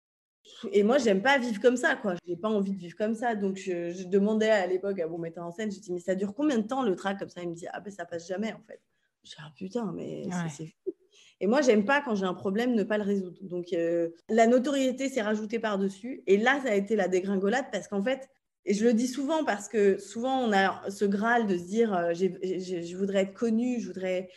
Et 0.72 0.82
moi, 0.82 0.98
j'aime 0.98 1.22
pas 1.22 1.38
vivre 1.38 1.60
comme 1.60 1.76
ça, 1.76 1.96
quoi. 1.96 2.14
J'ai 2.26 2.36
pas 2.36 2.48
envie 2.48 2.72
de 2.72 2.78
vivre 2.78 2.96
comme 2.96 3.14
ça. 3.14 3.34
Donc, 3.34 3.56
je, 3.56 4.06
demandais 4.06 4.50
à 4.50 4.66
l'époque 4.66 4.98
à 5.00 5.06
mon 5.06 5.18
metteur 5.18 5.44
en 5.44 5.52
scène, 5.52 5.72
je 5.72 5.80
dis, 5.80 5.92
mais 5.92 6.00
ça 6.00 6.14
dure 6.14 6.34
combien 6.34 6.58
de 6.58 6.66
temps 6.66 6.82
le 6.82 6.96
track 6.96 7.18
comme 7.18 7.28
ça? 7.28 7.42
Il 7.42 7.50
me 7.50 7.54
dit, 7.54 7.66
ah 7.72 7.80
ben 7.80 7.90
ça 7.90 8.04
passe 8.04 8.28
jamais, 8.28 8.52
en 8.52 8.60
fait. 8.66 8.80
Je 9.22 9.30
dis, 9.30 9.36
ah 9.38 9.52
putain, 9.56 9.92
mais 9.94 10.24
c'est 10.50 10.66
fou. 10.66 10.94
Et 11.40 11.46
moi, 11.46 11.62
j'aime 11.62 11.84
pas 11.84 12.00
quand 12.00 12.14
j'ai 12.14 12.26
un 12.26 12.34
problème 12.34 12.74
ne 12.74 12.84
pas 12.84 12.98
le 12.98 13.04
résoudre. 13.04 13.38
Donc, 13.42 13.72
euh, 13.72 14.10
la 14.28 14.46
notoriété 14.46 15.08
s'est 15.08 15.22
rajoutée 15.22 15.58
par-dessus. 15.58 16.22
Et 16.26 16.36
là, 16.36 16.60
ça 16.62 16.70
a 16.70 16.74
été 16.74 16.96
la 16.96 17.08
dégringolade 17.08 17.66
parce 17.72 17.88
qu'en 17.88 18.02
fait, 18.02 18.28
et 18.66 18.72
je 18.72 18.84
le 18.84 18.94
dis 18.94 19.08
souvent 19.08 19.44
parce 19.44 19.68
que 19.68 19.98
souvent, 19.98 20.38
on 20.38 20.52
a 20.52 20.88
ce 20.90 21.04
graal 21.04 21.46
de 21.46 21.58
se 21.58 21.64
dire, 21.64 21.94
euh, 21.94 22.14
je 22.14 22.96
voudrais 22.96 23.22
être 23.22 23.34
connu, 23.34 23.80
je 23.80 23.88
voudrais 23.88 24.30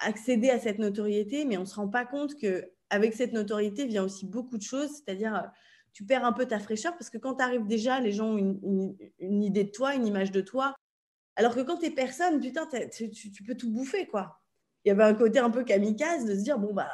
accéder 0.00 0.50
à 0.50 0.58
cette 0.58 0.78
notoriété, 0.78 1.44
mais 1.44 1.56
on 1.56 1.62
ne 1.62 1.66
se 1.66 1.76
rend 1.76 1.88
pas 1.88 2.04
compte 2.04 2.34
qu'avec 2.90 3.14
cette 3.14 3.32
notoriété 3.32 3.86
vient 3.86 4.04
aussi 4.04 4.26
beaucoup 4.26 4.56
de 4.56 4.62
choses, 4.62 4.90
c'est-à-dire 4.90 5.34
euh, 5.34 5.46
tu 5.92 6.04
perds 6.04 6.24
un 6.24 6.32
peu 6.32 6.46
ta 6.46 6.58
fraîcheur 6.58 6.92
parce 6.92 7.10
que 7.10 7.18
quand 7.18 7.36
tu 7.36 7.42
arrives 7.42 7.66
déjà, 7.66 8.00
les 8.00 8.12
gens 8.12 8.28
ont 8.28 8.38
une, 9.18 9.42
idée 9.42 9.64
de 9.64 9.70
toi, 9.70 9.94
une 9.94 10.06
image 10.06 10.30
de 10.30 10.40
toi. 10.40 10.74
Alors 11.36 11.54
que 11.54 11.60
quand 11.60 11.78
tu 11.78 11.86
es 11.86 11.90
personne, 11.90 12.40
putain, 12.40 12.68
tu, 12.92 13.10
tu, 13.10 13.42
peux 13.42 13.54
tout 13.54 13.70
bouffer, 13.70 14.06
quoi. 14.06 14.40
Il 14.84 14.88
y 14.88 14.92
avait 14.92 15.04
un 15.04 15.14
côté 15.14 15.38
un 15.38 15.50
peu 15.50 15.64
kamikaze 15.64 16.24
de 16.26 16.34
se 16.34 16.42
dire, 16.42 16.58
bon, 16.58 16.72
bah, 16.72 16.90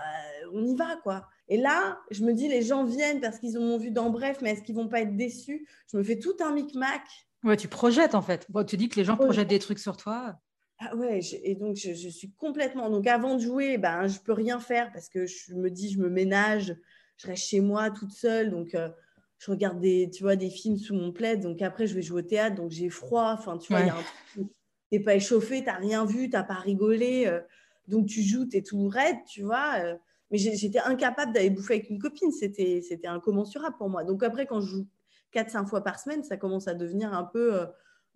on 0.52 0.64
y 0.64 0.74
va, 0.74 0.96
quoi. 1.02 1.26
Et 1.48 1.56
là, 1.56 2.00
je 2.10 2.24
me 2.24 2.32
dis, 2.32 2.48
les 2.48 2.62
gens 2.62 2.84
viennent 2.84 3.20
parce 3.20 3.38
qu'ils 3.38 3.58
ont 3.58 3.78
vu 3.78 3.90
dans 3.90 4.10
Bref, 4.10 4.38
mais 4.42 4.52
est-ce 4.52 4.62
qu'ils 4.62 4.74
vont 4.74 4.88
pas 4.88 5.00
être 5.00 5.16
déçus? 5.16 5.66
Je 5.90 5.96
me 5.96 6.02
fais 6.02 6.18
tout 6.18 6.36
un 6.40 6.52
micmac. 6.52 7.02
Ouais, 7.44 7.56
tu 7.56 7.68
projettes 7.68 8.14
en 8.14 8.22
fait. 8.22 8.46
Bon, 8.48 8.64
tu 8.64 8.76
dis 8.76 8.88
que 8.88 8.96
les 8.96 9.04
gens 9.04 9.16
projettent 9.16 9.48
des 9.48 9.58
trucs 9.58 9.78
sur 9.78 9.96
toi. 9.96 10.38
Ah 10.78 10.94
ouais, 10.94 11.20
et 11.42 11.54
donc 11.54 11.76
je, 11.76 12.08
suis 12.08 12.32
complètement. 12.32 12.90
Donc 12.90 13.06
avant 13.06 13.36
de 13.36 13.40
jouer, 13.40 13.78
ben, 13.78 14.06
je 14.08 14.18
peux 14.20 14.32
rien 14.32 14.60
faire 14.60 14.92
parce 14.92 15.08
que 15.08 15.24
je 15.26 15.54
me 15.54 15.70
dis, 15.70 15.90
je 15.90 15.98
me 15.98 16.10
ménage, 16.10 16.76
je 17.16 17.26
reste 17.26 17.44
chez 17.44 17.60
moi 17.60 17.90
toute 17.90 18.12
seule. 18.12 18.50
Donc 18.50 18.74
euh, 18.74 18.90
je 19.38 19.50
regarde 19.50 19.80
des, 19.80 20.10
tu 20.10 20.22
vois, 20.22 20.36
des 20.36 20.50
films 20.50 20.76
sous 20.76 20.94
mon 20.94 21.12
plaid. 21.12 21.40
Donc 21.40 21.62
après, 21.62 21.86
je 21.86 21.94
vais 21.94 22.02
jouer 22.02 22.20
au 22.20 22.26
théâtre, 22.26 22.56
donc 22.56 22.72
j'ai 22.72 22.90
froid. 22.90 23.32
Enfin, 23.32 23.56
tu 23.56 23.72
vois, 23.72 23.80
il 23.80 23.86
y 23.86 23.90
a 23.90 23.96
un 23.96 24.02
truc. 24.32 24.48
T'es 24.90 25.00
pas 25.00 25.14
échauffé, 25.14 25.64
t'as 25.64 25.76
rien 25.76 26.04
vu, 26.04 26.28
t'as 26.28 26.44
pas 26.44 26.54
rigolé. 26.54 27.24
Euh, 27.26 27.40
donc 27.88 28.06
tu 28.06 28.22
joues, 28.22 28.44
t'es 28.44 28.62
tout 28.62 28.86
raide, 28.88 29.16
tu 29.26 29.42
vois. 29.42 29.80
Euh, 29.80 29.96
mais 30.30 30.38
j'étais 30.38 30.80
incapable 30.80 31.32
d'aller 31.32 31.50
bouffer 31.50 31.74
avec 31.74 31.88
une 31.88 31.98
copine. 31.98 32.32
C'était 32.32 33.06
incommensurable 33.06 33.76
pour 33.78 33.88
moi. 33.88 34.04
Donc 34.04 34.22
après, 34.22 34.44
quand 34.44 34.60
je 34.60 34.66
joue 34.66 34.86
4-5 35.32 35.66
fois 35.68 35.82
par 35.82 35.98
semaine, 35.98 36.22
ça 36.22 36.36
commence 36.36 36.68
à 36.68 36.74
devenir 36.74 37.14
un 37.14 37.24
peu 37.24 37.66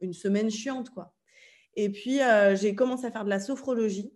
une 0.00 0.12
semaine 0.12 0.50
chiante, 0.50 0.90
quoi. 0.90 1.14
Et 1.80 1.88
puis, 1.88 2.20
euh, 2.20 2.54
j'ai 2.56 2.74
commencé 2.74 3.06
à 3.06 3.10
faire 3.10 3.24
de 3.24 3.30
la 3.30 3.40
sophrologie 3.40 4.12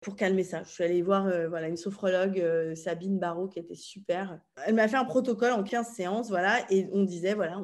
pour 0.00 0.14
calmer 0.14 0.44
ça. 0.44 0.62
Je 0.62 0.70
suis 0.70 0.84
allée 0.84 1.02
voir 1.02 1.26
euh, 1.26 1.48
voilà, 1.48 1.66
une 1.66 1.76
sophrologue, 1.76 2.38
euh, 2.38 2.76
Sabine 2.76 3.18
Barrault, 3.18 3.48
qui 3.48 3.58
était 3.58 3.74
super. 3.74 4.40
Elle 4.64 4.76
m'a 4.76 4.86
fait 4.86 4.96
un 4.96 5.04
protocole 5.04 5.52
en 5.52 5.64
15 5.64 5.88
séances, 5.88 6.28
voilà, 6.28 6.64
et 6.70 6.88
on 6.92 7.02
disait, 7.02 7.34
voilà, 7.34 7.60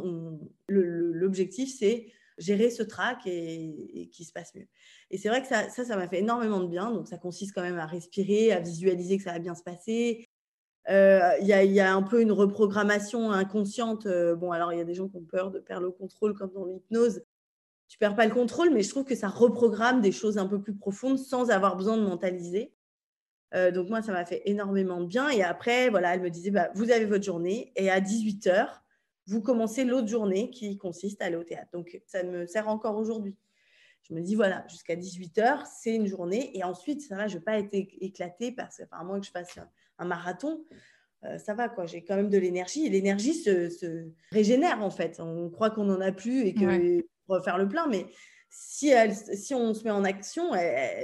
l'objectif, 0.68 1.72
c'est 1.78 2.08
gérer 2.38 2.70
ce 2.70 2.82
trac 2.82 3.20
et, 3.26 4.10
qu'il 4.12 4.26
se 4.26 4.32
passe 4.32 4.52
mieux. 4.56 4.66
Et 5.12 5.18
c'est 5.18 5.28
vrai 5.28 5.42
que 5.42 5.46
ça, 5.46 5.68
ça, 5.68 5.96
m'a 5.96 6.08
fait 6.08 6.18
énormément 6.18 6.58
de 6.58 6.66
bien. 6.66 6.90
Donc, 6.90 7.06
ça 7.06 7.16
consiste 7.16 7.54
quand 7.54 7.62
même 7.62 7.78
à 7.78 7.86
respirer, 7.86 8.50
à 8.50 8.58
visualiser 8.58 9.16
que 9.16 9.22
ça 9.22 9.32
va 9.32 9.38
bien 9.38 9.54
se 9.54 9.62
passer. 9.62 10.26
Il 10.88 11.38
y, 11.40 11.46
y, 11.46 11.80
a 11.80 11.94
un 11.94 12.02
peu 12.02 12.20
une 12.20 12.32
reprogrammation 12.32 13.30
inconsciente. 13.30 14.08
bon, 14.08 14.50
alors, 14.50 14.72
il 14.72 14.78
y 14.78 14.82
a 14.82 14.84
des 14.84 14.94
gens 14.94 15.08
qui 15.08 15.16
ont 15.16 15.24
peur 15.24 15.52
de 15.52 15.60
perdre 15.60 15.86
le 15.86 15.92
contrôle 15.92 16.34
comme 16.34 16.50
dans 16.52 16.64
l'hypnose 16.64 17.22
tu 17.94 17.98
perds 17.98 18.16
pas 18.16 18.26
le 18.26 18.34
contrôle, 18.34 18.70
mais 18.70 18.82
je 18.82 18.88
trouve 18.88 19.04
que 19.04 19.14
ça 19.14 19.28
reprogramme 19.28 20.00
des 20.00 20.10
choses 20.10 20.36
un 20.36 20.48
peu 20.48 20.60
plus 20.60 20.74
profondes 20.74 21.16
sans 21.16 21.50
avoir 21.50 21.76
besoin 21.76 21.96
de 21.96 22.02
mentaliser. 22.02 22.74
Euh, 23.54 23.70
donc 23.70 23.88
moi, 23.88 24.02
ça 24.02 24.10
m'a 24.10 24.24
fait 24.24 24.42
énormément 24.46 25.00
de 25.00 25.06
bien. 25.06 25.28
Et 25.28 25.44
après, 25.44 25.90
voilà, 25.90 26.12
elle 26.12 26.20
me 26.20 26.28
disait, 26.28 26.50
bah, 26.50 26.72
vous 26.74 26.90
avez 26.90 27.04
votre 27.04 27.22
journée 27.22 27.72
et 27.76 27.90
à 27.90 28.00
18 28.00 28.48
h 28.48 28.68
vous 29.28 29.40
commencez 29.40 29.84
l'autre 29.84 30.08
journée 30.08 30.50
qui 30.50 30.76
consiste 30.76 31.22
à 31.22 31.26
aller 31.26 31.36
au 31.36 31.44
théâtre. 31.44 31.68
Donc 31.72 32.02
ça 32.04 32.24
me 32.24 32.46
sert 32.46 32.66
encore 32.68 32.96
aujourd'hui. 32.96 33.36
Je 34.02 34.12
me 34.12 34.20
dis, 34.20 34.34
voilà, 34.34 34.66
jusqu'à 34.68 34.96
18 34.96 35.38
h 35.38 35.62
c'est 35.80 35.94
une 35.94 36.08
journée. 36.08 36.50
Et 36.58 36.64
ensuite, 36.64 37.00
ça 37.00 37.14
va, 37.14 37.28
je 37.28 37.34
ne 37.34 37.38
vais 37.38 37.44
pas 37.44 37.60
être 37.60 37.72
éclatée 37.72 38.50
parce 38.50 38.82
moins 39.04 39.20
que 39.20 39.26
je 39.26 39.30
fasse 39.30 39.56
un, 39.98 40.04
marathon, 40.04 40.64
euh, 41.24 41.38
ça 41.38 41.54
va, 41.54 41.68
quoi. 41.68 41.86
J'ai 41.86 42.02
quand 42.02 42.16
même 42.16 42.28
de 42.28 42.38
l'énergie. 42.38 42.86
Et 42.86 42.90
l'énergie 42.90 43.34
se, 43.34 44.10
régénère, 44.32 44.82
en 44.82 44.90
fait. 44.90 45.20
On 45.20 45.48
croit 45.48 45.70
qu'on 45.70 45.84
n'en 45.84 46.00
a 46.00 46.10
plus 46.10 46.40
et 46.40 46.54
que 46.54 47.06
refaire 47.28 47.58
le 47.58 47.68
plein, 47.68 47.86
mais 47.86 48.06
si, 48.50 48.88
elle, 48.88 49.14
si 49.14 49.54
on 49.54 49.74
se 49.74 49.84
met 49.84 49.90
en 49.90 50.04
action, 50.04 50.52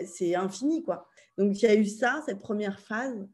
c'est 0.06 0.34
infini, 0.34 0.82
quoi. 0.82 1.08
Donc, 1.36 1.60
il 1.60 1.64
y 1.64 1.68
a 1.68 1.74
eu 1.74 1.86
ça, 1.86 2.22
cette 2.26 2.38
première 2.38 2.80
phase. 2.80 3.26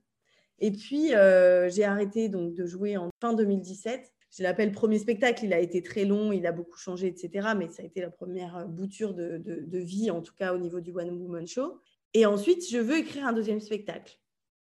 Et 0.59 0.73
puis, 0.73 1.15
euh, 1.15 1.69
j'ai 1.69 1.85
arrêté 1.85 2.29
donc, 2.29 2.55
de 2.55 2.65
jouer 2.65 2.97
en 2.97 3.11
fin 3.21 3.35
2017. 3.35 4.13
Je 4.31 4.43
l'appelle 4.43 4.73
premier 4.73 4.99
spectacle, 4.99 5.45
il 5.45 5.53
a 5.53 5.61
été 5.61 5.83
très 5.83 6.05
long, 6.05 6.33
il 6.33 6.47
a 6.47 6.53
beaucoup 6.53 6.79
changé, 6.79 7.07
etc. 7.07 7.49
Mais 7.57 7.69
ça 7.69 7.83
a 7.83 7.87
été 7.87 8.01
la 8.01 8.11
première 8.11 8.67
bouture 8.69 9.15
de, 9.15 9.39
de, 9.39 9.79
vie, 9.79 10.11
en 10.11 10.21
tout 10.23 10.35
cas 10.35 10.55
au 10.55 10.59
niveau 10.59 10.81
du 10.81 10.93
One 10.93 11.11
Woman 11.11 11.47
Show. 11.47 11.81
Et 12.15 12.27
ensuite, 12.27 12.69
je 12.69 12.79
veux 12.79 12.99
écrire 12.99 13.27
un 13.27 13.33
deuxième 13.33 13.61
spectacle. 13.61 14.19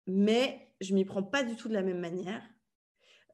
Mais 0.07 0.69
je 0.81 0.95
m'y 0.95 1.05
prends 1.05 1.23
pas 1.23 1.43
du 1.43 1.57
tout 1.57 1.69
de 1.69 1.75
la 1.75 1.83
même 1.83 2.01
manière. 2.01 2.43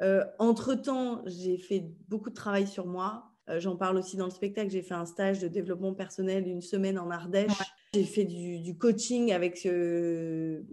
Euh, 0.01 0.25
entre-temps, 0.39 1.23
j'ai 1.27 1.59
fait 1.59 1.93
beaucoup 2.09 2.31
de 2.31 2.35
travail 2.35 2.67
sur 2.67 2.87
moi. 2.87 3.32
Euh, 3.49 3.61
j'en 3.61 3.77
parle 3.77 3.97
aussi 3.97 4.17
dans 4.17 4.27
le 4.27 4.31
spectacle. 4.31 4.71
J'ai 4.71 4.83
fait 4.83 4.95
un 4.95 5.07
stage 5.07 5.41
de 5.41 5.49
développement 5.49 5.95
personnel 5.95 6.47
une 6.47 6.63
semaine 6.63 6.99
en 6.99 7.11
Ardèche. 7.11 7.51
J'ai 7.95 8.05
fait 8.05 8.25
du, 8.25 8.77
coaching 8.79 9.33
avec 9.33 9.65
le, 9.65 10.65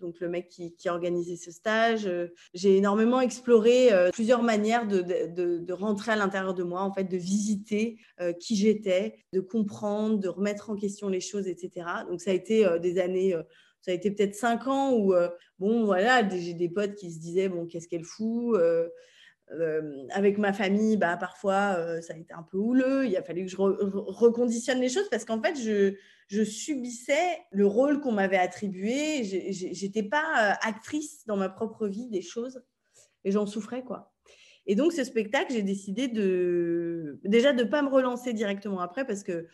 donc 0.00 0.20
le 0.20 0.28
mec 0.28 0.48
qui, 0.48 0.88
a 0.88 0.92
organisé 0.92 1.36
ce 1.36 1.50
stage. 1.50 2.06
Euh, 2.06 2.28
j'ai 2.54 2.76
énormément 2.76 3.20
exploré 3.20 3.92
euh, 3.92 4.10
plusieurs 4.12 4.42
manières 4.42 4.86
de, 4.86 5.72
rentrer 5.72 6.12
à 6.12 6.16
l'intérieur 6.16 6.54
de 6.54 6.64
moi, 6.64 6.82
en 6.82 6.92
fait, 6.92 7.04
de 7.04 7.16
visiter 7.16 7.98
qui 8.40 8.56
j'étais, 8.56 9.18
de 9.32 9.40
comprendre, 9.40 10.18
de 10.18 10.28
remettre 10.28 10.70
en 10.70 10.76
question 10.76 11.08
les 11.08 11.20
choses, 11.20 11.46
etc. 11.46 11.86
Donc 12.08 12.20
ça 12.20 12.30
a 12.30 12.34
été 12.34 12.66
des 12.80 12.98
années 12.98 13.36
ça 13.86 13.92
a 13.92 13.94
été 13.94 14.10
peut-être 14.10 14.34
cinq 14.34 14.66
ans 14.66 14.92
où, 14.94 15.14
bon, 15.60 15.84
voilà, 15.84 16.28
j'ai 16.28 16.54
des 16.54 16.68
potes 16.68 16.96
qui 16.96 17.12
se 17.12 17.20
disaient, 17.20 17.48
bon, 17.48 17.66
qu'est-ce 17.66 17.86
qu'elle 17.86 18.04
fout 18.04 18.56
euh, 18.56 18.88
avec 20.10 20.38
ma 20.38 20.52
famille, 20.52 20.96
bah, 20.96 21.16
parfois, 21.16 21.76
ça 22.02 22.14
a 22.14 22.16
été 22.16 22.32
un 22.32 22.42
peu 22.42 22.56
houleux. 22.56 23.06
Il 23.06 23.16
a 23.16 23.22
fallu 23.22 23.44
que 23.44 23.50
je 23.50 23.56
reconditionne 23.56 24.80
les 24.80 24.88
choses 24.88 25.08
parce 25.10 25.24
qu'en 25.24 25.40
fait, 25.40 25.56
je, 25.56 26.44
subissais 26.44 27.38
le 27.52 27.66
rôle 27.66 28.00
qu'on 28.00 28.12
m'avait 28.12 28.38
attribué. 28.38 29.22
J'étais 29.22 30.02
pas 30.02 30.56
actrice 30.62 31.24
dans 31.26 31.36
ma 31.36 31.48
propre 31.48 31.86
vie 31.86 32.08
des 32.08 32.22
choses 32.22 32.62
et 33.24 33.30
j'en 33.30 33.46
souffrais, 33.46 33.82
quoi. 33.82 34.12
Et 34.68 34.74
donc, 34.74 34.92
ce 34.92 35.04
spectacle, 35.04 35.52
j'ai 35.52 35.62
décidé 35.62 36.08
de 36.08 37.20
déjà 37.22 37.52
de 37.52 37.62
ne 37.62 37.68
pas 37.68 37.82
me 37.82 37.88
relancer 37.88 38.32
directement 38.32 38.80
après 38.80 39.06
parce 39.06 39.22
que 39.22 39.46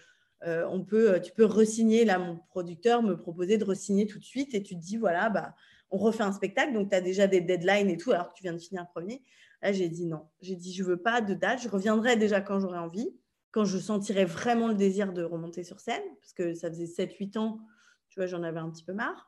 on 0.44 0.82
peut, 0.84 1.20
tu 1.22 1.32
peux 1.32 1.44
resigner. 1.44 2.04
Là, 2.04 2.18
mon 2.18 2.38
producteur 2.48 3.02
me 3.02 3.16
proposait 3.16 3.58
de 3.58 3.64
resigner 3.64 4.06
tout 4.06 4.18
de 4.18 4.24
suite 4.24 4.54
et 4.54 4.62
tu 4.62 4.74
te 4.74 4.80
dis, 4.80 4.96
voilà, 4.96 5.28
bah, 5.28 5.54
on 5.92 5.98
refait 5.98 6.22
un 6.22 6.32
spectacle, 6.32 6.72
donc 6.72 6.88
tu 6.88 6.96
as 6.96 7.00
déjà 7.00 7.26
des 7.26 7.40
deadlines 7.42 7.90
et 7.90 7.98
tout, 7.98 8.12
alors 8.12 8.30
que 8.30 8.34
tu 8.34 8.42
viens 8.42 8.54
de 8.54 8.58
finir 8.58 8.82
le 8.82 8.88
premier. 8.92 9.22
Là, 9.62 9.72
j'ai 9.72 9.88
dit 9.88 10.06
non. 10.06 10.26
J'ai 10.40 10.56
dit, 10.56 10.72
je 10.72 10.82
veux 10.82 10.96
pas 10.96 11.20
de 11.20 11.34
date. 11.34 11.62
Je 11.62 11.68
reviendrai 11.68 12.16
déjà 12.16 12.40
quand 12.40 12.58
j'aurai 12.58 12.78
envie, 12.78 13.08
quand 13.52 13.64
je 13.64 13.78
sentirai 13.78 14.24
vraiment 14.24 14.68
le 14.68 14.74
désir 14.74 15.12
de 15.12 15.22
remonter 15.22 15.62
sur 15.62 15.80
scène, 15.80 16.02
parce 16.20 16.32
que 16.32 16.54
ça 16.54 16.68
faisait 16.68 16.86
7-8 16.86 17.38
ans, 17.38 17.60
tu 18.08 18.18
vois, 18.18 18.26
j'en 18.26 18.42
avais 18.42 18.58
un 18.58 18.70
petit 18.70 18.84
peu 18.84 18.92
marre. 18.92 19.26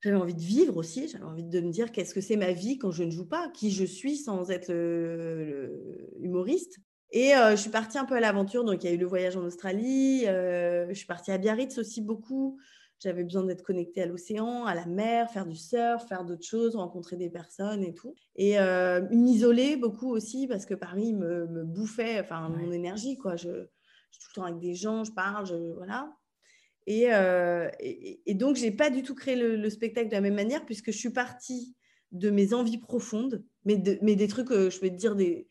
J'avais 0.00 0.16
envie 0.16 0.34
de 0.34 0.40
vivre 0.40 0.76
aussi. 0.76 1.08
J'avais 1.08 1.24
envie 1.24 1.44
de 1.44 1.60
me 1.60 1.70
dire 1.70 1.90
qu'est-ce 1.90 2.14
que 2.14 2.20
c'est 2.20 2.36
ma 2.36 2.52
vie 2.52 2.78
quand 2.78 2.92
je 2.92 3.02
ne 3.02 3.10
joue 3.10 3.26
pas, 3.26 3.50
qui 3.50 3.70
je 3.70 3.84
suis 3.84 4.16
sans 4.16 4.50
être 4.50 4.72
le, 4.72 6.08
humoriste. 6.20 6.78
Et 7.10 7.34
euh, 7.34 7.52
je 7.52 7.56
suis 7.56 7.70
partie 7.70 7.98
un 7.98 8.04
peu 8.04 8.14
à 8.14 8.20
l'aventure. 8.20 8.64
Donc, 8.64 8.84
il 8.84 8.86
y 8.86 8.90
a 8.90 8.94
eu 8.94 8.98
le 8.98 9.06
voyage 9.06 9.36
en 9.36 9.42
Australie. 9.42 10.24
Euh, 10.26 10.86
je 10.90 10.94
suis 10.94 11.06
partie 11.06 11.32
à 11.32 11.38
Biarritz 11.38 11.78
aussi 11.78 12.00
beaucoup. 12.00 12.58
J'avais 13.00 13.22
besoin 13.22 13.44
d'être 13.44 13.62
connectée 13.62 14.02
à 14.02 14.06
l'océan, 14.06 14.64
à 14.64 14.74
la 14.74 14.86
mer, 14.86 15.30
faire 15.30 15.46
du 15.46 15.56
surf, 15.56 16.08
faire 16.08 16.24
d'autres 16.24 16.46
choses, 16.46 16.74
rencontrer 16.74 17.16
des 17.16 17.30
personnes 17.30 17.84
et 17.84 17.94
tout. 17.94 18.14
Et 18.34 18.58
euh, 18.58 19.02
m'isoler 19.10 19.76
beaucoup 19.76 20.10
aussi 20.10 20.48
parce 20.48 20.66
que 20.66 20.74
Paris 20.74 21.12
me, 21.12 21.46
me 21.46 21.62
bouffait 21.62 22.20
enfin, 22.20 22.48
mon 22.48 22.72
énergie. 22.72 23.16
Quoi. 23.16 23.36
Je, 23.36 23.66
suis 24.10 24.20
tout 24.20 24.28
le 24.30 24.34
temps 24.34 24.44
avec 24.44 24.58
des 24.58 24.74
gens, 24.74 25.04
je 25.04 25.12
parle, 25.12 25.46
je, 25.46 25.74
voilà. 25.74 26.12
Et, 26.86 27.12
euh, 27.12 27.68
et, 27.78 28.34
donc, 28.34 28.56
je 28.56 28.62
n'ai 28.62 28.70
pas 28.72 28.90
du 28.90 29.02
tout 29.02 29.14
créé 29.14 29.36
le, 29.36 29.70
spectacle 29.70 30.08
de 30.08 30.14
la 30.14 30.20
même 30.20 30.34
manière 30.34 30.64
puisque 30.64 30.90
je 30.90 30.96
suis 30.96 31.12
partie 31.12 31.76
de 32.10 32.30
mes 32.30 32.54
envies 32.54 32.78
profondes, 32.78 33.44
mais, 33.64 33.80
mais 34.02 34.16
des 34.16 34.26
trucs, 34.26 34.50
euh, 34.50 34.70
je 34.70 34.80
vais 34.80 34.90
te 34.90 34.96
dire, 34.96 35.14
des... 35.14 35.46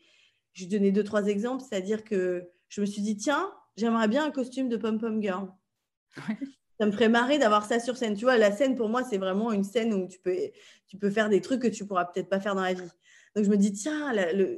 je 0.52 0.64
vais 0.64 0.70
donner 0.70 0.90
deux, 0.90 1.04
trois 1.04 1.28
exemples, 1.28 1.62
c'est-à-dire 1.66 2.02
que 2.04 2.50
je 2.68 2.80
me 2.80 2.86
suis 2.86 3.00
dit, 3.00 3.16
tiens, 3.16 3.50
j'aimerais 3.76 4.08
bien 4.08 4.24
un 4.24 4.32
costume 4.32 4.68
de 4.68 4.76
pom-pom 4.76 5.22
girl 5.22 5.48
ça 6.78 6.86
me 6.86 6.92
ferait 6.92 7.08
marrer 7.08 7.38
d'avoir 7.38 7.64
ça 7.64 7.80
sur 7.80 7.96
scène. 7.96 8.14
Tu 8.14 8.24
vois, 8.24 8.38
la 8.38 8.52
scène, 8.52 8.76
pour 8.76 8.88
moi, 8.88 9.02
c'est 9.02 9.18
vraiment 9.18 9.52
une 9.52 9.64
scène 9.64 9.92
où 9.92 10.06
tu 10.06 10.18
peux, 10.20 10.36
tu 10.86 10.96
peux 10.96 11.10
faire 11.10 11.28
des 11.28 11.40
trucs 11.40 11.60
que 11.60 11.68
tu 11.68 11.84
pourras 11.86 12.04
peut-être 12.04 12.28
pas 12.28 12.40
faire 12.40 12.54
dans 12.54 12.62
la 12.62 12.74
vie. 12.74 12.90
Donc, 13.34 13.44
je 13.44 13.50
me 13.50 13.56
dis, 13.56 13.72
tiens, 13.72 14.12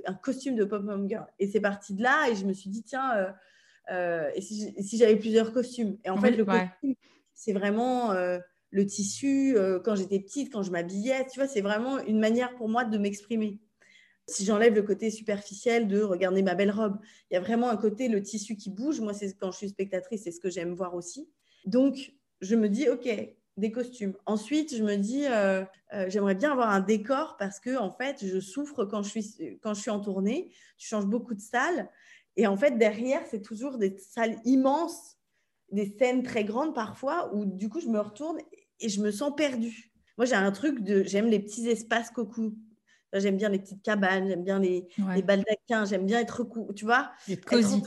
un 0.06 0.14
costume 0.14 0.54
de 0.54 0.64
pop-up 0.64 1.00
girl. 1.08 1.26
Et 1.38 1.48
c'est 1.48 1.60
parti 1.60 1.94
de 1.94 2.02
là. 2.02 2.28
Et 2.30 2.36
je 2.36 2.44
me 2.44 2.52
suis 2.52 2.68
dit, 2.68 2.82
tiens, 2.82 3.16
euh, 3.16 3.30
euh, 3.90 4.30
et 4.34 4.42
si, 4.42 4.98
j'avais 4.98 5.16
plusieurs 5.16 5.52
costumes 5.52 5.96
Et 6.04 6.10
en 6.10 6.18
fait, 6.18 6.32
le 6.32 6.44
costume, 6.44 6.94
c'est 7.32 7.52
vraiment 7.52 8.12
euh, 8.12 8.38
le 8.70 8.86
tissu. 8.86 9.56
quand 9.84 9.94
j'étais 9.94 10.20
petite, 10.20 10.52
quand 10.52 10.62
je 10.62 10.70
m'habillais, 10.70 11.26
tu 11.32 11.40
vois, 11.40 11.48
c'est 11.48 11.62
vraiment 11.62 11.98
une 12.00 12.20
manière 12.20 12.54
pour 12.56 12.68
moi 12.68 12.84
de 12.84 12.98
m'exprimer. 12.98 13.60
Si 14.26 14.44
j'enlève 14.44 14.74
le 14.74 14.82
côté 14.82 15.10
superficiel 15.10 15.88
de 15.88 16.02
regarder 16.02 16.42
ma 16.42 16.54
belle 16.54 16.70
robe, 16.70 16.98
il 17.30 17.34
y 17.34 17.36
a 17.36 17.40
vraiment 17.40 17.68
un 17.68 17.76
côté, 17.76 18.08
le 18.08 18.22
tissu 18.22 18.56
qui 18.56 18.70
bouge. 18.70 19.00
Moi, 19.00 19.14
c'est 19.14 19.34
quand 19.36 19.50
je 19.50 19.56
suis 19.56 19.70
spectatrice, 19.70 20.22
c'est 20.22 20.30
ce 20.30 20.38
que 20.38 20.50
j'aime 20.50 20.74
voir 20.74 20.94
aussi. 20.94 21.28
Donc, 21.64 22.12
je 22.40 22.56
me 22.56 22.68
dis, 22.68 22.88
OK, 22.88 23.08
des 23.56 23.72
costumes. 23.72 24.14
Ensuite, 24.26 24.74
je 24.74 24.82
me 24.82 24.96
dis, 24.96 25.26
euh, 25.26 25.64
euh, 25.92 26.06
j'aimerais 26.08 26.34
bien 26.34 26.52
avoir 26.52 26.70
un 26.70 26.80
décor 26.80 27.36
parce 27.38 27.60
que, 27.60 27.76
en 27.76 27.90
fait, 27.90 28.24
je 28.24 28.40
souffre 28.40 28.84
quand 28.84 29.02
je 29.02 29.10
suis, 29.10 29.58
quand 29.62 29.74
je 29.74 29.80
suis 29.80 29.90
en 29.90 30.00
tournée. 30.00 30.52
Je 30.78 30.86
change 30.86 31.06
beaucoup 31.06 31.34
de 31.34 31.40
salles. 31.40 31.88
Et 32.36 32.46
en 32.46 32.56
fait, 32.56 32.78
derrière, 32.78 33.22
c'est 33.30 33.42
toujours 33.42 33.76
des 33.76 33.96
salles 33.98 34.36
immenses, 34.44 35.18
des 35.72 35.94
scènes 35.98 36.22
très 36.22 36.44
grandes 36.44 36.74
parfois, 36.74 37.34
où 37.34 37.44
du 37.44 37.68
coup, 37.68 37.80
je 37.80 37.88
me 37.88 38.00
retourne 38.00 38.38
et 38.80 38.88
je 38.88 39.00
me 39.02 39.10
sens 39.10 39.32
perdue. 39.36 39.92
Moi, 40.16 40.24
j'ai 40.24 40.34
un 40.34 40.52
truc 40.52 40.80
de. 40.80 41.02
J'aime 41.04 41.26
les 41.26 41.38
petits 41.38 41.68
espaces 41.68 42.10
coucou. 42.10 42.54
J'aime 43.12 43.36
bien 43.36 43.48
les 43.48 43.58
petites 43.58 43.82
cabanes, 43.82 44.28
j'aime 44.28 44.44
bien 44.44 44.60
les, 44.60 44.86
les 45.16 45.22
baldaquins, 45.22 45.84
j'aime 45.84 46.06
bien 46.06 46.20
être 46.20 46.46
tu 46.76 46.84
vois? 46.84 47.10
Être 47.28 47.44
cosy. 47.44 47.82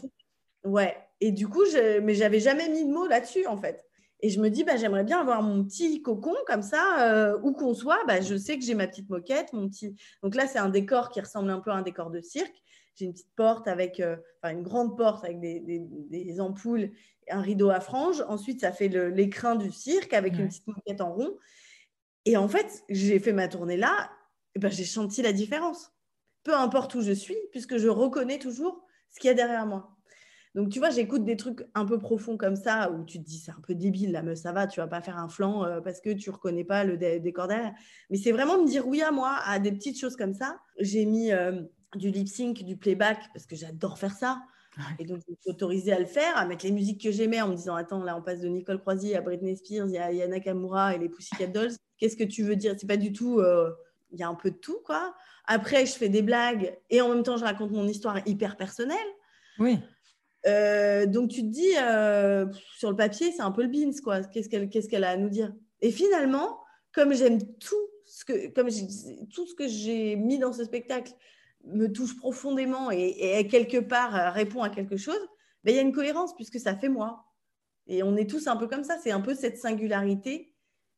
Ouais. 0.65 0.97
Et 1.23 1.31
du 1.31 1.47
coup, 1.47 1.63
je... 1.63 2.01
mais 2.01 2.15
j'avais 2.15 2.41
jamais 2.41 2.67
mis 2.67 2.83
de 2.83 2.91
mots 2.91 3.07
là-dessus, 3.07 3.47
en 3.47 3.55
fait. 3.55 3.88
Et 4.19 4.29
je 4.29 4.41
me 4.41 4.49
dis, 4.49 4.65
bah, 4.65 4.75
j'aimerais 4.75 5.05
bien 5.05 5.21
avoir 5.21 5.41
mon 5.41 5.63
petit 5.63 6.01
cocon 6.01 6.36
comme 6.45 6.62
ça, 6.62 7.07
euh, 7.07 7.39
où 7.43 7.53
qu'on 7.53 7.73
soit. 7.73 8.03
Bah, 8.05 8.19
je 8.19 8.36
sais 8.36 8.59
que 8.59 8.65
j'ai 8.65 8.75
ma 8.75 8.88
petite 8.88 9.09
moquette, 9.09 9.53
mon 9.53 9.69
petit. 9.69 9.95
Donc 10.21 10.36
là, 10.36 10.47
c'est 10.47 10.59
un 10.59 10.67
décor 10.67 11.12
qui 11.12 11.21
ressemble 11.21 11.49
un 11.49 11.62
peu 11.62 11.71
à 11.71 11.75
un 11.75 11.81
décor 11.81 12.09
de 12.09 12.19
cirque. 12.19 12.62
J'ai 12.95 13.05
une 13.05 13.13
petite 13.13 13.33
porte 13.38 13.69
avec, 13.69 14.01
euh, 14.01 14.17
enfin 14.41 14.53
une 14.53 14.63
grande 14.63 14.97
porte 14.97 15.23
avec 15.23 15.39
des, 15.39 15.62
des, 15.62 16.41
ampoules, 16.41 16.91
un 17.29 17.39
rideau 17.39 17.69
à 17.69 17.79
franges. 17.79 18.21
Ensuite, 18.27 18.59
ça 18.59 18.73
fait 18.73 18.89
l'écrin 18.89 19.55
du 19.55 19.71
cirque 19.71 20.12
avec 20.12 20.38
une 20.38 20.49
petite 20.49 20.67
moquette 20.67 20.99
en 20.99 21.13
rond. 21.13 21.38
Et 22.25 22.36
en 22.36 22.49
fait, 22.49 22.83
j'ai 22.89 23.17
fait 23.19 23.33
ma 23.33 23.47
tournée 23.47 23.77
là, 23.77 24.12
et 24.55 24.59
ben, 24.59 24.69
j'ai 24.69 24.83
senti 24.83 25.21
la 25.21 25.31
différence. 25.31 25.93
Peu 26.43 26.53
importe 26.53 26.95
où 26.95 27.01
je 27.01 27.13
suis, 27.13 27.38
puisque 27.51 27.77
je 27.77 27.88
reconnais 27.88 28.39
toujours 28.39 28.86
ce 29.09 29.21
qu'il 29.21 29.29
y 29.29 29.31
a 29.31 29.36
derrière 29.36 29.65
moi. 29.65 29.92
Donc, 30.55 30.69
tu 30.69 30.79
vois, 30.79 30.91
j'écoute 30.91 31.25
des 31.25 31.35
trucs 31.35 31.65
un 31.73 31.85
peu 31.85 31.97
profonds 31.97 32.37
comme 32.37 32.55
ça, 32.55 32.91
où 32.91 33.03
tu 33.03 33.19
te 33.19 33.23
dis, 33.23 33.39
c'est 33.39 33.51
un 33.51 33.61
peu 33.65 33.73
débile, 33.73 34.11
là, 34.11 34.21
mais 34.21 34.35
ça 34.35 34.51
va, 34.51 34.67
tu 34.67 34.79
vas 34.79 34.87
pas 34.87 35.01
faire 35.01 35.17
un 35.17 35.27
flanc 35.27 35.65
euh, 35.65 35.81
parce 35.81 35.99
que 35.99 36.11
tu 36.11 36.29
reconnais 36.29 36.63
pas 36.63 36.83
le 36.83 36.97
décor 37.19 37.47
derrière. 37.47 37.73
Mais 38.09 38.17
c'est 38.17 38.31
vraiment 38.31 38.61
me 38.61 38.67
dire 38.67 38.87
oui 38.87 39.01
à 39.01 39.11
moi, 39.11 39.39
à 39.45 39.57
des 39.59 39.71
petites 39.71 39.99
choses 39.99 40.15
comme 40.15 40.33
ça. 40.33 40.59
J'ai 40.79 41.05
mis 41.05 41.31
euh, 41.31 41.63
du 41.95 42.11
lip 42.11 42.27
sync, 42.27 42.63
du 42.63 42.77
playback, 42.77 43.19
parce 43.33 43.45
que 43.45 43.55
j'adore 43.55 43.97
faire 43.97 44.13
ça. 44.13 44.43
Et 44.99 45.05
donc, 45.05 45.21
je 45.25 45.31
me 45.31 45.37
suis 45.39 45.51
autorisée 45.51 45.93
à 45.93 45.99
le 45.99 46.05
faire, 46.05 46.35
à 46.35 46.45
mettre 46.45 46.65
les 46.65 46.71
musiques 46.71 47.01
que 47.01 47.11
j'aimais 47.11 47.41
en 47.41 47.49
me 47.49 47.55
disant 47.55 47.75
Attends, 47.75 48.03
là, 48.03 48.17
on 48.17 48.21
passe 48.21 48.41
de 48.41 48.47
Nicole 48.47 48.79
Croisier 48.79 49.15
à 49.15 49.21
Britney 49.21 49.55
Spears, 49.55 49.87
il 49.87 49.93
y 49.93 49.97
a 49.97 50.11
Yana 50.11 50.39
Kamura 50.39 50.95
et 50.95 50.99
les 50.99 51.09
Pussycat 51.09 51.47
Dolls. 51.47 51.73
Qu'est-ce 51.97 52.17
que 52.17 52.23
tu 52.23 52.43
veux 52.43 52.55
dire? 52.55 52.73
C'est 52.77 52.87
pas 52.87 52.97
du 52.97 53.13
tout. 53.13 53.39
Euh, 53.39 53.71
il 54.11 54.19
y 54.19 54.23
a 54.23 54.27
un 54.27 54.35
peu 54.35 54.51
de 54.51 54.55
tout, 54.55 54.79
quoi. 54.85 55.13
Après, 55.45 55.85
je 55.85 55.93
fais 55.93 56.09
des 56.09 56.21
blagues 56.21 56.77
et 56.89 57.01
en 57.01 57.09
même 57.09 57.23
temps, 57.23 57.37
je 57.37 57.43
raconte 57.43 57.71
mon 57.71 57.87
histoire 57.87 58.19
hyper 58.27 58.57
personnelle. 58.57 58.97
Oui. 59.59 59.79
Euh, 60.45 61.06
donc 61.06 61.29
tu 61.29 61.41
te 61.41 61.47
dis, 61.47 61.71
euh, 61.77 62.45
sur 62.77 62.89
le 62.89 62.95
papier, 62.95 63.32
c'est 63.32 63.41
un 63.41 63.51
peu 63.51 63.63
le 63.63 63.69
beans, 63.69 63.93
quoi. 64.03 64.21
Qu'est-ce 64.23 64.49
qu'elle 64.49 64.69
qu'elle 64.69 65.03
a 65.03 65.12
à 65.12 65.17
nous 65.17 65.29
dire? 65.29 65.53
Et 65.82 65.91
finalement, 65.91 66.60
comme 66.91 67.13
j'aime 67.13 67.39
tout 67.58 67.75
ce 68.06 68.25
que, 68.25 68.47
comme 68.49 68.69
tout 69.34 69.47
ce 69.47 69.56
que 69.56 69.67
j'ai 69.67 70.15
mis 70.15 70.38
dans 70.38 70.53
ce 70.53 70.63
spectacle 70.63 71.13
me 71.65 71.88
touche 71.88 72.17
profondément 72.17 72.91
et, 72.91 73.47
quelque 73.49 73.77
part 73.77 74.15
euh, 74.15 74.29
répond 74.32 74.63
à 74.63 74.69
quelque 74.69 74.97
chose, 74.97 75.19
ben, 75.63 75.71
il 75.71 75.75
y 75.75 75.79
a 75.79 75.82
une 75.82 75.93
cohérence 75.93 76.36
puisque 76.36 76.60
ça 76.60 76.75
fait 76.75 76.89
moi. 76.89 77.25
Et 77.88 78.03
on 78.03 78.15
est 78.15 78.29
tous 78.29 78.47
un 78.47 78.58
peu 78.58 78.67
comme 78.67 78.84
ça. 78.84 78.97
C'est 79.01 79.12
un 79.12 79.21
peu 79.21 79.34
cette 79.34 79.58
singularité 79.58 80.53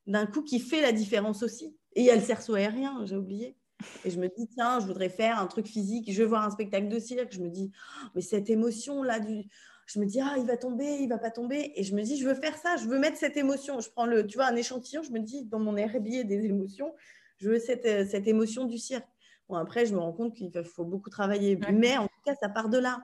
d'un 0.08 0.26
coup 0.26 0.42
qui 0.42 0.60
fait 0.60 0.82
la 0.82 0.92
différence 0.92 1.44
aussi. 1.44 1.78
Et 1.94 2.02
il 2.02 2.06
y 2.06 2.12
a 2.12 2.16
le 2.16 2.22
cerceau 2.22 2.56
aérien, 2.56 3.06
j'ai 3.06 3.16
oublié. 3.16 3.58
Et 4.04 4.10
je 4.10 4.20
me 4.20 4.28
dis, 4.28 4.48
tiens, 4.48 4.80
je 4.80 4.86
voudrais 4.86 5.10
faire 5.10 5.40
un 5.40 5.48
truc 5.48 5.68
physique. 5.68 6.12
Je 6.12 6.22
veux 6.22 6.28
voir 6.28 6.44
un 6.44 6.52
spectacle 6.52 6.88
de 6.88 7.00
cirque. 7.00 7.34
Je 7.34 7.42
me 7.42 7.50
dis, 7.50 7.72
oh, 7.74 8.08
mais 8.16 8.22
cette 8.22 8.50
émotion-là, 8.50 9.20
du... 9.20 9.44
je 9.88 10.00
me 10.00 10.06
dis, 10.06 10.20
ah, 10.22 10.36
il 10.38 10.46
va 10.46 10.58
tomber, 10.58 10.98
il 11.02 11.10
va 11.10 11.18
pas 11.18 11.32
tomber. 11.32 11.74
Et 11.76 11.84
je 11.84 11.96
me 11.96 12.02
dis, 12.02 12.18
je 12.18 12.28
veux 12.28 12.36
faire 12.36 12.58
ça. 12.58 12.78
Je 12.78 12.88
veux 12.88 13.00
mettre 13.00 13.18
cette 13.18 13.38
émotion. 13.38 13.80
Je 13.80 13.90
prends 13.90 14.06
le, 14.06 14.26
tu 14.26 14.38
vois, 14.38 14.46
un 14.48 14.56
échantillon. 14.56 15.04
Je 15.04 15.12
me 15.12 15.20
dis, 15.20 15.46
dans 15.46 15.60
mon 15.60 15.76
herbier 15.76 16.24
des 16.24 16.46
émotions, 16.46 16.94
je 17.38 17.50
veux 17.50 17.60
cette, 17.60 17.86
euh, 17.86 18.06
cette 18.06 18.28
émotion 18.28 18.66
du 18.66 18.78
cirque. 18.78 19.08
Bon, 19.50 19.56
après, 19.56 19.86
je 19.86 19.94
me 19.94 20.00
rends 20.00 20.14
compte 20.14 20.34
qu'il 20.34 20.52
faut 20.64 20.86
beaucoup 20.86 21.10
travailler. 21.10 21.60
Mais 21.72 21.98
en 21.98 22.08
tout 22.08 22.22
cas, 22.26 22.36
ça 22.36 22.50
part 22.50 22.70
de 22.70 22.78
là. 22.78 23.04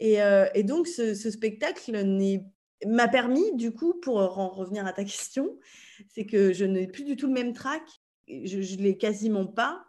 Et, 0.00 0.22
euh, 0.22 0.48
et 0.54 0.64
donc, 0.64 0.88
ce, 0.88 1.14
ce 1.14 1.30
spectacle 1.30 1.92
m'a 2.86 3.08
permis, 3.08 3.54
du 3.54 3.72
coup, 3.72 3.94
pour 4.00 4.16
en 4.16 4.48
revenir 4.48 4.86
à 4.86 4.92
ta 4.92 5.04
question, 5.04 5.58
c'est 6.08 6.24
que 6.24 6.52
je 6.52 6.64
n'ai 6.64 6.86
plus 6.86 7.04
du 7.04 7.16
tout 7.16 7.26
le 7.26 7.34
même 7.34 7.52
trac 7.52 7.82
je 8.44 8.76
ne 8.76 8.82
l'ai 8.82 8.96
quasiment 8.96 9.46
pas 9.46 9.84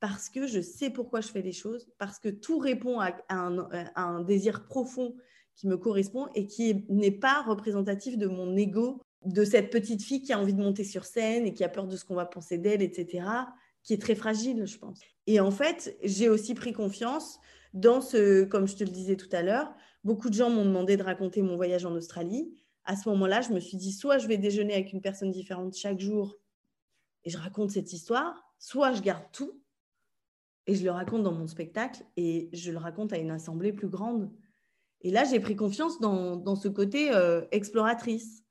parce 0.00 0.28
que 0.28 0.46
je 0.46 0.60
sais 0.60 0.90
pourquoi 0.90 1.22
je 1.22 1.28
fais 1.28 1.40
les 1.40 1.52
choses, 1.52 1.88
parce 1.98 2.18
que 2.18 2.28
tout 2.28 2.58
répond 2.58 3.00
à, 3.00 3.16
un, 3.30 4.20
désir 4.20 4.66
profond 4.66 5.16
qui 5.56 5.66
me 5.66 5.78
correspond 5.78 6.26
et 6.34 6.46
qui 6.46 6.84
n'est 6.90 7.10
pas 7.10 7.42
représentatif 7.42 8.18
de 8.18 8.26
mon 8.26 8.54
ego, 8.54 9.00
de 9.24 9.44
cette 9.44 9.70
petite 9.70 10.02
fille 10.02 10.20
qui 10.20 10.32
a 10.34 10.38
envie 10.38 10.52
de 10.52 10.60
monter 10.60 10.84
sur 10.84 11.06
scène 11.06 11.46
et 11.46 11.54
qui 11.54 11.64
a 11.64 11.70
peur 11.70 11.86
de 11.86 11.96
ce 11.96 12.04
qu'on 12.04 12.16
va 12.16 12.26
penser 12.26 12.58
d'elle, 12.58 12.82
etc., 12.82 13.26
qui 13.82 13.94
est 13.94 14.00
très 14.00 14.14
fragile, 14.14 14.66
je 14.66 14.76
pense. 14.76 15.00
Et 15.26 15.40
en 15.40 15.50
fait, 15.50 15.96
j'ai 16.02 16.28
aussi 16.28 16.54
pris 16.54 16.74
confiance 16.74 17.38
dans 17.72 18.00
ce, 18.00 18.44
comme 18.44 18.68
je 18.68 18.76
te 18.76 18.84
le 18.84 18.90
disais 18.90 19.16
tout 19.16 19.28
à 19.32 19.42
l'heure, 19.42 19.74
beaucoup 20.04 20.28
de 20.28 20.34
gens 20.34 20.50
m'ont 20.50 20.66
demandé 20.66 20.96
de 20.96 21.02
raconter 21.02 21.40
mon 21.40 21.56
voyage 21.56 21.86
en 21.86 21.92
Australie. 21.92 22.52
À 22.84 22.96
ce 22.96 23.08
moment-là, 23.08 23.40
je 23.40 23.52
me 23.52 23.60
suis 23.60 23.78
dit, 23.78 23.92
soit 23.92 24.18
je 24.18 24.28
vais 24.28 24.36
déjeuner 24.36 24.74
avec 24.74 24.92
une 24.92 25.00
personne 25.00 25.30
différente 25.30 25.74
chaque 25.74 25.98
jour 25.98 26.38
et 27.24 27.30
je 27.30 27.38
raconte 27.38 27.70
cette 27.70 27.92
histoire, 27.92 28.34
soit 28.58 28.92
je 28.92 29.02
garde 29.02 29.24
tout 29.32 29.60
et 30.66 30.74
je 30.74 30.84
le 30.84 30.90
raconte 30.90 31.22
dans 31.22 31.32
mon 31.32 31.46
spectacle 31.46 32.02
et 32.16 32.48
je 32.52 32.70
le 32.70 32.78
raconte 32.78 33.12
à 33.12 33.18
une 33.18 33.30
assemblée 33.30 33.72
plus 33.72 33.88
grande. 33.88 34.30
Et 35.02 35.10
là, 35.10 35.24
j'ai 35.24 35.40
pris 35.40 35.56
confiance 35.56 36.00
dans, 36.00 36.56
ce 36.56 36.68
côté 36.68 37.14
euh, 37.14 37.42
exploratrice. 37.50 38.42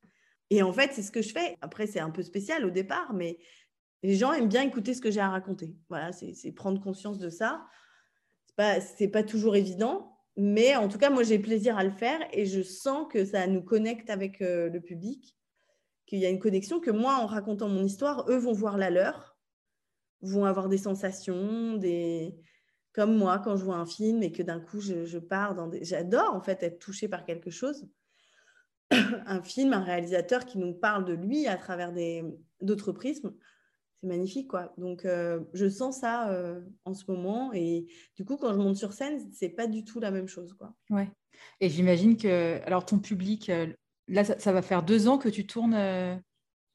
Et 0.49 0.61
en 0.61 0.71
fait, 0.71 0.91
c'est 0.93 1.01
ce 1.01 1.11
que 1.11 1.23
je 1.23 1.31
fais. 1.31 1.57
Après, 1.61 1.87
c'est 1.87 1.99
un 1.99 2.11
peu 2.11 2.21
spécial 2.21 2.63
au 2.65 2.69
départ, 2.69 3.13
mais 3.13 3.39
les 4.03 4.15
gens 4.15 4.33
aiment 4.33 4.49
bien 4.49 4.61
écouter 4.61 4.93
ce 4.93 5.01
que 5.01 5.09
j'ai 5.09 5.19
à 5.19 5.29
raconter. 5.29 5.75
Voilà, 5.89 6.11
c'est 6.11 6.51
prendre 6.51 6.79
conscience 6.81 7.17
de 7.17 7.29
ça. 7.29 7.65
Ce 8.47 8.63
n'est 9.03 9.09
pas, 9.09 9.21
pas 9.21 9.27
toujours 9.27 9.55
évident, 9.55 10.19
mais 10.37 10.75
en 10.75 10.87
tout 10.87 10.99
cas, 10.99 11.09
moi, 11.09 11.23
j'ai 11.23 11.39
plaisir 11.39 11.77
à 11.77 11.83
le 11.83 11.91
faire 11.91 12.19
et 12.31 12.45
je 12.45 12.61
sens 12.61 13.07
que 13.11 13.25
ça 13.25 13.47
nous 13.47 13.63
connecte 13.63 14.11
avec 14.11 14.41
euh, 14.41 14.69
le 14.69 14.81
public 14.81 15.35
qu'il 16.13 16.21
y 16.21 16.27
a 16.27 16.29
une 16.29 16.37
connexion, 16.37 16.79
que 16.79 16.91
moi, 16.91 17.15
en 17.15 17.25
racontant 17.25 17.67
mon 17.67 17.83
histoire, 17.83 18.29
eux 18.29 18.37
vont 18.37 18.53
voir 18.53 18.77
la 18.77 18.91
leur, 18.91 19.35
vont 20.21 20.45
avoir 20.45 20.69
des 20.69 20.77
sensations, 20.77 21.73
des... 21.75 22.35
comme 22.91 23.17
moi 23.17 23.39
quand 23.39 23.57
je 23.57 23.63
vois 23.63 23.77
un 23.77 23.87
film 23.87 24.21
et 24.21 24.31
que 24.31 24.43
d'un 24.43 24.59
coup, 24.59 24.79
je, 24.79 25.17
pars 25.17 25.55
dans 25.55 25.67
des... 25.67 25.83
J'adore 25.83 26.35
en 26.35 26.41
fait 26.41 26.61
être 26.61 26.77
touchée 26.77 27.07
par 27.07 27.25
quelque 27.25 27.49
chose. 27.49 27.87
un 28.91 29.41
film, 29.41 29.73
un 29.73 29.83
réalisateur 29.83 30.45
qui 30.45 30.59
nous 30.59 30.75
parle 30.75 31.03
de 31.03 31.13
lui 31.13 31.47
à 31.47 31.57
travers 31.57 31.91
d'autres 32.61 32.91
prismes, 32.91 33.33
c'est 33.99 34.07
magnifique 34.07 34.49
quoi. 34.49 34.71
Donc 34.77 35.05
euh, 35.05 35.39
je 35.53 35.67
sens 35.67 36.01
ça 36.01 36.29
euh, 36.29 36.61
en 36.85 36.93
ce 36.93 37.09
moment 37.09 37.51
et 37.53 37.87
du 38.15 38.23
coup 38.23 38.37
quand 38.37 38.53
je 38.53 38.59
monte 38.59 38.75
sur 38.75 38.93
scène, 38.93 39.19
c'est 39.31 39.49
pas 39.49 39.65
du 39.65 39.83
tout 39.83 39.99
la 39.99 40.11
même 40.11 40.27
chose 40.27 40.53
quoi. 40.53 40.75
Ouais. 40.91 41.09
Et 41.59 41.69
j'imagine 41.69 42.17
que 42.17 42.61
alors 42.65 42.85
ton 42.85 42.99
public 42.99 43.49
euh, 43.49 43.73
Là, 44.13 44.23
ça, 44.23 44.51
va 44.51 44.61
faire 44.61 44.83
deux 44.83 45.07
ans 45.07 45.17
que 45.17 45.27
tu 45.27 45.47
tournes 45.47 45.73
euh, 45.73 46.15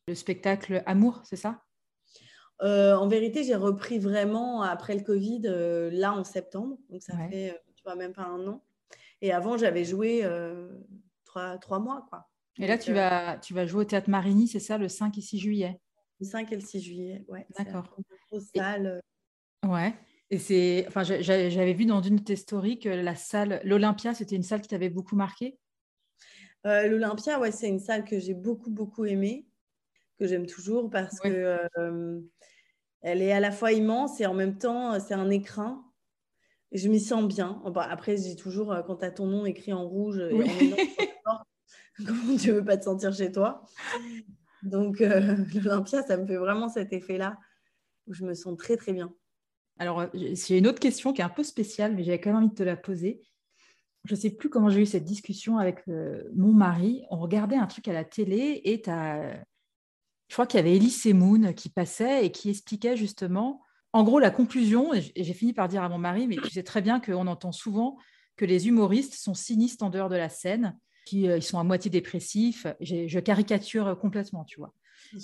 le 0.09 0.15
spectacle 0.17 0.83
Amour, 0.87 1.21
c'est 1.25 1.37
ça? 1.37 1.63
Euh, 2.63 2.97
En 2.97 3.07
vérité, 3.07 3.45
j'ai 3.45 3.55
repris 3.55 4.01
vraiment 4.01 4.63
après 4.63 4.97
le 4.97 5.05
Covid, 5.05 5.43
euh, 5.45 5.89
là 5.93 6.13
en 6.13 6.25
septembre. 6.25 6.79
Donc, 6.91 7.01
ça 7.01 7.17
fait, 7.29 7.57
tu 7.77 7.85
vois, 7.85 7.95
même 7.95 8.13
pas 8.13 8.25
un 8.25 8.45
an. 8.49 8.65
Et 9.23 9.33
avant, 9.33 9.57
j'avais 9.57 9.85
joué 9.85 10.29
trois, 11.25 11.59
trois, 11.59 11.79
mois, 11.79 12.07
quoi. 12.09 12.29
Et 12.59 12.67
là, 12.67 12.77
tu, 12.77 12.93
vas, 12.93 13.39
tu 13.39 13.55
vas 13.55 13.67
jouer 13.67 13.83
au 13.83 13.85
Théâtre 13.85 14.11
Marigny, 14.11 14.49
c'est 14.49 14.59
ça, 14.59 14.77
le 14.77 14.89
5 14.89 15.17
et 15.17 15.21
6 15.21 15.39
juillet? 15.39 15.81
Le 16.19 16.27
5 16.27 16.51
et 16.51 16.57
le 16.57 16.61
6 16.61 16.81
juillet, 16.81 17.25
ouais. 17.29 17.47
D'accord. 17.57 17.97
salle. 18.57 19.01
Ouais. 19.65 19.95
Et 20.31 20.39
c'est, 20.39 20.85
enfin, 20.89 21.05
j'avais 21.05 21.73
vu 21.73 21.87
dans 21.87 22.03
une 22.03 22.17
de 22.17 22.23
tes 22.23 22.35
stories 22.35 22.81
que 22.81 22.89
la 22.89 23.15
salle, 23.15 23.61
l'Olympia, 23.63 24.13
c'était 24.13 24.35
une 24.35 24.43
salle 24.43 24.61
qui 24.61 24.69
t'avait 24.69 24.91
beaucoup 24.91 25.15
marqué? 25.15 25.57
Euh, 26.67 26.89
L'Olympia, 26.89 27.39
ouais, 27.39 27.53
c'est 27.53 27.69
une 27.69 27.79
salle 27.79 28.05
que 28.05 28.19
j'ai 28.19 28.35
beaucoup, 28.35 28.71
beaucoup 28.71 29.05
aimée, 29.05 29.47
que 30.19 30.27
j'aime 30.27 30.47
toujours 30.47 30.91
parce 30.91 31.19
que 31.21 31.59
euh, 31.79 32.21
elle 33.01 33.23
est 33.23 33.33
à 33.33 33.41
la 33.41 33.53
fois 33.53 33.73
immense 33.73 34.21
et 34.21 34.27
en 34.27 34.35
même 34.35 34.59
temps, 34.59 34.99
c'est 35.01 35.15
un 35.15 35.31
écrin. 35.31 35.85
Je 36.73 36.89
m'y 36.89 37.01
sens 37.01 37.27
bien. 37.27 37.63
après, 37.77 38.17
j'ai 38.17 38.37
toujours, 38.37 38.73
euh, 38.73 38.83
quand 38.83 38.97
tu 38.97 39.05
as 39.05 39.11
ton 39.11 39.27
nom 39.27 39.47
écrit 39.47 39.73
en 39.73 39.89
rouge 39.89 40.19
et 40.19 40.35
en 40.35 41.37
comment 42.07 42.37
tu 42.37 42.53
veux 42.53 42.65
pas 42.65 42.77
te 42.77 42.85
sentir 42.85 43.15
chez 43.15 43.33
toi 43.33 43.65
Donc, 44.63 44.99
l'Olympia, 45.55 46.03
ça 46.03 46.17
me 46.17 46.27
fait 46.27 46.37
vraiment 46.37 46.69
cet 46.69 46.93
effet-là 46.93 47.39
où 48.07 48.15
je 48.15 48.25
me 48.25 48.35
sens 48.35 48.57
très, 48.57 48.77
très 48.77 48.93
bien. 48.93 49.15
Alors, 49.79 50.07
j'ai 50.13 50.59
une 50.59 50.67
autre 50.67 50.81
question 50.81 51.13
qui 51.13 51.21
est 51.21 51.25
un 51.25 51.29
peu 51.29 51.45
spéciale, 51.45 51.95
mais 51.95 52.03
j'avais 52.03 52.21
quand 52.21 52.31
même 52.31 52.43
envie 52.43 52.51
de 52.51 52.55
te 52.55 52.65
la 52.65 52.77
poser 52.77 53.23
je 54.09 54.15
ne 54.15 54.19
sais 54.19 54.31
plus 54.31 54.49
comment 54.49 54.71
j'ai 54.71 54.81
eu 54.81 54.87
cette 54.87 55.05
discussion 55.05 55.59
avec 55.59 55.83
euh, 55.89 56.23
mon 56.35 56.53
mari. 56.53 57.03
On 57.11 57.19
regardait 57.19 57.57
un 57.57 57.67
truc 57.67 57.89
à 57.89 57.93
la 57.93 58.05
télé 58.05 58.63
et 58.65 58.83
je 58.87 60.33
crois 60.33 60.47
qu'il 60.47 60.59
y 60.59 60.61
avait 60.61 60.77
Elise 60.77 61.05
Moon 61.13 61.53
qui 61.53 61.69
passait 61.69 62.25
et 62.25 62.33
qui 62.33 62.49
expliquait 62.49 62.97
justement 62.97 63.63
En 63.93 64.05
gros, 64.05 64.19
la 64.19 64.31
conclusion, 64.31 64.95
et 64.95 65.13
j'ai 65.15 65.35
fini 65.35 65.53
par 65.53 65.69
dire 65.69 65.83
à 65.83 65.91
mon 65.91 65.99
mari, 65.99 66.27
mais 66.27 66.37
tu 66.37 66.49
sais 66.49 66.63
très 66.63 66.81
bien 66.81 67.01
qu'on 67.01 67.27
entend 67.27 67.53
souvent 67.53 67.99
que 68.37 68.47
les 68.47 68.69
humoristes 68.69 69.15
sont 69.15 69.35
sinistres 69.35 69.85
en 69.85 69.91
dehors 69.91 70.09
de 70.09 70.17
la 70.17 70.31
scène, 70.31 70.79
qu'ils 71.05 71.29
euh, 71.29 71.41
sont 71.43 71.59
à 71.59 71.65
moitié 71.65 71.91
dépressifs. 71.91 72.67
Je 72.81 73.19
caricature 73.19 73.99
complètement, 73.99 74.45
tu 74.45 74.59
vois. 74.59 74.73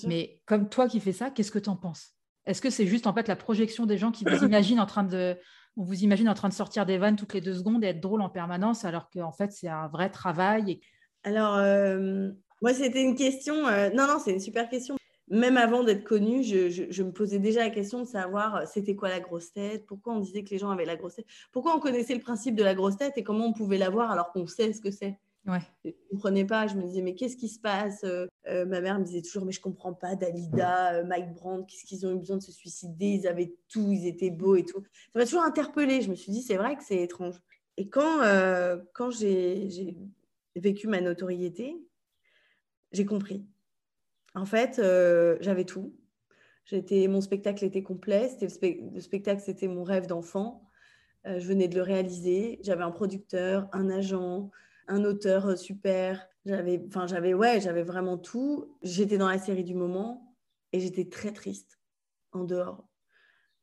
Mais 0.06 0.42
comme 0.44 0.68
toi 0.68 0.88
qui 0.88 1.00
fais 1.00 1.12
ça, 1.12 1.30
qu'est-ce 1.30 1.50
que 1.50 1.58
tu 1.58 1.70
en 1.70 1.76
penses? 1.76 2.14
Est-ce 2.44 2.60
que 2.60 2.68
c'est 2.68 2.86
juste 2.86 3.06
en 3.06 3.14
fait 3.14 3.28
la 3.28 3.36
projection 3.36 3.86
des 3.86 3.96
gens 3.96 4.12
qui 4.12 4.24
vous 4.24 4.44
imaginent 4.44 4.80
en 4.80 4.86
train 4.86 5.04
de 5.04 5.38
on 5.76 5.82
vous 5.82 6.02
imagine 6.04 6.28
en 6.28 6.34
train 6.34 6.48
de 6.48 6.54
sortir 6.54 6.86
des 6.86 6.98
vannes 6.98 7.16
toutes 7.16 7.34
les 7.34 7.40
deux 7.40 7.54
secondes 7.54 7.82
et 7.84 7.88
être 7.88 8.00
drôle 8.00 8.22
en 8.22 8.28
permanence, 8.28 8.84
alors 8.84 9.10
qu'en 9.10 9.32
fait, 9.32 9.52
c'est 9.52 9.68
un 9.68 9.88
vrai 9.88 10.10
travail. 10.10 10.80
Alors, 11.24 11.56
euh, 11.56 12.30
moi, 12.62 12.74
c'était 12.74 13.02
une 13.02 13.16
question. 13.16 13.66
Euh, 13.66 13.90
non, 13.90 14.06
non, 14.06 14.18
c'est 14.22 14.32
une 14.32 14.40
super 14.40 14.68
question. 14.68 14.96
Même 15.28 15.56
avant 15.56 15.82
d'être 15.82 16.04
connue, 16.04 16.44
je, 16.44 17.02
me 17.02 17.10
posais 17.10 17.38
déjà 17.38 17.60
la 17.60 17.70
question 17.70 18.00
de 18.00 18.04
savoir 18.06 18.56
euh, 18.56 18.64
c'était 18.66 18.94
quoi 18.94 19.08
la 19.08 19.20
grosse 19.20 19.52
tête, 19.52 19.86
pourquoi 19.86 20.12
on 20.12 20.20
disait 20.20 20.44
que 20.44 20.50
les 20.50 20.58
gens 20.58 20.70
avaient 20.70 20.84
la 20.84 20.96
grosse 20.96 21.14
tête, 21.14 21.26
pourquoi 21.50 21.74
on 21.74 21.80
connaissait 21.80 22.14
le 22.14 22.20
principe 22.20 22.54
de 22.54 22.62
la 22.62 22.74
grosse 22.74 22.98
tête 22.98 23.14
et 23.16 23.24
comment 23.24 23.46
on 23.46 23.54
pouvait 23.54 23.78
l'avoir 23.78 24.10
alors 24.10 24.32
qu'on 24.32 24.46
sait 24.46 24.72
ce 24.74 24.82
que 24.82 24.90
c'est? 24.90 25.18
Ouais. 25.46 25.60
Je 25.82 25.90
ne 25.90 25.94
comprenais 26.10 26.44
pas. 26.44 26.66
Je 26.66 26.74
me 26.74 26.82
disais, 26.82 27.00
mais 27.00 27.14
qu'est-ce 27.14 27.36
qui 27.36 27.48
se 27.48 27.58
passe 27.58 28.04
euh, 28.46 28.62
euh, 28.62 28.64
Ma 28.66 28.80
mère 28.80 28.98
me 28.98 29.04
disait 29.04 29.22
toujours, 29.22 29.44
mais 29.44 29.52
je 29.52 29.60
comprends 29.60 29.94
pas, 29.94 30.16
Dalida, 30.16 30.94
euh, 30.94 31.04
Mike 31.04 31.34
Brandt, 31.34 31.66
qu'est-ce 31.66 31.84
qu'ils 31.84 32.06
ont 32.06 32.12
eu 32.12 32.18
besoin 32.18 32.36
de 32.36 32.42
se 32.42 32.52
suicider? 32.52 33.06
Ils 33.06 33.26
avaient 33.26 33.54
tout, 33.68 33.90
ils 33.92 34.06
étaient 34.06 34.30
beaux 34.30 34.56
et 34.56 34.64
tout. 34.64 34.82
Ça 35.12 35.18
m'a 35.18 35.24
toujours 35.24 35.44
interpellée. 35.44 36.00
Je 36.02 36.10
me 36.10 36.14
suis 36.14 36.32
dit, 36.32 36.42
c'est 36.42 36.56
vrai 36.56 36.76
que 36.76 36.84
c'est 36.84 37.02
étrange. 37.02 37.40
Et 37.76 37.88
quand, 37.88 38.20
quand 38.92 39.10
j'ai 39.10 39.96
vécu 40.54 40.86
ma 40.86 41.00
notoriété, 41.00 41.76
j'ai 42.92 43.04
compris. 43.04 43.44
En 44.34 44.44
fait, 44.44 44.80
j'avais 45.40 45.64
tout. 45.64 45.96
J'étais, 46.66 47.08
mon 47.08 47.20
spectacle 47.20 47.64
était 47.64 47.82
complet. 47.82 48.30
Le, 48.40 48.94
le 48.94 49.00
spectacle, 49.00 49.42
c'était 49.44 49.66
mon 49.66 49.82
rêve 49.82 50.06
d'enfant. 50.06 50.70
je 51.24 51.44
venais 51.44 51.66
de 51.66 51.74
le 51.74 51.82
réaliser. 51.82 52.60
J'avais 52.62 52.84
un 52.84 52.92
producteur, 52.92 53.68
un 53.72 53.90
agent, 53.90 54.50
un 54.88 55.04
auteur 55.04 55.58
super. 55.58 56.26
J'avais, 56.44 56.82
enfin, 56.86 57.06
j'avais, 57.06 57.34
ouais, 57.34 57.60
j'avais 57.60 57.82
vraiment 57.82 58.18
tout. 58.18 58.76
J'étais 58.82 59.18
dans 59.18 59.28
la 59.28 59.38
série 59.38 59.64
du 59.64 59.74
moment 59.74 60.36
et 60.72 60.80
j'étais 60.80 61.08
très 61.08 61.32
triste 61.32 61.78
en 62.32 62.44
dehors. 62.44 62.88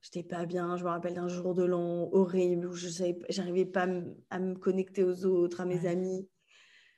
J'étais 0.02 0.24
pas 0.24 0.46
bien. 0.46 0.78
Je 0.78 0.84
me 0.84 0.90
rappelle 0.90 1.14
d'un 1.14 1.28
jour 1.28 1.54
de 1.54 1.64
l'an 1.64 2.10
horrible 2.12 2.68
où 2.68 2.74
je 2.74 2.90
savais, 2.90 3.20
j'arrivais 3.30 3.66
pas 3.66 3.88
à 4.30 4.40
me 4.40 4.56
connecter 4.56 5.04
aux 5.04 5.26
autres, 5.26 5.62
à 5.62 5.66
mes 5.66 5.86
amis. 5.86 6.28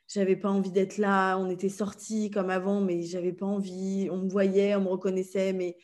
J'avais 0.08 0.36
pas 0.36 0.50
envie 0.50 0.72
d'être 0.72 0.98
là. 0.98 1.38
On 1.38 1.50
était 1.50 1.70
sortis 1.70 2.32
comme 2.32 2.50
avant, 2.50 2.80
mais 2.82 3.02
j'avais 3.02 3.34
pas 3.34 3.46
envie. 3.46 4.08
On 4.10 4.18
me 4.18 4.30
voyait, 4.30 4.76
on 4.76 4.82
me 4.82 4.90
reconnaissait, 4.90 5.54
mais 5.54 5.78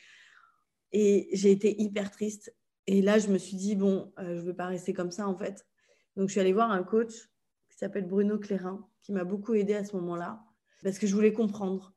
et 0.91 1.29
j'ai 1.33 1.51
été 1.51 1.81
hyper 1.81 2.09
triste. 2.11 2.53
Et 2.87 3.01
là, 3.01 3.19
je 3.19 3.27
me 3.27 3.37
suis 3.37 3.57
dit 3.57 3.75
bon, 3.75 4.11
euh, 4.19 4.35
je 4.35 4.41
veux 4.41 4.55
pas 4.55 4.67
rester 4.67 4.93
comme 4.93 5.11
ça 5.11 5.27
en 5.27 5.37
fait. 5.37 5.65
Donc, 6.15 6.29
je 6.29 6.33
suis 6.33 6.41
allée 6.41 6.53
voir 6.53 6.71
un 6.71 6.83
coach 6.83 7.29
s'appelle 7.79 8.07
Bruno 8.07 8.37
Clérin, 8.37 8.87
qui 9.01 9.11
m'a 9.11 9.23
beaucoup 9.23 9.53
aidé 9.53 9.73
à 9.73 9.83
ce 9.83 9.95
moment-là, 9.95 10.43
parce 10.83 10.99
que 10.99 11.07
je 11.07 11.15
voulais 11.15 11.33
comprendre. 11.33 11.93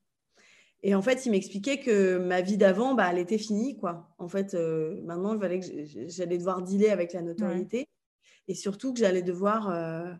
Et 0.82 0.94
en 0.94 1.02
fait, 1.02 1.26
il 1.26 1.30
m'expliquait 1.30 1.78
que 1.78 2.18
ma 2.18 2.40
vie 2.40 2.56
d'avant, 2.56 2.94
bah, 2.94 3.08
elle 3.10 3.18
était 3.18 3.38
finie. 3.38 3.76
Quoi. 3.76 4.08
En 4.18 4.28
fait, 4.28 4.54
euh, 4.54 5.00
maintenant, 5.04 5.38
j'allais 5.38 6.38
devoir 6.38 6.62
dealer 6.62 6.90
avec 6.90 7.12
la 7.12 7.22
notoriété. 7.22 7.86
Et 8.48 8.54
surtout 8.54 8.92
que 8.92 8.98
j'allais 8.98 9.22
devoir 9.22 9.70
euh, 9.70 10.12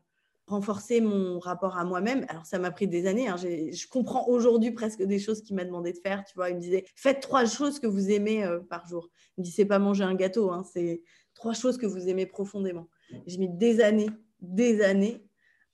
renforcer 0.47 1.01
mon 1.01 1.41
rapport 1.41 1.77
à 1.79 1.85
moi-même. 1.85 2.25
Alors, 2.29 2.47
ça 2.47 2.61
m'a 2.61 2.71
pris 2.71 2.87
des 2.87 3.09
années. 3.09 3.27
Hein. 3.27 3.37
Je 3.37 3.89
comprends 3.89 4.29
aujourd'hui 4.29 4.71
presque 4.71 5.03
des 5.03 5.19
choses 5.19 5.43
qu'il 5.43 5.57
m'a 5.57 5.65
demandé 5.65 5.93
de 5.93 5.99
faire. 5.99 6.25
Tu 6.25 6.35
vois, 6.37 6.51
il 6.51 6.57
me 6.57 6.61
disait, 6.61 6.85
faites 6.95 7.21
trois 7.21 7.45
choses 7.45 7.81
que 7.81 7.89
vous 7.89 8.11
aimez 8.11 8.45
euh, 8.45 8.61
par 8.61 8.87
jour. 8.87 9.11
Il 9.37 9.41
me 9.41 9.45
dit, 9.45 9.51
c'est 9.51 9.67
pas 9.67 9.81
manger 9.81 10.05
un 10.05 10.15
gâteau, 10.15 10.53
hein, 10.53 10.65
c'est 10.73 11.03
trois 11.35 11.55
choses 11.55 11.77
que 11.77 11.87
vous 11.87 12.09
aimez 12.09 12.27
profondément. 12.27 12.89
J'ai 13.27 13.39
mis 13.39 13.49
des 13.49 13.81
années, 13.81 14.11
des 14.41 14.83
années 14.83 15.25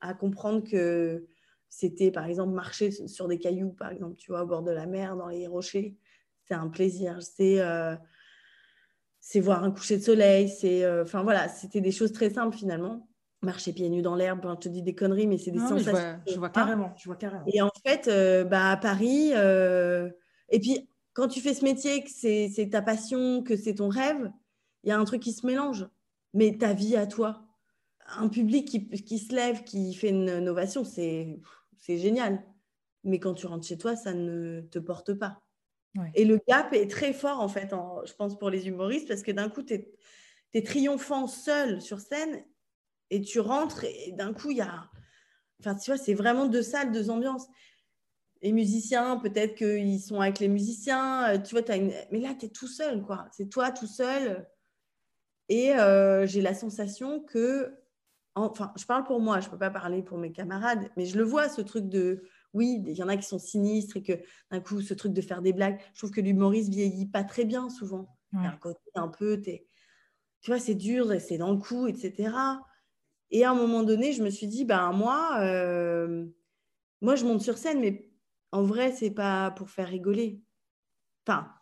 à 0.01 0.15
comprendre 0.15 0.63
que 0.69 1.27
c'était, 1.69 2.11
par 2.11 2.25
exemple, 2.25 2.53
marcher 2.53 2.91
sur 2.91 3.29
des 3.29 3.39
cailloux, 3.39 3.71
par 3.71 3.91
exemple, 3.93 4.17
tu 4.17 4.31
vois, 4.31 4.43
au 4.43 4.47
bord 4.47 4.63
de 4.63 4.71
la 4.71 4.87
mer, 4.87 5.17
dans 5.17 5.29
les 5.29 5.47
rochers. 5.47 5.97
C'est 6.47 6.55
un 6.55 6.69
plaisir. 6.69 7.21
C'est 7.21 7.61
euh, 7.61 7.95
c'est 9.21 9.41
voir 9.41 9.63
un 9.65 9.71
coucher 9.71 9.99
de 9.99 10.03
soleil. 10.03 10.49
C'est, 10.49 10.85
euh, 10.85 11.03
enfin 11.03 11.23
voilà, 11.23 11.49
c'était 11.49 11.81
des 11.81 11.93
choses 11.93 12.13
très 12.13 12.31
simples 12.31 12.57
finalement. 12.57 13.09
Marcher 13.43 13.73
pieds 13.73 13.89
nus 13.89 14.03
dans 14.03 14.17
l'herbe, 14.17 14.41
je 14.45 14.57
te 14.57 14.69
dis 14.69 14.83
des 14.83 14.95
conneries, 14.95 15.27
mais 15.27 15.39
c'est 15.39 15.53
des 15.53 15.61
sensations. 15.61 16.21
Je 16.27 16.39
vois, 16.39 16.49
carrément, 16.49 16.93
je 16.97 17.05
vois 17.05 17.17
carrément. 17.17 17.45
Et 17.47 17.63
en 17.63 17.71
fait, 17.87 18.09
euh, 18.09 18.43
bah, 18.45 18.73
à 18.73 18.77
Paris, 18.77 19.31
et 19.31 20.61
puis 20.61 20.89
quand 21.13 21.29
tu 21.29 21.41
fais 21.41 21.55
ce 21.55 21.65
métier, 21.65 22.03
que 22.03 22.11
c'est 22.11 22.69
ta 22.71 22.83
passion, 22.83 23.43
que 23.43 23.57
c'est 23.57 23.75
ton 23.75 23.89
rêve, 23.89 24.33
il 24.83 24.89
y 24.89 24.93
a 24.93 24.99
un 24.99 25.05
truc 25.05 25.23
qui 25.23 25.33
se 25.33 25.47
mélange. 25.47 25.87
Mais 26.35 26.57
ta 26.57 26.73
vie 26.73 26.97
à 26.97 27.07
toi, 27.07 27.48
un 28.16 28.29
public 28.29 28.66
qui, 29.05 29.18
se 29.18 29.35
lève, 29.35 29.64
qui 29.64 29.94
fait 29.94 30.11
une 30.11 30.49
ovation, 30.49 30.85
c'est 30.85 31.38
génial. 31.87 32.42
Mais 33.05 33.21
quand 33.21 33.35
tu 33.35 33.47
rentres 33.47 33.66
chez 33.66 33.79
toi, 33.79 33.97
ça 33.97 34.12
ne 34.12 34.61
te 34.62 34.79
porte 34.79 35.14
pas. 35.14 35.40
Et 36.14 36.25
le 36.25 36.38
gap 36.47 36.73
est 36.73 36.90
très 36.90 37.12
fort, 37.12 37.40
en 37.40 37.49
fait, 37.49 37.75
je 38.07 38.12
pense, 38.14 38.38
pour 38.38 38.51
les 38.51 38.68
humoristes, 38.68 39.09
parce 39.09 39.23
que 39.23 39.33
d'un 39.33 39.49
coup, 39.49 39.62
tu 39.62 39.75
es, 40.55 40.62
triomphant 40.62 41.27
seul 41.27 41.81
sur 41.81 42.01
scène 42.01 42.44
et 43.11 43.21
tu 43.21 43.40
rentres 43.40 43.85
et 43.85 44.12
d'un 44.12 44.33
coup, 44.33 44.51
il 44.51 44.59
y 44.59 44.62
a. 44.62 44.90
Enfin, 45.61 45.75
tu 45.75 45.90
vois, 45.90 45.99
c'est 45.99 46.14
vraiment 46.14 46.47
deux 46.47 46.62
salles, 46.62 46.92
deux 46.92 47.11
ambiances. 47.11 47.47
Les 48.42 48.53
musiciens, 48.53 49.16
peut-être 49.16 49.57
qu'ils 49.57 50.01
sont 50.01 50.21
avec 50.21 50.38
les 50.38 50.47
musiciens, 50.47 51.35
euh, 51.35 51.38
tu 51.38 51.57
vois, 51.57 51.68
as 51.68 51.77
une... 51.77 51.92
mais 52.12 52.21
là, 52.21 52.35
tu 52.38 52.47
es 52.47 52.49
tout 52.49 52.68
seul, 52.68 53.03
quoi. 53.03 53.27
C'est 53.33 53.49
toi 53.49 53.73
tout 53.73 53.88
seul. 53.88 54.47
Et 55.49 55.73
euh, 55.75 56.27
j'ai 56.27 56.42
la 56.42 56.55
sensation 56.55 57.21
que 57.21 57.75
enfin, 58.42 58.72
je 58.77 58.85
parle 58.85 59.05
pour 59.05 59.20
moi, 59.20 59.40
je 59.40 59.46
ne 59.46 59.51
peux 59.51 59.59
pas 59.59 59.70
parler 59.70 60.03
pour 60.03 60.18
mes 60.18 60.33
camarades, 60.33 60.90
mais 60.96 61.07
je 61.07 61.16
le 61.16 61.24
vois, 61.24 61.48
ce 61.48 61.61
truc 61.61 61.88
de, 61.88 62.22
oui, 62.55 62.83
il 62.87 62.96
y 62.96 63.03
en 63.03 63.09
a 63.09 63.16
qui 63.16 63.27
sont 63.27 63.38
sinistres 63.38 63.96
et 63.96 64.03
que 64.03 64.12
d'un 64.51 64.61
coup, 64.61 64.81
ce 64.81 64.94
truc 64.94 65.12
de 65.12 65.20
faire 65.20 65.42
des 65.42 65.53
blagues, 65.53 65.81
je 65.94 65.98
trouve 66.01 66.11
que 66.11 66.20
l'humoriste 66.20 66.70
vieillit 66.70 67.07
pas 67.07 67.24
très 67.24 67.44
bien 67.44 67.70
souvent. 67.70 68.09
A 68.35 68.48
un 68.48 68.57
côté 68.57 68.81
un 68.94 69.09
peu, 69.09 69.40
tu 69.40 69.62
vois, 70.51 70.59
c'est 70.59 70.74
dur, 70.74 71.11
c'est 71.20 71.38
dans 71.38 71.53
le 71.53 71.59
coup, 71.59 71.87
etc. 71.87 72.31
Et 73.31 73.44
à 73.44 73.51
un 73.51 73.55
moment 73.55 73.83
donné, 73.83 74.12
je 74.12 74.22
me 74.22 74.31
suis 74.31 74.46
dit, 74.46 74.64
ben 74.64 74.92
moi, 74.92 75.38
euh, 75.40 76.27
moi, 77.01 77.16
je 77.16 77.24
monte 77.24 77.42
sur 77.42 77.59
scène, 77.59 77.81
mais 77.81 78.11
en 78.53 78.62
vrai, 78.62 78.92
c'est 78.92 79.11
pas 79.11 79.51
pour 79.53 79.70
faire 79.70 79.88
rigoler. 79.88 80.42
Enfin, 81.27 81.53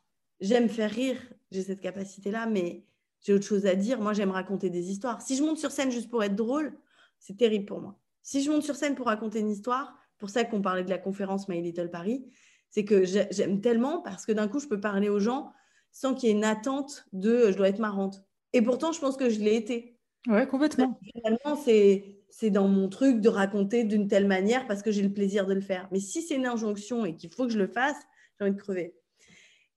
j'aime 0.41 0.69
faire 0.69 0.91
rire, 0.91 1.21
j'ai 1.51 1.63
cette 1.63 1.81
capacité-là, 1.81 2.47
mais 2.47 2.86
j'ai 3.27 3.35
autre 3.35 3.45
chose 3.45 3.67
à 3.67 3.75
dire. 3.75 4.01
Moi, 4.01 4.13
j'aime 4.13 4.31
raconter 4.31 4.71
des 4.71 4.89
histoires. 4.89 5.21
Si 5.21 5.35
je 5.35 5.43
monte 5.43 5.59
sur 5.59 5.73
scène 5.73 5.91
juste 5.91 6.09
pour 6.09 6.23
être 6.23 6.37
drôle, 6.37 6.79
c'est 7.19 7.37
terrible 7.37 7.65
pour 7.65 7.81
moi. 7.81 7.99
Si 8.23 8.41
je 8.41 8.51
monte 8.53 8.63
sur 8.63 8.77
scène 8.77 8.95
pour 8.95 9.07
raconter 9.07 9.41
une 9.41 9.51
histoire, 9.51 9.99
pour 10.19 10.31
ça 10.31 10.45
qu'on 10.45 10.63
parlait 10.63 10.85
de 10.85 10.91
la 10.91 10.99
conférence 10.99 11.49
My 11.49 11.61
Little 11.61 11.91
Paris, 11.91 12.25
c'est 12.71 12.85
que 12.85 13.05
j'aime 13.05 13.61
tellement 13.61 14.01
parce 14.01 14.27
que 14.27 14.33
d'un 14.33 14.47
coup, 14.47 14.61
je 14.61 14.69
peux 14.69 14.81
parler 14.81 15.09
aux 15.09 15.19
gens 15.19 15.53
sans 15.91 16.15
qu'il 16.15 16.29
y 16.29 16.33
ait 16.33 16.37
une 16.37 16.45
attente 16.45 17.07
de 17.13 17.31
euh, 17.31 17.53
je 17.53 17.57
dois 17.57 17.69
être 17.69 17.81
marrante. 17.81 18.23
Et 18.53 18.63
pourtant, 18.63 18.93
je 18.93 19.01
pense 19.01 19.17
que 19.17 19.29
je 19.29 19.41
l'ai 19.41 19.57
été. 19.57 19.99
Ouais, 20.29 20.47
complètement. 20.47 20.97
Finalement, 21.03 21.57
c'est 21.57 22.51
dans 22.51 22.69
mon 22.69 22.89
truc 22.89 23.21
de 23.21 23.29
raconter 23.29 23.83
d'une 23.83 24.07
telle 24.07 24.29
manière 24.29 24.69
parce 24.69 24.83
que 24.83 24.93
j'ai 24.93 25.03
le 25.03 25.13
plaisir 25.13 25.47
de 25.47 25.55
le 25.55 25.61
faire. 25.61 25.89
Mais 25.91 25.99
si 25.99 26.23
c'est 26.23 26.37
une 26.37 26.47
injonction 26.47 27.05
et 27.05 27.17
qu'il 27.17 27.31
faut 27.31 27.47
que 27.47 27.53
je 27.53 27.59
le 27.59 27.67
fasse, 27.67 27.97
j'ai 28.39 28.45
envie 28.45 28.55
de 28.55 28.61
crever. 28.61 28.95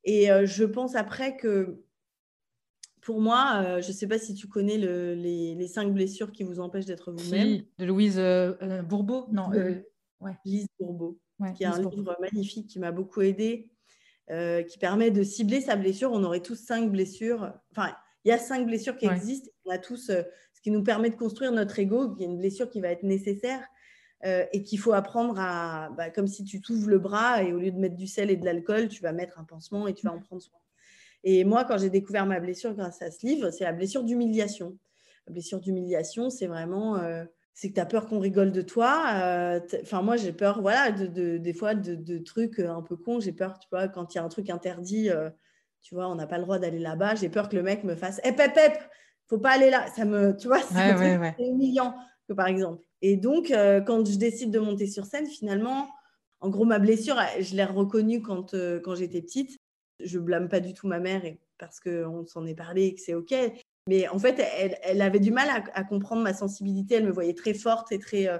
Et 0.03 0.29
euh, 0.29 0.45
je 0.45 0.65
pense 0.65 0.95
après 0.95 1.35
que 1.35 1.81
pour 3.01 3.21
moi, 3.21 3.63
euh, 3.63 3.81
je 3.81 3.87
ne 3.89 3.93
sais 3.93 4.07
pas 4.07 4.19
si 4.19 4.33
tu 4.33 4.47
connais 4.47 4.77
les, 4.77 5.67
cinq 5.67 5.93
blessures 5.93 6.31
qui 6.31 6.43
vous 6.43 6.59
empêchent 6.59 6.85
d'être 6.85 7.11
vous-même. 7.11 7.61
de 7.77 7.85
Louise 7.85 8.17
euh, 8.17 8.53
euh, 8.61 8.81
Bourbeau 8.81 9.27
Non, 9.31 9.49
ouais. 9.49 9.83
Lise 10.45 10.67
Bourbeau, 10.79 11.19
qui 11.55 11.63
est 11.63 11.67
un 11.67 11.81
livre 11.89 12.15
magnifique 12.19 12.67
qui 12.67 12.79
m'a 12.79 12.91
beaucoup 12.91 13.21
aidé, 13.21 13.69
qui 14.27 14.77
permet 14.79 15.11
de 15.11 15.23
cibler 15.23 15.61
sa 15.61 15.75
blessure. 15.75 16.11
On 16.11 16.23
aurait 16.23 16.41
tous 16.41 16.55
cinq 16.55 16.91
blessures. 16.91 17.53
Enfin, 17.71 17.93
il 18.25 18.29
y 18.29 18.31
a 18.31 18.37
cinq 18.37 18.65
blessures 18.65 18.97
qui 18.97 19.05
existent. 19.05 19.49
On 19.65 19.71
a 19.71 19.77
tous 19.77 20.07
ce 20.07 20.61
qui 20.61 20.71
nous 20.71 20.83
permet 20.83 21.09
de 21.09 21.15
construire 21.15 21.51
notre 21.51 21.79
ego, 21.79 22.13
qui 22.15 22.23
est 22.23 22.27
une 22.27 22.37
blessure 22.37 22.69
qui 22.69 22.81
va 22.81 22.89
être 22.89 23.03
nécessaire. 23.03 23.65
et 24.23 24.63
qu'il 24.63 24.79
faut 24.79 24.91
apprendre 24.91 25.39
à, 25.39 25.89
bah, 25.91 26.09
comme 26.09 26.27
si 26.27 26.43
tu 26.43 26.59
t'ouvres 26.59 26.89
le 26.89 26.99
bras 26.99 27.41
et 27.41 27.53
au 27.53 27.59
lieu 27.59 27.71
de 27.71 27.79
mettre 27.79 27.95
du 27.95 28.07
sel 28.07 28.29
et 28.29 28.35
de 28.35 28.43
l'alcool, 28.43 28.89
tu 28.89 29.01
vas 29.01 29.13
mettre 29.13 29.39
un 29.39 29.45
pansement 29.45 29.87
et 29.87 29.93
tu 29.93 30.05
vas 30.05 30.13
en 30.13 30.19
prendre 30.19 30.41
soin. 30.41 30.59
Et 31.23 31.43
moi, 31.43 31.65
quand 31.65 31.77
j'ai 31.77 31.89
découvert 31.89 32.25
ma 32.25 32.39
blessure 32.39 32.73
grâce 32.73 33.01
à 33.01 33.11
ce 33.11 33.25
livre, 33.25 33.51
c'est 33.51 33.63
la 33.63 33.73
blessure 33.73 34.03
d'humiliation. 34.03 34.77
La 35.27 35.33
blessure 35.33 35.59
d'humiliation, 35.59 36.29
c'est 36.29 36.47
vraiment, 36.47 36.97
euh, 36.97 37.25
c'est 37.53 37.69
que 37.69 37.73
tu 37.73 37.79
as 37.79 37.85
peur 37.85 38.07
qu'on 38.07 38.19
rigole 38.19 38.51
de 38.51 38.61
toi. 38.61 39.03
Euh, 39.15 39.59
enfin, 39.81 40.01
moi, 40.01 40.15
j'ai 40.15 40.31
peur, 40.31 40.61
voilà, 40.61 40.91
de, 40.91 41.37
des 41.37 41.53
fois, 41.53 41.75
de, 41.75 42.17
trucs 42.19 42.59
un 42.59 42.81
peu 42.81 42.95
cons. 42.95 43.19
J'ai 43.19 43.33
peur, 43.33 43.59
tu 43.59 43.67
vois, 43.71 43.87
quand 43.89 44.13
il 44.13 44.17
y 44.17 44.21
a 44.21 44.23
un 44.23 44.29
truc 44.29 44.49
interdit, 44.49 45.09
euh, 45.09 45.29
tu 45.81 45.95
vois, 45.95 46.09
on 46.09 46.15
n'a 46.15 46.27
pas 46.27 46.37
le 46.37 46.43
droit 46.43 46.57
d'aller 46.57 46.79
là-bas. 46.79 47.15
J'ai 47.15 47.29
peur 47.29 47.49
que 47.49 47.55
le 47.55 47.63
mec 47.63 47.83
me 47.83 47.95
fasse, 47.95 48.19
hep, 48.23 48.39
hep, 48.39 48.57
hep, 48.57 48.77
faut 49.27 49.39
pas 49.39 49.51
aller 49.51 49.69
là. 49.69 49.87
Ça 49.87 50.05
me, 50.05 50.35
tu 50.37 50.47
vois, 50.47 50.61
c'est 50.61 51.43
humiliant, 51.45 51.95
que, 52.27 52.33
par 52.33 52.47
exemple. 52.47 52.81
Et 53.01 53.17
donc, 53.17 53.47
quand 53.49 54.05
je 54.05 54.17
décide 54.17 54.51
de 54.51 54.59
monter 54.59 54.87
sur 54.87 55.05
scène, 55.05 55.25
finalement, 55.25 55.89
en 56.41 56.49
gros, 56.49 56.65
ma 56.65 56.79
blessure, 56.79 57.17
je 57.39 57.55
l'ai 57.55 57.65
reconnue 57.65 58.21
quand, 58.21 58.55
quand 58.83 58.95
j'étais 58.95 59.21
petite 59.21 59.59
je 59.99 60.19
blâme 60.19 60.49
pas 60.49 60.59
du 60.59 60.73
tout 60.73 60.87
ma 60.87 60.99
mère 60.99 61.25
et 61.25 61.39
parce 61.57 61.79
qu'on 61.79 62.25
s'en 62.25 62.45
est 62.45 62.55
parlé 62.55 62.85
et 62.85 62.95
que 62.95 63.01
c'est 63.01 63.13
OK. 63.13 63.33
Mais 63.87 64.07
en 64.07 64.19
fait, 64.19 64.39
elle, 64.83 65.01
avait 65.01 65.19
du 65.19 65.31
mal 65.31 65.49
à, 65.73 65.83
comprendre 65.83 66.21
ma 66.21 66.33
sensibilité. 66.33 66.95
Elle 66.95 67.05
me 67.05 67.11
voyait 67.11 67.33
très 67.33 67.53
forte 67.53 67.91
et 67.91 67.99
très 67.99 68.27
euh, 68.27 68.37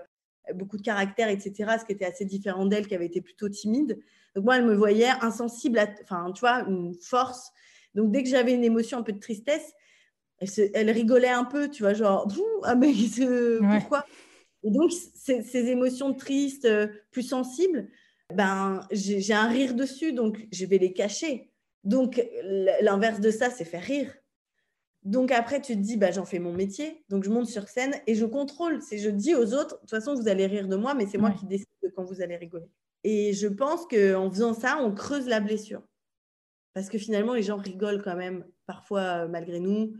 beaucoup 0.54 0.78
de 0.78 0.82
caractère, 0.82 1.28
etc. 1.28 1.78
Ce 1.80 1.86
qui 1.86 1.92
était 1.92 2.06
assez 2.06 2.26
différent 2.26 2.66
d'elle, 2.66 2.88
qui 2.88 2.96
avait 2.96 3.08
été 3.08 3.22
plutôt 3.22 3.50
timide. 3.50 4.00
Donc 4.36 4.46
moi, 4.46 4.58
elle 4.58 4.66
me 4.66 4.76
voyait 4.76 5.10
insensible, 5.22 5.80
enfin, 6.04 6.32
tu 6.34 6.42
vois, 6.42 6.64
une 6.68 6.94
force. 7.02 7.52
Donc 7.96 8.12
dès 8.12 8.24
que 8.24 8.30
j'avais 8.30 8.54
une 8.54 8.64
émotion, 8.64 9.00
un 9.00 9.04
peu 9.04 9.12
de 9.12 9.20
tristesse, 9.20 9.74
elle, 10.74 10.90
rigolait 10.92 11.30
un 11.30 11.46
peu, 11.46 11.70
tu 11.70 11.84
vois, 11.84 11.94
genre, 11.94 12.28
ah 12.64 12.76
mais 12.76 12.94
pourquoi? 13.80 14.06
Et 14.64 14.72
donc 14.72 14.92
ces, 14.92 15.42
ces, 15.42 15.68
émotions 15.68 16.14
tristes, 16.14 16.66
euh, 16.66 16.88
plus 17.12 17.24
sensibles, 17.24 17.88
ben 18.34 18.82
j'ai 18.92 19.34
un 19.34 19.48
rire 19.48 19.74
dessus, 19.74 20.14
donc 20.14 20.48
je 20.52 20.66
vais 20.66 20.78
les 20.78 20.94
cacher. 20.94 21.49
Donc 21.84 22.22
l'inverse 22.82 23.20
de 23.20 23.32
ça, 23.32 23.50
c'est 23.50 23.66
faire 23.66 23.84
rire. 23.84 24.14
Donc 25.04 25.32
après, 25.32 25.62
tu 25.62 25.76
te 25.76 25.80
dis, 25.80 25.98
bah, 25.98 26.12
j'en 26.12 26.26
fais 26.26 26.40
mon 26.40 26.54
métier. 26.54 27.04
Donc 27.10 27.24
je 27.24 27.30
monte 27.30 27.48
sur 27.48 27.68
scène 27.68 27.96
et 28.06 28.16
je 28.16 28.26
contrôle. 28.26 28.82
C'est 28.82 28.98
je 28.98 29.10
dis 29.10 29.34
aux 29.34 29.54
autres, 29.54 29.76
de 29.76 29.80
toute 29.82 29.90
façon, 29.90 30.14
vous 30.14 30.28
allez 30.28 30.46
rire 30.46 30.68
de 30.68 30.76
moi, 30.76 30.94
mais 30.94 31.06
c'est 31.06 31.18
moi 31.18 31.32
qui 31.32 31.46
décide 31.46 31.68
de 31.84 31.90
quand 31.90 32.04
vous 32.04 32.22
allez 32.22 32.36
rigoler. 32.36 32.70
Et 33.04 33.34
je 33.34 33.48
pense 33.48 33.86
qu'en 33.88 34.30
faisant 34.30 34.54
ça, 34.54 34.78
on 34.82 34.94
creuse 34.94 35.28
la 35.28 35.40
blessure. 35.40 35.82
Parce 36.74 36.90
que 36.90 36.98
finalement, 36.98 37.34
les 37.34 37.44
gens 37.44 37.58
rigolent 37.58 38.04
quand 38.04 38.16
même, 38.16 38.46
parfois 38.66 39.28
malgré 39.28 39.60
nous. 39.60 39.94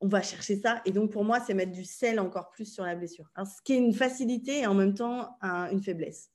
On 0.00 0.08
va 0.08 0.22
chercher 0.22 0.56
ça. 0.56 0.82
Et 0.84 0.92
donc, 0.92 1.10
pour 1.10 1.24
moi, 1.24 1.40
c'est 1.40 1.54
mettre 1.54 1.72
du 1.72 1.84
sel 1.84 2.20
encore 2.20 2.50
plus 2.50 2.66
sur 2.72 2.84
la 2.84 2.94
blessure. 2.94 3.30
ce 3.38 3.62
qui 3.64 3.72
est 3.72 3.78
une 3.78 3.94
facilité 3.94 4.60
et 4.60 4.66
en 4.66 4.74
même 4.74 4.94
temps 4.94 5.36
une 5.42 5.82
faiblesse. 5.82 6.30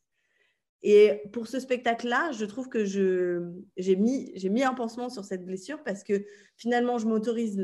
Et 0.82 1.24
pour 1.34 1.48
ce 1.48 1.60
spectacle-là, 1.60 2.32
je 2.32 2.46
trouve 2.46 2.70
que 2.70 2.86
j'ai 2.86 3.96
mis, 3.96 4.34
mis 4.50 4.64
un 4.64 4.74
pansement 4.74 5.10
sur 5.10 5.26
cette 5.26 5.46
blessure 5.46 5.84
parce 5.84 6.04
que 6.04 6.26
finalement, 6.56 6.98
je 6.98 7.08
m'autorise 7.08 7.62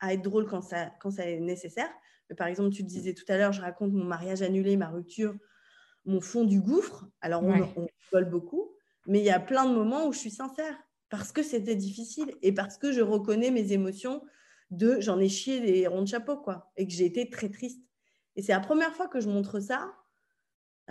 à 0.00 0.14
être 0.14 0.22
drôle 0.22 0.46
quand 0.46 0.62
ça, 0.62 0.92
quand 1.00 1.10
ça 1.10 1.28
est 1.28 1.40
nécessaire. 1.40 1.90
Mais 2.30 2.36
par 2.36 2.46
exemple, 2.46 2.70
tu 2.70 2.82
disais 2.82 3.14
tout 3.14 3.24
à 3.28 3.36
l'heure, 3.36 3.52
je 3.52 3.60
raconte 3.60 3.92
mon 3.92 4.04
mariage 4.04 4.42
annulé, 4.42 4.76
ma 4.76 4.88
rupture, 4.88 5.34
mon 6.04 6.20
fond 6.20 6.44
du 6.44 6.60
gouffre. 6.60 7.06
Alors, 7.20 7.42
on, 7.42 7.62
on 7.76 7.86
rigole 8.10 8.30
beaucoup, 8.30 8.72
mais 9.06 9.18
il 9.18 9.24
y 9.24 9.30
a 9.30 9.40
plein 9.40 9.68
de 9.68 9.74
moments 9.74 10.06
où 10.06 10.12
je 10.12 10.18
suis 10.18 10.30
sincère 10.30 10.76
parce 11.08 11.32
que 11.32 11.42
c'était 11.42 11.76
difficile 11.76 12.32
et 12.42 12.52
parce 12.52 12.78
que 12.78 12.90
je 12.90 13.02
reconnais 13.02 13.50
mes 13.50 13.72
émotions 13.72 14.22
de 14.70 14.98
j'en 15.00 15.20
ai 15.20 15.28
chié 15.28 15.60
des 15.60 15.86
ronds 15.86 16.02
de 16.02 16.08
chapeau, 16.08 16.38
quoi, 16.38 16.72
et 16.76 16.86
que 16.86 16.92
j'ai 16.92 17.04
été 17.04 17.28
très 17.28 17.50
triste. 17.50 17.82
Et 18.36 18.42
c'est 18.42 18.52
la 18.52 18.60
première 18.60 18.94
fois 18.96 19.08
que 19.08 19.20
je 19.20 19.28
montre 19.28 19.60
ça. 19.60 19.92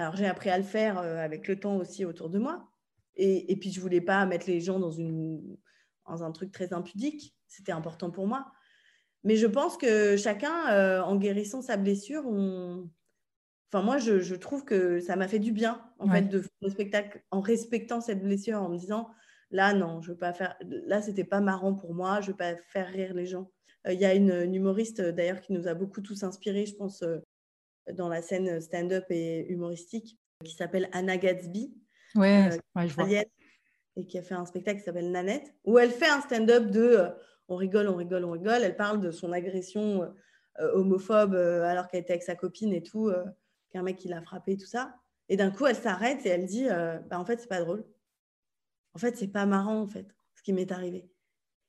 Alors, 0.01 0.15
j'ai 0.15 0.25
appris 0.25 0.49
à 0.49 0.57
le 0.57 0.63
faire 0.63 0.97
euh, 0.97 1.17
avec 1.17 1.47
le 1.47 1.59
temps 1.59 1.77
aussi 1.77 2.05
autour 2.05 2.29
de 2.29 2.39
moi. 2.39 2.67
Et, 3.15 3.51
et 3.51 3.55
puis, 3.55 3.71
je 3.71 3.79
voulais 3.79 4.01
pas 4.01 4.25
mettre 4.25 4.47
les 4.47 4.59
gens 4.59 4.79
dans, 4.79 4.91
une, 4.91 5.57
dans 6.07 6.23
un 6.23 6.31
truc 6.31 6.51
très 6.51 6.73
impudique. 6.73 7.35
C'était 7.47 7.71
important 7.71 8.09
pour 8.09 8.25
moi. 8.25 8.51
Mais 9.23 9.35
je 9.35 9.45
pense 9.45 9.77
que 9.77 10.17
chacun, 10.17 10.69
euh, 10.69 11.01
en 11.03 11.17
guérissant 11.17 11.61
sa 11.61 11.77
blessure, 11.77 12.25
on... 12.25 12.89
enfin 13.71 13.83
moi, 13.83 13.99
je, 13.99 14.33
trouve 14.33 14.65
que 14.65 14.99
ça 14.99 15.15
m'a 15.15 15.27
fait 15.27 15.37
du 15.37 15.51
bien, 15.51 15.85
en 15.99 16.09
fait, 16.09 16.23
de 16.23 16.41
faire 16.41 16.49
le 16.61 16.69
spectacle 16.71 17.23
en 17.29 17.39
respectant 17.39 18.01
cette 18.01 18.23
blessure, 18.23 18.59
en 18.59 18.69
me 18.69 18.77
disant, 18.77 19.07
là, 19.51 19.75
non, 19.75 20.01
je 20.01 20.13
veux 20.13 20.17
pas 20.17 20.33
faire, 20.33 20.57
là, 20.61 21.03
c'était 21.03 21.23
pas 21.23 21.41
marrant 21.41 21.75
pour 21.75 21.93
moi, 21.93 22.21
je 22.21 22.31
veux 22.31 22.37
pas 22.37 22.55
faire 22.69 22.87
rire 22.87 23.13
les 23.13 23.27
gens. 23.27 23.51
Euh, 23.85 23.93
il 23.93 23.99
y 23.99 24.05
a 24.05 24.15
une, 24.15 24.51
humoriste, 24.51 24.99
d'ailleurs, 25.01 25.41
qui 25.41 25.53
nous 25.53 25.67
a 25.67 25.75
beaucoup 25.75 26.01
tous 26.01 26.23
inspirés, 26.23 26.65
je 26.65 26.75
pense, 26.75 27.03
euh, 27.03 27.19
dans 27.93 28.09
la 28.09 28.21
scène 28.21 28.61
stand-up 28.61 29.05
et 29.09 29.51
humoristique, 29.51 30.19
qui 30.43 30.55
s'appelle 30.55 30.89
Anna 30.91 31.17
Gatsby. 31.17 31.73
Ouais, 32.15 32.49
je 32.75 32.93
vois. 32.93 33.07
Et 33.97 34.05
qui 34.05 34.17
a 34.17 34.21
fait 34.21 34.35
un 34.35 34.45
spectacle 34.45 34.79
qui 34.79 34.85
s'appelle 34.85 35.11
Nanette, 35.11 35.53
où 35.65 35.77
elle 35.77 35.91
fait 35.91 36.07
un 36.07 36.21
stand-up 36.21 36.67
de 36.67 37.09
on 37.49 37.57
rigole, 37.57 37.89
on 37.89 37.95
rigole, 37.97 38.23
on 38.23 38.31
rigole. 38.31 38.63
Elle 38.63 38.77
parle 38.77 39.01
de 39.01 39.11
son 39.11 39.33
agression 39.33 40.13
euh, 40.59 40.73
homophobe 40.73 41.33
euh, 41.33 41.63
alors 41.63 41.87
qu'elle 41.87 42.01
était 42.01 42.13
avec 42.13 42.23
sa 42.23 42.35
copine 42.35 42.73
et 42.73 42.83
tout, 42.83 43.07
euh, 43.09 43.25
qu'un 43.71 43.83
mec 43.83 43.97
qui 43.97 44.07
l'a 44.07 44.21
frappé, 44.21 44.57
tout 44.57 44.65
ça. 44.65 44.95
Et 45.29 45.37
d'un 45.37 45.51
coup, 45.51 45.65
elle 45.65 45.75
s'arrête 45.75 46.25
et 46.25 46.29
elle 46.29 46.45
dit 46.45 46.67
bah, 46.67 47.19
En 47.19 47.25
fait, 47.25 47.39
c'est 47.39 47.47
pas 47.47 47.61
drôle. 47.61 47.85
En 48.93 48.99
fait, 48.99 49.15
c'est 49.15 49.29
pas 49.29 49.45
marrant, 49.45 49.79
en 49.79 49.87
fait, 49.87 50.07
ce 50.35 50.43
qui 50.43 50.51
m'est 50.51 50.71
arrivé. 50.71 51.09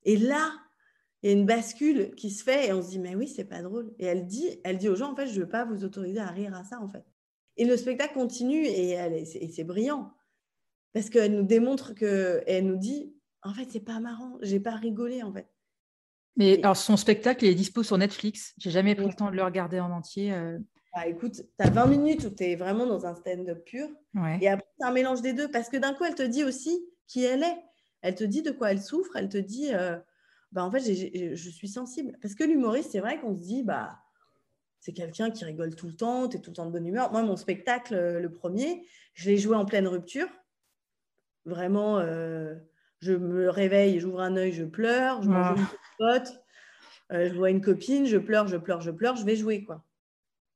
Et 0.04 0.16
là, 0.16 0.52
il 1.22 1.30
y 1.30 1.32
a 1.32 1.36
une 1.36 1.46
bascule 1.46 2.14
qui 2.16 2.30
se 2.30 2.42
fait 2.42 2.68
et 2.68 2.72
on 2.72 2.82
se 2.82 2.90
dit 2.90 2.98
Mais 2.98 3.14
oui, 3.14 3.28
c'est 3.28 3.44
pas 3.44 3.62
drôle. 3.62 3.94
Et 3.98 4.06
elle 4.06 4.26
dit, 4.26 4.60
elle 4.64 4.78
dit 4.78 4.88
aux 4.88 4.96
gens 4.96 5.12
En 5.12 5.16
fait, 5.16 5.28
je 5.28 5.40
veux 5.40 5.48
pas 5.48 5.64
vous 5.64 5.84
autoriser 5.84 6.18
à 6.18 6.28
rire 6.28 6.54
à 6.54 6.64
ça, 6.64 6.80
en 6.80 6.88
fait. 6.88 7.04
Et 7.56 7.64
le 7.64 7.76
spectacle 7.76 8.14
continue 8.14 8.64
et, 8.64 8.90
elle, 8.90 9.14
et 9.14 9.24
c'est 9.24 9.64
brillant. 9.64 10.12
Parce 10.92 11.10
qu'elle 11.10 11.32
nous 11.32 11.42
démontre 11.42 11.94
que, 11.94 12.42
et 12.46 12.54
elle 12.54 12.66
nous 12.66 12.76
dit, 12.76 13.14
en 13.42 13.54
fait, 13.54 13.68
c'est 13.70 13.80
pas 13.80 14.00
marrant, 14.00 14.38
j'ai 14.42 14.60
pas 14.60 14.74
rigolé, 14.74 15.22
en 15.22 15.32
fait. 15.32 15.48
Mais 16.36 16.58
alors, 16.58 16.76
son 16.76 16.96
spectacle, 16.96 17.44
il 17.44 17.50
est 17.50 17.54
dispo 17.54 17.82
sur 17.82 17.98
Netflix. 17.98 18.54
J'ai 18.58 18.70
jamais 18.70 18.94
pris 18.94 19.06
le 19.06 19.12
temps 19.12 19.30
de 19.30 19.36
le 19.36 19.44
regarder 19.44 19.80
en 19.80 19.90
entier. 19.90 20.32
Euh. 20.32 20.58
Bah, 20.94 21.06
écoute, 21.06 21.34
tu 21.34 21.66
as 21.66 21.70
20 21.70 21.86
minutes 21.86 22.24
où 22.24 22.30
tu 22.30 22.44
es 22.44 22.56
vraiment 22.56 22.86
dans 22.86 23.06
un 23.06 23.14
stand-up 23.14 23.64
pur. 23.64 23.88
Et 24.40 24.48
après, 24.48 24.66
c'est 24.78 24.86
un 24.86 24.92
mélange 24.92 25.22
des 25.22 25.34
deux. 25.34 25.50
Parce 25.50 25.68
que 25.68 25.76
d'un 25.76 25.92
coup, 25.92 26.04
elle 26.04 26.14
te 26.14 26.22
dit 26.22 26.44
aussi 26.44 26.86
qui 27.06 27.24
elle 27.24 27.42
est. 27.42 27.58
Elle 28.00 28.14
te 28.14 28.24
dit 28.24 28.42
de 28.42 28.50
quoi 28.50 28.72
elle 28.72 28.82
souffre. 28.82 29.16
Elle 29.16 29.28
te 29.28 29.38
dit, 29.38 29.74
euh, 29.74 29.98
bah, 30.52 30.64
en 30.64 30.70
fait, 30.70 30.80
je 30.80 31.50
suis 31.50 31.68
sensible. 31.68 32.16
Parce 32.22 32.34
que 32.34 32.44
l'humoriste, 32.44 32.92
c'est 32.92 33.00
vrai 33.00 33.20
qu'on 33.20 33.34
se 33.34 33.42
dit, 33.42 33.62
bah, 33.62 33.98
c'est 34.80 34.92
quelqu'un 34.92 35.30
qui 35.30 35.44
rigole 35.44 35.74
tout 35.74 35.86
le 35.86 35.94
temps, 35.94 36.28
tu 36.28 36.36
es 36.36 36.40
tout 36.40 36.50
le 36.50 36.56
temps 36.56 36.66
de 36.66 36.72
bonne 36.72 36.86
humeur. 36.86 37.10
Moi, 37.12 37.22
mon 37.22 37.36
spectacle, 37.36 37.94
euh, 37.94 38.20
le 38.20 38.30
premier, 38.30 38.86
je 39.14 39.30
l'ai 39.30 39.38
joué 39.38 39.56
en 39.56 39.64
pleine 39.64 39.88
rupture. 39.88 40.28
Vraiment, 41.44 42.00
je 43.02 43.12
me 43.12 43.50
réveille, 43.50 43.98
j'ouvre 43.98 44.20
un 44.20 44.36
œil, 44.36 44.52
je 44.52 44.64
pleure, 44.64 45.22
je 45.22 45.28
mange 45.28 45.58
une 45.58 45.66
pote, 45.98 46.40
euh, 47.12 47.28
je 47.28 47.34
vois 47.34 47.50
une 47.50 47.60
copine, 47.60 48.06
je 48.06 48.16
pleure, 48.16 48.46
je 48.46 48.56
pleure, 48.56 48.80
je 48.80 48.92
pleure, 48.92 49.16
je 49.16 49.24
vais 49.24 49.36
jouer 49.36 49.64
quoi. 49.64 49.84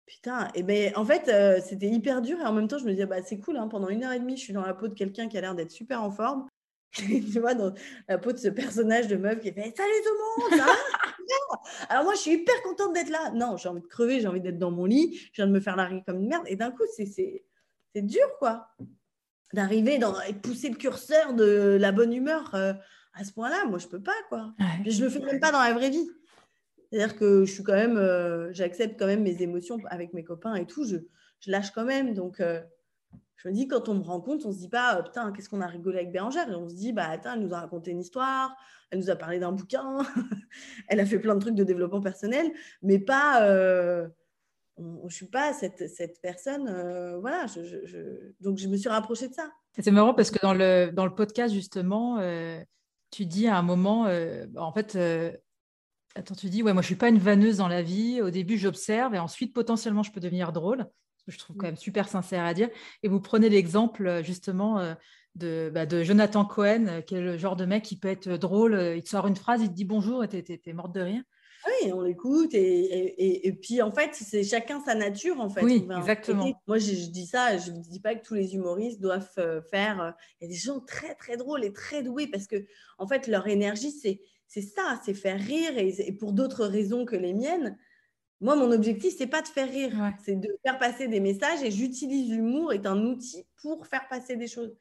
Putain, 0.07 0.49
et 0.55 0.63
ben 0.63 0.93
en 0.95 1.05
fait 1.05 1.29
euh, 1.29 1.61
c'était 1.61 1.89
hyper 1.89 2.23
dur 2.23 2.39
et 2.41 2.45
en 2.45 2.53
même 2.53 2.69
temps 2.69 2.79
je 2.79 2.85
me 2.85 2.91
disais 2.91 3.07
bah 3.07 3.21
c'est 3.25 3.41
cool 3.41 3.57
hein, 3.57 3.67
pendant 3.67 3.89
une 3.89 4.05
heure 4.05 4.13
et 4.13 4.21
demie 4.21 4.37
je 4.37 4.43
suis 4.43 4.53
dans 4.53 4.65
la 4.65 4.73
peau 4.73 4.87
de 4.87 4.95
quelqu'un 4.95 5.27
qui 5.27 5.37
a 5.37 5.41
l'air 5.41 5.57
d'être 5.57 5.73
super 5.73 6.05
en 6.05 6.13
forme, 6.13 6.47
tu 6.93 7.41
vois 7.41 7.55
dans 7.55 7.73
la 8.09 8.19
peau 8.19 8.33
de 8.33 8.39
ce 8.39 8.49
personnage 8.49 9.09
de 9.09 9.17
meuf 9.17 9.41
qui 9.41 9.53
fait 9.53 9.75
salut 9.77 9.93
tout 10.05 10.13
le 10.13 10.59
monde, 10.59 10.67
alors 11.89 12.05
moi 12.05 12.15
je 12.15 12.21
suis 12.21 12.33
hyper 12.33 12.63
contente 12.63 12.95
d'être 12.95 13.11
là. 13.11 13.31
Non 13.35 13.57
j'ai 13.57 13.69
envie 13.69 13.83
de 13.83 13.87
crever, 13.87 14.21
j'ai 14.21 14.29
envie 14.29 14.41
d'être 14.41 14.59
dans 14.59 14.71
mon 14.71 14.87
lit, 14.87 15.19
je 15.33 15.43
viens 15.43 15.47
de 15.47 15.53
me 15.53 15.61
faire 15.61 15.77
la 15.77 15.91
comme 16.07 16.21
une 16.21 16.29
merde 16.29 16.45
et 16.47 16.57
d'un 16.57 16.71
coup 16.71 16.85
c'est 16.97 18.03
dur 18.03 18.27
quoi 18.39 18.69
d'arriver 19.53 19.99
et 20.29 20.35
pousser 20.35 20.69
le 20.69 20.77
curseur 20.77 21.35
de 21.35 21.77
la 21.81 21.93
bonne 21.93 22.13
humeur 22.13 22.55
euh, 22.55 22.73
à 23.15 23.25
ce 23.25 23.33
point-là. 23.33 23.65
Moi, 23.67 23.79
je 23.79 23.87
peux 23.87 24.03
pas, 24.03 24.17
quoi. 24.29 24.53
Je 24.85 24.91
Je 24.91 25.05
le 25.05 25.11
fais 25.11 25.21
même 25.21 25.41
pas 25.41 25.53
dans 25.53 25.63
la 25.63 25.73
vraie 25.73 25.91
vie. 25.91 26.09
C'est-à-dire 26.91 27.17
que 27.17 27.45
je 27.45 27.53
suis 27.53 27.63
quand 27.63 27.75
même, 27.75 27.97
euh, 27.97 28.53
j'accepte 28.53 28.99
quand 28.99 29.07
même 29.07 29.23
mes 29.23 29.43
émotions 29.43 29.79
avec 29.87 30.13
mes 30.13 30.25
copains 30.25 30.55
et 30.55 30.67
tout. 30.67 30.85
Je, 30.85 30.97
je 31.41 31.51
lâche 31.51 31.71
quand 31.73 31.85
même. 31.85 32.15
Donc, 32.15 32.41
euh, 32.41 32.63
je 33.37 33.49
me 33.49 33.53
dis, 33.53 33.69
quand 33.69 33.89
on 33.89 33.95
me 33.95 34.03
rencontre, 34.03 34.47
on 34.47 34.53
se 34.53 34.59
dit 34.59 34.69
pas, 34.69 35.03
putain, 35.03 35.33
qu'est-ce 35.33 35.49
qu'on 35.49 35.61
a 35.61 35.67
rigolé 35.67 35.99
avec 35.99 36.13
Bérangère? 36.13 36.51
Et 36.51 36.55
on 36.55 36.69
se 36.69 36.75
dit, 36.75 36.93
bah, 36.93 37.09
attends, 37.09 37.35
elle 37.35 37.41
nous 37.41 37.55
a 37.55 37.61
raconté 37.61 37.91
une 37.91 38.01
histoire, 38.01 38.57
elle 38.91 38.99
nous 38.99 39.11
a 39.11 39.17
parlé 39.17 39.39
d'un 39.39 39.53
bouquin, 39.53 39.99
elle 40.89 41.01
a 41.01 41.07
fait 41.07 41.19
plein 41.19 41.35
de 41.35 41.41
trucs 41.41 41.55
de 41.55 41.65
développement 41.65 42.01
personnel, 42.01 42.51
mais 42.83 42.99
pas 42.99 43.41
je 44.79 44.83
ne 45.05 45.09
suis 45.09 45.27
pas 45.27 45.53
cette, 45.53 45.89
cette 45.89 46.21
personne. 46.21 46.69
Euh, 46.69 47.19
voilà, 47.19 47.47
donc 48.41 48.59
je 48.59 48.69
me 48.69 48.77
suis 48.77 48.89
rapprochée 48.89 49.29
de 49.29 49.35
ça. 49.35 49.51
C'est 49.79 49.91
marrant 49.91 50.15
parce 50.15 50.31
que 50.31 50.41
dans 50.41 50.55
le, 50.55 50.91
dans 50.93 51.05
le 51.05 51.15
podcast, 51.15 51.55
justement, 51.55 52.19
euh, 52.19 52.61
tu 53.11 53.27
dis 53.27 53.47
à 53.47 53.57
un 53.57 53.63
moment, 53.63 54.07
euh, 54.07 54.47
en 54.57 54.73
fait, 54.73 54.99
attends, 56.15 56.35
tu 56.35 56.49
dis, 56.49 56.63
ouais, 56.63 56.73
moi 56.73 56.83
je 56.83 56.87
ne 56.87 56.91
suis 56.91 56.97
pas 56.97 57.09
une 57.09 57.19
vanneuse 57.19 57.59
dans 57.59 57.69
la 57.69 57.83
vie. 57.83 58.21
Au 58.21 58.31
début, 58.31 58.59
j'observe 58.59 59.15
et 59.15 59.19
ensuite, 59.19 59.55
potentiellement, 59.55 60.03
je 60.03 60.13
peux 60.13 60.21
devenir 60.21 60.53
drôle. 60.53 60.87
Je 61.29 61.39
trouve 61.39 61.57
quand 61.57 61.67
même 61.67 61.77
super 61.77 62.09
sincère 62.09 62.45
à 62.45 62.55
dire. 62.55 62.69
Et 63.03 63.09
vous 63.09 63.21
prenez 63.21 63.49
l'exemple, 63.49 64.23
justement, 64.23 64.95
de, 65.35 65.71
bah, 65.73 65.87
de, 65.87 66.03
Jonathan 66.03 66.45
Cohen, 66.45 67.03
qui 67.07 67.15
est 67.15 67.21
le 67.21 67.37
genre 67.37 67.57
de 67.57 67.65
mec 67.65 67.83
qui 67.83 67.97
peut 67.99 68.09
être 68.09 68.29
drôle. 68.37 68.95
Il 68.97 69.03
te 69.03 69.09
sort 69.09 69.27
une 69.27 69.37
phrase, 69.37 69.63
il 69.63 69.69
te 69.69 69.75
dit 69.75 69.85
bonjour 69.85 70.25
et 70.25 70.29
tu 70.29 70.37
es, 70.39 70.73
morte 70.73 70.95
de 70.95 71.01
rire. 71.01 71.23
Oui, 71.67 71.93
on 71.93 72.01
l'écoute 72.01 72.55
et, 72.55 73.47
et, 73.47 73.53
puis 73.53 73.83
en 73.83 73.91
fait, 73.91 74.11
c'est 74.13 74.45
chacun 74.45 74.81
sa 74.85 74.95
nature 74.95 75.41
en 75.41 75.51
fait. 75.51 75.63
Oui, 75.63 75.87
exactement. 75.97 76.53
Moi, 76.67 76.79
je, 76.79 77.11
dis 77.11 77.27
ça, 77.27 77.59
je 77.59 77.73
ne 77.73 77.81
dis 77.81 78.01
pas 78.01 78.15
que 78.15 78.25
tous 78.25 78.35
les 78.35 78.55
humoristes 78.55 79.01
doivent 79.01 79.29
euh, 79.39 79.61
faire. 79.63 80.01
Euh, 80.01 80.11
il 80.41 80.45
y 80.45 80.51
a 80.51 80.53
des 80.53 80.59
gens 80.59 80.81
très 80.81 81.15
très 81.15 81.37
drôles 81.37 81.65
et 81.65 81.73
très 81.73 82.03
doués 82.03 82.29
parce 82.29 82.47
que 82.47 82.65
en 82.99 83.09
fait, 83.09 83.27
leur 83.27 83.49
énergie, 83.49 83.91
c'est 83.91 84.21
c'est 84.47 84.63
ça, 84.63 85.01
c'est 85.05 85.15
faire 85.15 85.41
rire 85.41 85.77
et, 85.77 86.13
pour 86.13 86.33
d'autres 86.33 86.67
raisons 86.67 87.05
que 87.05 87.17
les 87.17 87.35
miennes. 87.35 87.77
Moi, 88.41 88.55
mon 88.55 88.71
objectif, 88.71 89.15
c'est 89.17 89.27
pas 89.27 89.41
de 89.41 89.49
faire 89.49 89.71
rire, 89.71 89.93
c'est 90.25 90.37
de 90.37 90.49
faire 90.63 90.79
passer 90.79 91.09
des 91.09 91.21
messages 91.21 91.63
et 91.63 91.71
j'utilise 91.71 92.31
l'humour 92.31 92.73
est 92.73 92.87
un 92.87 93.03
outil 93.07 93.47
pour 93.63 93.87
faire 93.87 94.07
passer 94.09 94.37
des 94.37 94.47
choses. 94.47 94.75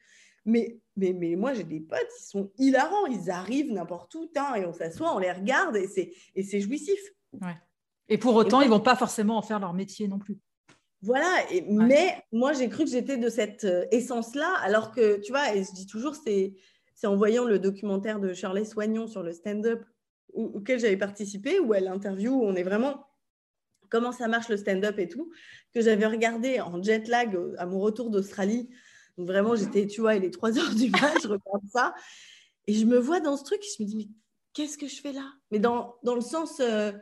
Mais, 0.44 0.78
mais, 0.96 1.12
mais 1.12 1.34
moi, 1.34 1.54
j'ai 1.54 1.64
des 1.64 1.80
potes, 1.80 2.06
ils 2.20 2.24
sont 2.24 2.52
hilarants. 2.58 3.06
Ils 3.06 3.30
arrivent 3.30 3.72
n'importe 3.72 4.14
où, 4.14 4.30
hein, 4.36 4.54
et 4.54 4.64
on 4.64 4.72
s'assoit, 4.72 5.14
on 5.14 5.18
les 5.18 5.32
regarde, 5.32 5.76
et 5.76 5.88
c'est, 5.88 6.12
et 6.34 6.42
c'est 6.42 6.60
jouissif. 6.60 7.00
Ouais. 7.32 7.56
Et 8.08 8.18
pour 8.18 8.34
autant, 8.36 8.60
ils 8.60 8.66
ne 8.66 8.70
vont 8.70 8.80
pas 8.80 8.94
forcément 8.94 9.36
en 9.38 9.42
faire 9.42 9.58
leur 9.58 9.74
métier 9.74 10.06
non 10.06 10.20
plus. 10.20 10.38
Voilà, 11.02 11.26
et, 11.50 11.62
mais 11.62 12.22
moi, 12.30 12.52
j'ai 12.52 12.68
cru 12.68 12.84
que 12.84 12.90
j'étais 12.90 13.16
de 13.16 13.28
cette 13.28 13.64
euh, 13.64 13.86
essence-là, 13.90 14.54
alors 14.62 14.92
que, 14.92 15.20
tu 15.20 15.32
vois, 15.32 15.54
et 15.54 15.64
je 15.64 15.72
dis 15.72 15.86
toujours, 15.86 16.14
c'est, 16.14 16.54
c'est 16.94 17.06
en 17.06 17.16
voyant 17.16 17.44
le 17.44 17.58
documentaire 17.58 18.20
de 18.20 18.32
Shirley 18.32 18.64
Soignon 18.64 19.06
sur 19.08 19.22
le 19.22 19.32
stand-up 19.32 19.84
auquel 20.32 20.78
j'avais 20.78 20.96
participé, 20.96 21.58
où 21.58 21.74
elle 21.74 21.88
interview, 21.88 22.32
où 22.32 22.44
on 22.44 22.54
est 22.54 22.62
vraiment 22.62 23.05
comment 23.90 24.12
ça 24.12 24.28
marche 24.28 24.48
le 24.48 24.56
stand-up 24.56 24.98
et 24.98 25.08
tout, 25.08 25.30
que 25.74 25.80
j'avais 25.80 26.06
regardé 26.06 26.60
en 26.60 26.82
jet 26.82 27.06
lag 27.08 27.38
à 27.58 27.66
mon 27.66 27.78
retour 27.78 28.10
d'Australie. 28.10 28.68
Vraiment, 29.16 29.56
j'étais, 29.56 29.86
tu 29.86 30.00
vois, 30.00 30.14
il 30.14 30.24
est 30.24 30.30
3 30.30 30.58
heures 30.58 30.74
du 30.74 30.90
mat, 30.90 31.14
je 31.22 31.28
regarde 31.28 31.66
ça. 31.72 31.94
Et 32.66 32.74
je 32.74 32.84
me 32.84 32.98
vois 32.98 33.20
dans 33.20 33.36
ce 33.36 33.44
truc 33.44 33.62
et 33.64 33.68
je 33.76 33.82
me 33.82 33.88
dis, 33.88 33.96
mais 33.96 34.08
qu'est-ce 34.52 34.76
que 34.76 34.88
je 34.88 35.00
fais 35.00 35.12
là? 35.12 35.32
Mais 35.50 35.58
dans, 35.58 35.96
dans 36.02 36.14
le 36.14 36.20
sens 36.20 36.60
euh, 36.60 36.92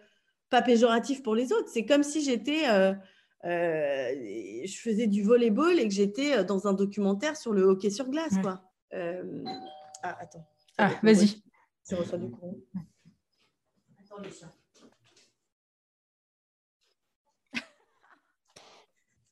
pas 0.51 0.63
péjoratif 0.63 1.23
pour 1.23 1.35
les 1.35 1.53
autres. 1.53 1.69
C'est 1.69 1.87
comme 1.87 2.03
si 2.03 2.23
j'étais, 2.23 2.69
euh, 2.69 2.93
euh, 3.45 4.65
je 4.65 4.77
faisais 4.77 5.07
du 5.07 5.23
volleyball 5.23 5.79
et 5.79 5.89
que 5.89 5.95
j'étais 5.95 6.45
dans 6.45 6.67
un 6.67 6.73
documentaire 6.73 7.37
sur 7.37 7.53
le 7.53 7.63
hockey 7.63 7.91
sur 7.91 8.09
glace, 8.09 8.35
quoi. 8.43 8.63
ah, 10.03 10.17
attends. 10.21 10.47
Ah, 10.79 10.93
vas-y. 11.03 11.43
Je 11.89 11.97
reçois 11.97 12.19
du 12.19 12.31
courant. 12.31 12.57
Attends. 13.99 14.23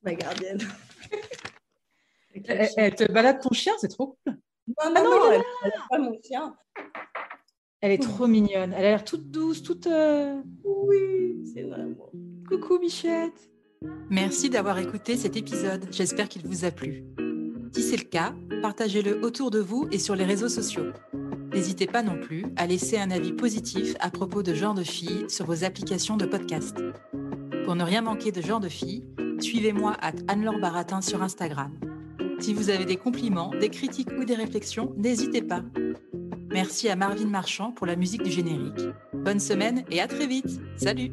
Ma 0.03 0.15
gardienne. 0.15 0.61
elle, 2.77 2.95
te 2.95 3.11
balade 3.11 3.41
ton 3.41 3.53
chien, 3.53 3.73
c'est 3.81 3.89
trop 3.89 4.17
cool. 4.25 4.37
Non, 4.67 4.91
non, 4.91 4.95
ah 4.97 5.03
non, 5.03 5.33
elle, 5.33 5.43
elle 5.65 5.73
pas 5.91 5.99
mon 5.99 6.19
chien. 6.23 6.57
Elle 7.81 7.93
est 7.93 8.03
trop 8.03 8.29
mignonne. 8.29 8.73
Elle 8.73 8.87
a 8.87 8.91
l'air 8.91 9.05
toute 9.05 9.31
douce, 9.31 9.63
toute. 9.63 9.89
Euh, 9.89 10.41
oui, 10.65 11.45
c'est 11.53 11.63
vraiment. 11.63 12.11
Coucou 12.49 12.79
Michette. 12.79 13.51
Merci 14.09 14.51
d'avoir 14.51 14.79
écouté 14.79 15.17
cet 15.17 15.37
épisode. 15.37 15.87
J'espère 15.91 16.29
qu'il 16.29 16.47
vous 16.47 16.65
a 16.65 16.71
plu. 16.71 17.05
Si 17.75 17.83
c'est 17.83 17.97
le 17.97 18.05
cas, 18.05 18.35
partagez-le 18.61 19.25
autour 19.25 19.51
de 19.51 19.59
vous 19.59 19.89
et 19.91 19.99
sur 19.99 20.15
les 20.15 20.25
réseaux 20.25 20.49
sociaux. 20.49 20.93
N'hésitez 21.53 21.87
pas 21.87 22.03
non 22.03 22.21
plus 22.21 22.47
à 22.57 22.67
laisser 22.67 22.99
un 22.99 23.11
avis 23.11 23.33
positif 23.33 23.95
à 23.99 24.11
propos 24.11 24.43
de 24.43 24.55
Genre 24.55 24.75
de 24.75 24.85
Filles 24.85 25.27
sur 25.29 25.47
vos 25.47 25.65
applications 25.65 26.17
de 26.17 26.25
podcast. 26.25 26.77
Pour 27.65 27.75
ne 27.75 27.83
rien 27.83 28.03
manquer 28.03 28.31
de 28.31 28.41
Genre 28.41 28.61
de 28.61 28.69
Filles, 28.69 29.05
suivez-moi 29.43 29.97
à 30.01 30.13
Anne-Laure 30.29 30.61
Baratin 30.61 31.01
sur 31.01 31.23
Instagram. 31.23 31.73
Si 32.41 32.55
vous 32.55 32.71
avez 32.71 32.85
des 32.85 32.97
compliments, 32.97 33.53
des 33.61 33.69
critiques 33.69 34.11
ou 34.19 34.25
des 34.25 34.35
réflexions, 34.35 34.93
n'hésitez 34.97 35.43
pas. 35.43 35.63
Merci 36.51 36.89
à 36.89 36.97
Marvin 36.97 37.29
Marchand 37.29 37.73
pour 37.73 37.87
la 37.87 37.97
musique 37.97 38.23
du 38.23 38.31
générique. 38.31 38.89
Bonne 39.13 39.41
semaine 39.41 39.85
et 39.91 40.01
à 40.01 40.07
très 40.07 40.27
vite. 40.27 40.61
Salut 40.77 41.13